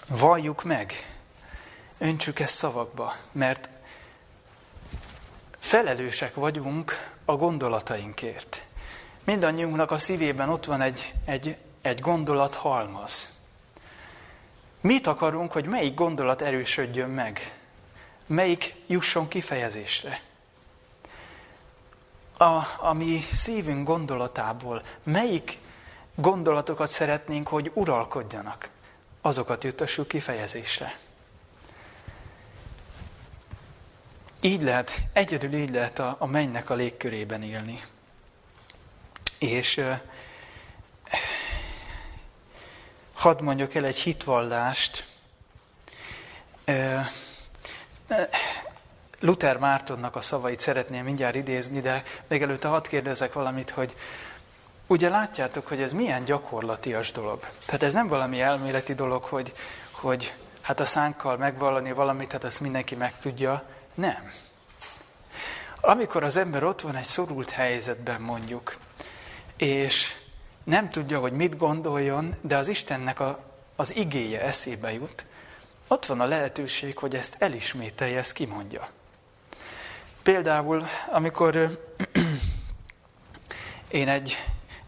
Valljuk 0.07 0.63
meg, 0.63 0.93
öntsük 1.97 2.39
ezt 2.39 2.55
szavakba, 2.55 3.15
mert 3.31 3.69
felelősek 5.59 6.35
vagyunk 6.35 7.13
a 7.25 7.35
gondolatainkért. 7.35 8.63
Mindannyiunknak 9.23 9.91
a 9.91 9.97
szívében 9.97 10.49
ott 10.49 10.65
van 10.65 10.81
egy, 10.81 11.13
egy, 11.25 11.57
egy 11.81 11.99
gondolat 11.99 12.55
halmaz. 12.55 13.29
Mit 14.81 15.07
akarunk, 15.07 15.51
hogy 15.51 15.65
melyik 15.65 15.93
gondolat 15.93 16.41
erősödjön 16.41 17.09
meg? 17.09 17.57
Melyik 18.25 18.75
jusson 18.87 19.27
kifejezésre? 19.27 20.21
A, 22.37 22.61
a 22.77 22.93
mi 22.93 23.25
szívünk 23.31 23.87
gondolatából 23.87 24.81
melyik 25.03 25.57
gondolatokat 26.15 26.89
szeretnénk, 26.89 27.47
hogy 27.47 27.71
uralkodjanak? 27.73 28.69
Azokat 29.21 29.63
jutassuk 29.63 30.07
kifejezésre. 30.07 30.99
Így 34.41 34.61
lehet, 34.61 35.01
egyedül 35.13 35.53
így 35.53 35.71
lehet 35.71 35.99
a, 35.99 36.15
a 36.19 36.25
mennynek 36.25 36.69
a 36.69 36.73
légkörében 36.73 37.43
élni. 37.43 37.83
És 39.37 39.81
hadd 43.13 43.43
mondjak 43.43 43.73
el 43.75 43.85
egy 43.85 43.97
hitvallást. 43.97 45.05
Luther 49.19 49.57
Mártonnak 49.57 50.15
a 50.15 50.21
szavait 50.21 50.59
szeretném 50.59 51.03
mindjárt 51.03 51.35
idézni, 51.35 51.81
de 51.81 52.03
még 52.27 52.41
előtte 52.41 52.67
hadd 52.67 52.87
kérdezek 52.87 53.33
valamit, 53.33 53.69
hogy 53.69 53.95
ugye 54.87 55.09
látjátok, 55.09 55.67
hogy 55.67 55.81
ez 55.81 55.93
milyen 55.93 56.23
gyakorlatias 56.23 57.11
dolog. 57.11 57.47
Tehát 57.65 57.83
ez 57.83 57.93
nem 57.93 58.07
valami 58.07 58.41
elméleti 58.41 58.93
dolog, 58.93 59.23
hogy, 59.23 59.53
hogy 59.91 60.33
hát 60.61 60.79
a 60.79 60.85
szánkkal 60.85 61.37
megvallani 61.37 61.91
valamit, 61.91 62.31
hát 62.31 62.43
azt 62.43 62.59
mindenki 62.59 62.95
megtudja. 62.95 63.63
Nem. 63.93 64.31
Amikor 65.81 66.23
az 66.23 66.37
ember 66.37 66.63
ott 66.63 66.81
van 66.81 66.95
egy 66.95 67.05
szorult 67.05 67.49
helyzetben 67.49 68.21
mondjuk, 68.21 68.77
és 69.57 70.13
nem 70.63 70.89
tudja, 70.89 71.19
hogy 71.19 71.31
mit 71.31 71.57
gondoljon, 71.57 72.35
de 72.41 72.57
az 72.57 72.67
Istennek 72.67 73.19
a, 73.19 73.39
az 73.75 73.95
igéje 73.95 74.41
eszébe 74.41 74.93
jut, 74.93 75.25
ott 75.87 76.05
van 76.05 76.19
a 76.19 76.25
lehetőség, 76.25 76.97
hogy 76.97 77.15
ezt 77.15 77.35
elismételje, 77.39 78.17
ezt 78.17 78.31
kimondja. 78.31 78.89
Például, 80.25 80.83
amikor 81.11 81.85
én 83.87 84.07
egy, 84.07 84.35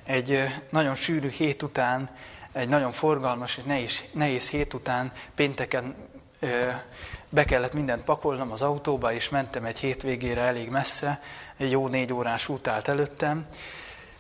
egy 0.04 0.44
nagyon 0.70 0.96
sűrű 0.96 1.30
hét 1.30 1.64
után, 1.64 2.10
egy 2.52 2.68
nagyon 2.68 2.92
forgalmas 2.92 3.58
és 3.58 3.64
nehéz, 3.64 4.04
nehéz 4.12 4.50
hét 4.50 4.74
után 4.74 5.12
pénteken 5.36 5.96
be 7.30 7.46
kellett 7.46 7.74
mindent 7.74 8.04
pakolnom 8.04 8.52
az 8.52 8.62
autóba, 8.62 9.14
és 9.14 9.30
mentem 9.30 9.66
egy 9.66 9.80
hétvégére 9.80 10.42
elég 10.42 10.70
messze, 10.70 11.22
egy 11.58 11.72
jó 11.72 11.88
négy 11.88 12.14
órás 12.14 12.50
út 12.50 12.68
állt 12.68 12.88
előttem, 12.88 13.46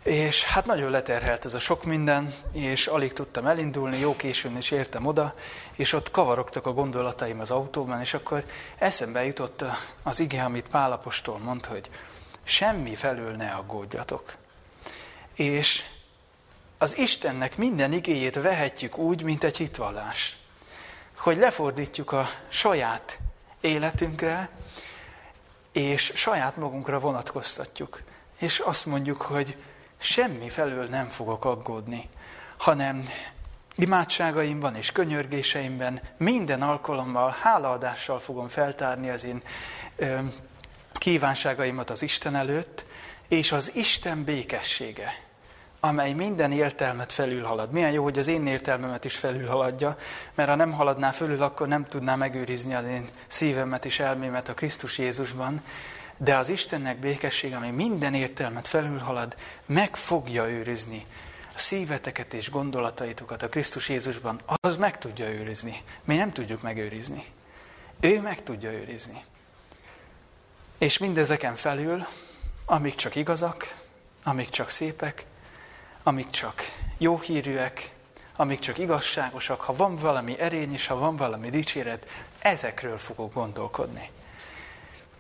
és 0.08 0.43
hát 0.43 0.66
nagyon 0.66 0.91
leterhelt 0.91 1.45
ez 1.45 1.53
a 1.53 1.60
sok 1.60 1.84
minden, 1.84 2.34
és 2.51 2.88
alig 2.88 3.14
tudtam 3.14 3.45
elindulni, 3.45 3.97
jó 3.97 4.16
későn 4.16 4.58
is 4.58 4.72
értem 4.72 5.05
oda, 5.05 5.34
és 5.76 5.93
ott 5.93 6.12
kavarogtak 6.12 6.66
a 6.66 6.74
gondolataim 6.74 7.39
az 7.39 7.51
autóban, 7.51 7.99
és 7.99 8.14
akkor 8.14 8.43
eszembe 8.78 9.26
jutott 9.26 9.64
az 10.03 10.20
ige, 10.20 10.43
amit 10.43 10.68
Pálapostól 10.68 11.38
mond, 11.38 11.66
hogy 11.66 11.89
semmi 12.43 12.95
felől 12.95 13.36
ne 13.36 13.49
aggódjatok. 13.49 14.36
És 15.34 15.84
az 16.78 16.97
Istennek 16.97 17.58
minden 17.58 17.91
igéjét 17.91 18.36
vehetjük 18.36 18.97
úgy, 18.97 19.22
mint 19.22 19.43
egy 19.43 19.58
hitvallás. 19.58 20.38
Hogy 21.18 21.38
lefordítjuk 21.38 22.12
a 22.12 22.28
saját 22.47 23.20
életünkre, 23.62 24.49
és 25.72 26.12
saját 26.16 26.58
magunkra 26.58 26.99
vonatkoztatjuk. 26.99 28.01
És 28.38 28.60
azt 28.60 28.86
mondjuk, 28.86 29.22
hogy 29.22 29.58
semmi 29.98 30.50
felől 30.50 30.86
nem 30.86 31.08
fogok 31.08 31.45
aggódni, 31.45 32.10
hanem 32.58 33.10
imádságaimban 33.76 34.76
és 34.76 34.91
könyörgéseimben 34.91 36.02
minden 36.18 36.62
alkalommal 36.62 37.36
hálaadással 37.41 38.20
fogom 38.20 38.48
feltárni 38.48 39.10
az 39.10 39.24
én 39.24 39.41
ö, 39.95 40.20
kívánságaimat 40.93 41.89
az 41.89 42.02
Isten 42.02 42.36
előtt, 42.36 42.86
és 43.28 43.52
az 43.52 43.72
Isten 43.76 44.24
békessége, 44.24 45.14
amely 45.80 46.14
minden 46.14 46.52
értelmet 46.52 47.12
felülhalad. 47.12 47.72
Milyen 47.72 47.91
jó, 47.91 48.04
hogy 48.04 48.20
az 48.20 48.28
én 48.28 48.48
értelmemet 48.48 49.06
is 49.06 49.16
felülhaladja, 49.16 49.98
mert 50.36 50.50
ha 50.50 50.56
nem 50.56 50.72
haladná 50.72 51.12
fölül, 51.12 51.41
akkor 51.41 51.68
nem 51.68 51.86
tudná 51.86 52.16
megőrizni 52.16 52.74
az 52.74 52.86
én 52.86 53.10
szívemet 53.28 53.86
és 53.86 54.00
elmémet 54.00 54.50
a 54.50 54.54
Krisztus 54.54 54.98
Jézusban, 54.98 55.62
de 56.18 56.36
az 56.36 56.49
Istennek 56.49 56.97
békesség, 56.97 57.53
ami 57.53 57.70
minden 57.70 58.13
értelmet 58.13 58.68
felülhalad, 58.68 59.36
meg 59.65 59.95
fogja 59.95 60.49
őrizni 60.49 61.05
a 61.55 61.59
szíveteket 61.59 62.34
és 62.34 62.49
gondolataitokat 62.49 63.41
a 63.41 63.49
Krisztus 63.49 63.89
Jézusban, 63.89 64.41
az 64.45 64.76
meg 64.76 64.97
tudja 64.97 65.30
őrizni. 65.30 65.84
Mi 66.03 66.15
nem 66.15 66.32
tudjuk 66.32 66.61
megőrizni. 66.61 67.26
Ő 67.99 68.22
meg 68.22 68.43
tudja 68.43 68.72
őrizni. 68.72 69.24
És 70.78 70.97
mindezeken 70.97 71.55
felül, 71.55 72.05
amik 72.65 72.95
csak 72.95 73.15
igazak, 73.15 73.76
amik 74.24 74.49
csak 74.49 74.70
szépek, 74.70 75.26
amik 76.03 76.30
csak 76.30 76.61
jó 76.97 77.20
hírűek, 77.20 77.91
amik 78.36 78.59
csak 78.59 78.78
igazságosak, 78.78 79.61
ha 79.61 79.76
van 79.76 79.95
valami 79.95 80.39
erény 80.39 80.74
és 80.74 80.88
ha 80.88 80.95
van 80.95 81.15
valami 81.15 81.49
dicséret, 81.49 82.09
ezekről 82.39 82.97
fogok 82.97 83.34
gondolkodni. 83.34 84.09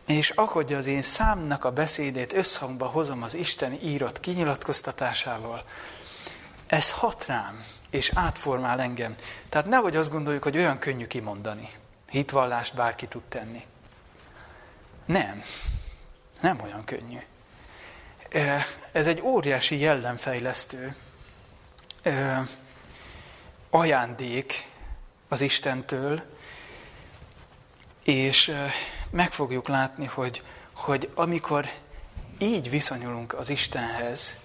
És 0.07 0.29
ahogy 0.29 0.73
az 0.73 0.85
én 0.85 1.01
számnak 1.01 1.65
a 1.65 1.71
beszédét 1.71 2.33
összhangba 2.33 2.85
hozom 2.85 3.23
az 3.23 3.33
Isten 3.33 3.73
írott 3.83 4.19
kinyilatkoztatásával, 4.19 5.63
ez 6.67 6.91
hat 6.91 7.25
rám, 7.25 7.63
és 7.89 8.11
átformál 8.15 8.79
engem. 8.79 9.15
Tehát 9.49 9.67
nehogy 9.67 9.95
azt 9.95 10.11
gondoljuk, 10.11 10.43
hogy 10.43 10.57
olyan 10.57 10.79
könnyű 10.79 11.07
kimondani. 11.07 11.69
Hitvallást 12.09 12.75
bárki 12.75 13.07
tud 13.07 13.23
tenni. 13.23 13.65
Nem. 15.05 15.43
Nem 16.41 16.61
olyan 16.63 16.83
könnyű. 16.83 17.19
Ez 18.91 19.07
egy 19.07 19.21
óriási 19.21 19.79
jellemfejlesztő 19.79 20.95
ajándék 23.69 24.69
az 25.27 25.41
Istentől, 25.41 26.21
És 28.03 28.51
meg 29.09 29.31
fogjuk 29.31 29.67
látni, 29.67 30.05
hogy, 30.05 30.41
hogy 30.73 31.09
amikor 31.15 31.69
így 32.37 32.69
viszonyulunk 32.69 33.33
az 33.33 33.49
Istenhez, 33.49 34.37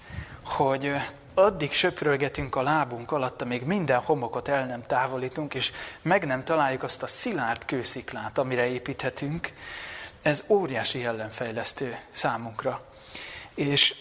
hogy 0.43 0.93
addig 1.35 1.73
söprölgetünk 1.73 2.57
a 2.57 2.63
lábunk 2.63 3.13
alatt, 3.13 3.43
amíg 3.43 3.63
minden 3.63 4.01
homokot 4.01 4.49
el 4.49 4.67
nem 4.67 4.87
távolítunk, 4.87 5.55
és 5.55 5.73
meg 6.03 6.27
nem 6.27 6.45
találjuk 6.45 6.83
azt 6.83 7.03
a 7.03 7.07
szilárd 7.07 7.65
kősziklát, 7.65 8.39
amire 8.39 8.67
építhetünk, 8.67 9.53
ez 10.23 10.45
óriási 10.47 11.05
ellenfejlesztő 11.05 11.99
számunkra. 12.11 12.85
És 13.55 13.95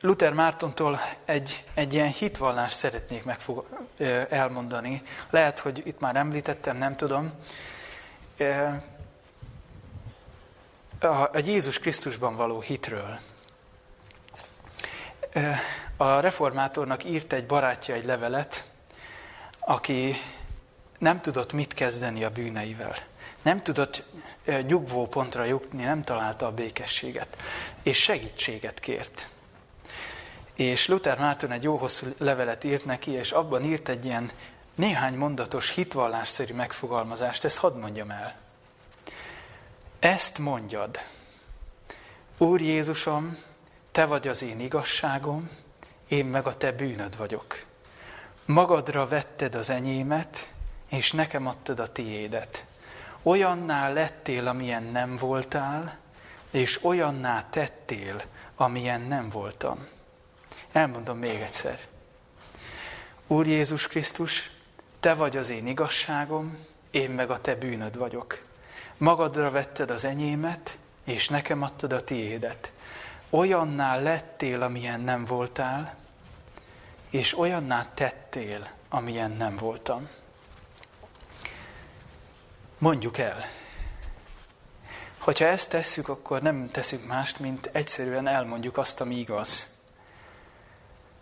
Luther 0.00 0.32
Mártontól 0.32 1.00
egy, 1.24 1.64
egy 1.74 1.94
ilyen 1.94 2.12
hitvallást 2.12 2.76
szeretnék 2.76 3.24
megfog, 3.24 3.66
elmondani. 4.28 5.02
Lehet, 5.30 5.60
hogy 5.60 5.82
itt 5.84 6.00
már 6.00 6.16
említettem, 6.16 6.76
nem 6.76 6.96
tudom. 6.96 7.32
A 11.00 11.38
Jézus 11.44 11.78
Krisztusban 11.78 12.36
való 12.36 12.60
hitről. 12.60 13.18
A 15.96 16.20
reformátornak 16.20 17.04
írt 17.04 17.32
egy 17.32 17.46
barátja 17.46 17.94
egy 17.94 18.04
levelet, 18.04 18.70
aki 19.58 20.14
nem 20.98 21.20
tudott 21.20 21.52
mit 21.52 21.74
kezdeni 21.74 22.24
a 22.24 22.30
bűneivel. 22.30 22.96
Nem 23.42 23.62
tudott 23.62 24.02
nyugvó 24.66 25.06
pontra 25.06 25.44
jutni, 25.44 25.84
nem 25.84 26.04
találta 26.04 26.46
a 26.46 26.52
békességet. 26.52 27.36
És 27.82 27.98
segítséget 28.02 28.78
kért. 28.78 29.28
És 30.54 30.88
Luther 30.88 31.18
Márton 31.18 31.50
egy 31.50 31.62
jó 31.62 31.76
hosszú 31.76 32.06
levelet 32.18 32.64
írt 32.64 32.84
neki, 32.84 33.10
és 33.10 33.30
abban 33.30 33.64
írt 33.64 33.88
egy 33.88 34.04
ilyen 34.04 34.30
néhány 34.74 35.14
mondatos 35.14 35.70
hitvallásszerű 35.70 36.54
megfogalmazást, 36.54 37.44
ezt 37.44 37.58
hadd 37.58 37.74
mondjam 37.74 38.10
el. 38.10 38.47
Ezt 40.00 40.38
mondjad, 40.38 41.00
Úr 42.36 42.60
Jézusom, 42.60 43.38
Te 43.92 44.06
vagy 44.06 44.28
az 44.28 44.42
én 44.42 44.60
igazságom, 44.60 45.50
én 46.08 46.26
meg 46.26 46.46
a 46.46 46.56
Te 46.56 46.72
bűnöd 46.72 47.16
vagyok. 47.16 47.64
Magadra 48.44 49.08
vetted 49.08 49.54
az 49.54 49.70
enyémet, 49.70 50.52
és 50.88 51.12
nekem 51.12 51.46
adtad 51.46 51.78
a 51.78 51.92
tiédet. 51.92 52.64
Olyanná 53.22 53.88
lettél, 53.88 54.46
amilyen 54.46 54.82
nem 54.82 55.16
voltál, 55.16 55.98
és 56.50 56.84
olyanná 56.84 57.48
tettél, 57.50 58.22
amilyen 58.56 59.00
nem 59.00 59.28
voltam. 59.28 59.86
Elmondom 60.72 61.18
még 61.18 61.40
egyszer. 61.40 61.78
Úr 63.26 63.46
Jézus 63.46 63.86
Krisztus, 63.86 64.50
Te 65.00 65.14
vagy 65.14 65.36
az 65.36 65.48
én 65.48 65.66
igazságom, 65.66 66.66
én 66.90 67.10
meg 67.10 67.30
a 67.30 67.40
Te 67.40 67.54
bűnöd 67.54 67.96
vagyok. 67.96 68.46
Magadra 68.98 69.50
vetted 69.50 69.90
az 69.90 70.04
enyémet, 70.04 70.78
és 71.04 71.28
nekem 71.28 71.62
adtad 71.62 71.92
a 71.92 72.04
tiédet. 72.04 72.72
Olyanná 73.30 73.96
lettél, 74.00 74.62
amilyen 74.62 75.00
nem 75.00 75.24
voltál, 75.24 75.96
és 77.10 77.38
olyanná 77.38 77.86
tettél, 77.94 78.68
amilyen 78.88 79.30
nem 79.30 79.56
voltam. 79.56 80.08
Mondjuk 82.78 83.18
el. 83.18 83.44
Hogyha 85.18 85.44
ezt 85.44 85.70
tesszük, 85.70 86.08
akkor 86.08 86.42
nem 86.42 86.70
teszünk 86.70 87.06
mást, 87.06 87.38
mint 87.38 87.70
egyszerűen 87.72 88.26
elmondjuk 88.26 88.76
azt, 88.76 89.00
ami 89.00 89.18
igaz. 89.18 89.66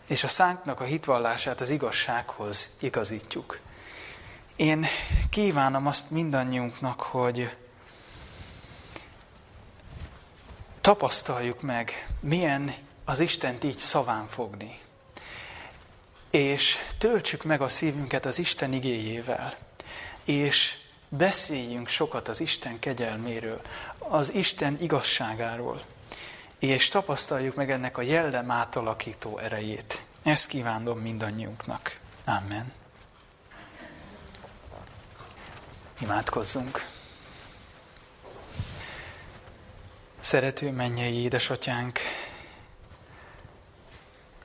És 0.07 0.25
a 0.25 0.29
szánknak 0.29 0.81
a 0.81 0.85
hitvallását 0.85 1.61
az 1.61 1.71
igazsághoz 1.71 2.71
igazítjuk. 2.79 3.59
Én 4.57 4.87
kívánom 5.31 5.87
azt 5.87 6.11
mindannyiunknak, 6.11 7.01
hogy 7.01 7.57
tapasztaljuk 10.87 11.61
meg, 11.63 12.09
milyen 12.21 12.75
az 13.05 13.21
Istent 13.21 13.65
így 13.65 13.79
szaván 13.79 14.27
fogni. 14.27 14.79
És 16.31 16.77
töltsük 16.99 17.45
meg 17.45 17.61
a 17.61 17.69
szívünket 17.69 18.27
az 18.27 18.39
Isten 18.39 18.73
igéjével. 18.73 19.55
És 20.25 20.77
beszéljünk 21.09 21.89
sokat 21.89 22.29
az 22.29 22.41
Isten 22.41 22.79
kegyelméről, 22.79 23.61
az 23.99 24.35
Isten 24.35 24.77
igazságáról. 24.81 25.83
És 26.59 26.89
tapasztaljuk 26.89 27.55
meg 27.55 27.71
ennek 27.71 27.99
a 27.99 28.03
jellem 28.03 28.51
átalakító 28.51 29.39
erejét. 29.39 30.05
Ezt 30.23 30.49
kívánom 30.49 30.99
mindannyiunknak. 30.99 31.99
Amen. 32.25 32.73
Imádkozzunk. 36.01 36.96
Szerető 40.27 40.71
mennyei 40.71 41.15
édesatyánk, 41.15 41.99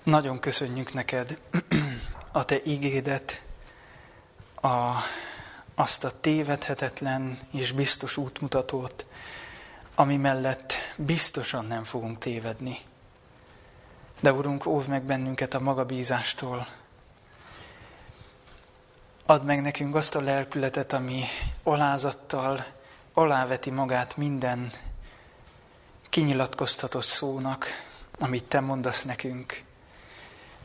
nagyon 0.03 0.39
köszönjük 0.39 0.93
neked 0.93 1.37
a 2.31 2.45
te 2.45 2.61
igédet, 2.63 3.41
a, 4.61 4.91
azt 5.75 6.03
a 6.03 6.19
tévedhetetlen 6.19 7.39
és 7.51 7.71
biztos 7.71 8.17
útmutatót, 8.17 9.05
ami 9.95 10.17
mellett 10.17 10.73
biztosan 10.97 11.65
nem 11.65 11.83
fogunk 11.83 12.17
tévedni. 12.17 12.77
De 14.19 14.33
Urunk, 14.33 14.65
óv 14.65 14.87
meg 14.87 15.03
bennünket 15.03 15.53
a 15.53 15.59
magabízástól. 15.59 16.67
Add 19.25 19.41
meg 19.43 19.61
nekünk 19.61 19.95
azt 19.95 20.15
a 20.15 20.21
lelkületet, 20.21 20.93
ami 20.93 21.23
alázattal 21.63 22.65
aláveti 23.13 23.69
magát 23.69 24.17
minden 24.17 24.71
kinyilatkoztatott 26.11 27.03
szónak, 27.03 27.65
amit 28.19 28.43
Te 28.43 28.59
mondasz 28.59 29.03
nekünk. 29.03 29.63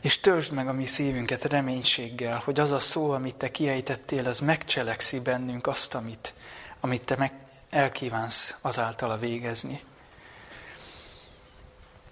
És 0.01 0.19
törzsd 0.19 0.51
meg 0.51 0.67
a 0.67 0.73
mi 0.73 0.85
szívünket 0.85 1.43
reménységgel, 1.43 2.41
hogy 2.43 2.59
az 2.59 2.71
a 2.71 2.79
szó, 2.79 3.11
amit 3.11 3.35
Te 3.35 3.51
kiejtettél, 3.51 4.25
az 4.25 4.39
megcselekszi 4.39 5.19
bennünk 5.19 5.67
azt, 5.67 5.95
amit, 5.95 6.33
amit 6.79 7.03
Te 7.03 7.15
meg 7.15 7.33
elkívánsz 7.69 8.55
azáltal 8.61 9.17
végezni. 9.17 9.83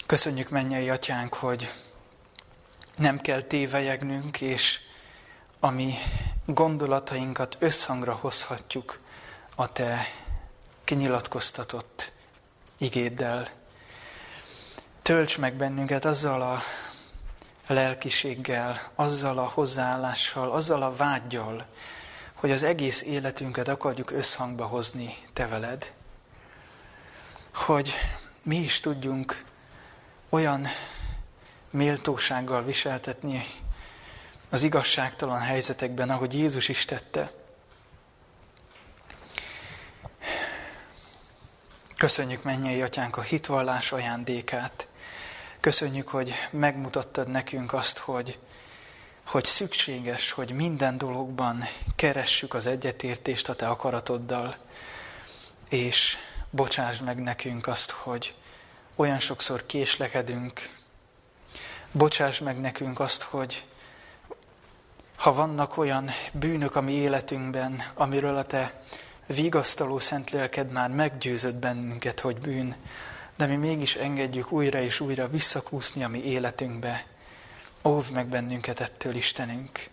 Köszönjük, 0.06 0.50
mennyei 0.50 0.90
atyánk, 0.90 1.34
hogy 1.34 1.72
nem 2.98 3.22
kell 3.22 3.42
tévejegnünk, 3.42 4.42
és 4.42 4.80
ami 5.60 5.94
gondolatainkat 6.46 7.58
összhangra 7.60 8.14
hozhatjuk 8.14 9.00
a 9.56 9.72
Te 9.72 10.06
kinyilatkoztatott 10.84 12.14
igéddel. 12.78 13.50
Tölts 15.02 15.38
meg 15.38 15.54
bennünket 15.54 16.06
azzal 16.06 16.42
a 16.42 16.62
lelkiséggel, 17.68 18.80
azzal 18.96 19.38
a 19.38 19.52
hozzáállással, 19.54 20.52
azzal 20.52 20.82
a 20.82 20.96
vágyjal, 20.96 21.66
hogy 22.34 22.52
az 22.52 22.64
egész 22.64 23.02
életünket 23.02 23.68
akarjuk 23.68 24.12
összhangba 24.12 24.66
hozni 24.66 25.16
Te 25.34 25.48
veled. 25.48 25.94
Hogy 27.54 27.94
mi 28.44 28.58
is 28.58 28.80
tudjunk 28.80 29.44
olyan 30.30 30.68
méltósággal 31.70 32.64
viseltetni 32.64 33.46
az 34.50 34.64
igazságtalan 34.64 35.40
helyzetekben, 35.40 36.10
ahogy 36.10 36.34
Jézus 36.34 36.70
is 36.70 36.86
tette. 36.86 37.32
Köszönjük 42.06 42.44
mennyei 42.44 42.82
atyánk 42.82 43.18
a 43.18 43.22
hitvallás 43.22 43.92
ajándékát. 43.92 44.88
Köszönjük, 45.60 46.08
hogy 46.08 46.34
megmutattad 46.52 47.28
nekünk 47.28 47.74
azt, 47.74 47.98
hogy, 47.98 48.40
hogy 49.24 49.46
szükséges, 49.46 50.32
hogy 50.32 50.52
minden 50.52 50.98
dologban 50.98 51.64
keressük 51.96 52.54
az 52.54 52.66
egyetértést 52.66 53.50
a 53.50 53.56
te 53.56 53.68
akaratoddal, 53.68 54.56
és 55.70 56.18
bocsásd 56.50 57.04
meg 57.04 57.22
nekünk 57.22 57.68
azt, 57.68 57.92
hogy 57.92 58.36
olyan 58.96 59.20
sokszor 59.20 59.66
késlekedünk. 59.66 60.70
Bocsáss 61.92 62.40
meg 62.40 62.60
nekünk 62.60 63.00
azt, 63.00 63.22
hogy 63.24 63.66
ha 65.16 65.34
vannak 65.34 65.78
olyan 65.78 66.10
bűnök 66.32 66.76
a 66.76 66.82
mi 66.82 66.94
életünkben, 66.94 67.84
amiről 67.94 68.36
a 68.36 68.44
te 68.44 68.82
vigasztaló 69.26 70.00
szent 70.00 70.30
lelked 70.30 70.72
már 70.72 70.90
meggyőzött 70.90 71.56
bennünket, 71.56 72.20
hogy 72.20 72.38
bűn, 72.38 72.76
de 73.36 73.46
mi 73.46 73.56
mégis 73.56 73.96
engedjük 73.96 74.52
újra 74.52 74.80
és 74.82 75.00
újra 75.00 75.28
visszakúszni 75.28 76.04
a 76.04 76.08
mi 76.08 76.24
életünkbe. 76.24 77.06
Óvd 77.84 78.14
meg 78.14 78.28
bennünket 78.28 78.80
ettől, 78.80 79.16
Istenünk. 79.16 79.90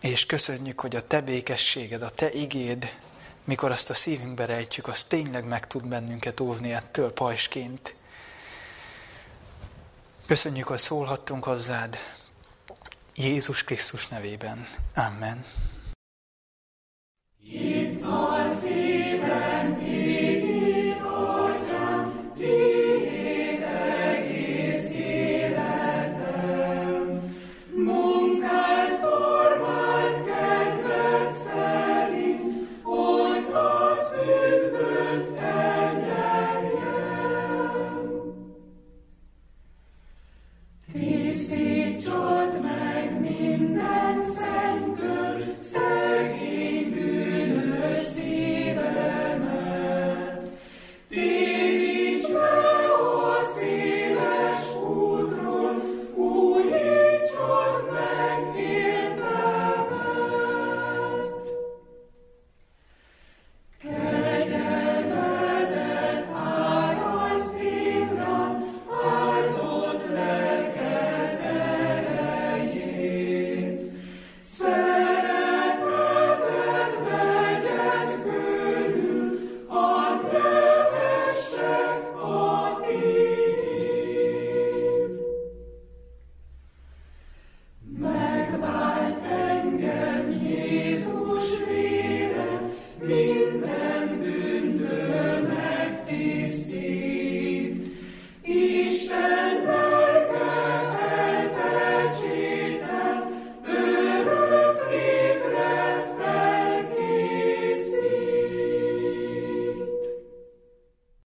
És 0.00 0.26
köszönjük, 0.26 0.80
hogy 0.80 0.96
a 0.96 1.06
Te 1.06 1.20
békességed, 1.20 2.02
a 2.02 2.10
Te 2.10 2.32
igéd, 2.32 2.96
mikor 3.44 3.70
azt 3.70 3.90
a 3.90 3.94
szívünkbe 3.94 4.44
rejtjük, 4.44 4.88
az 4.88 5.04
tényleg 5.04 5.44
meg 5.44 5.66
tud 5.66 5.86
bennünket 5.86 6.40
óvni 6.40 6.72
ettől 6.72 7.12
pajsként. 7.12 7.94
Köszönjük, 10.26 10.66
hogy 10.66 10.78
szólhattunk 10.78 11.44
hozzád. 11.44 11.98
Jézus 13.14 13.64
Krisztus 13.64 14.08
nevében. 14.08 14.66
Amen. 14.94 15.44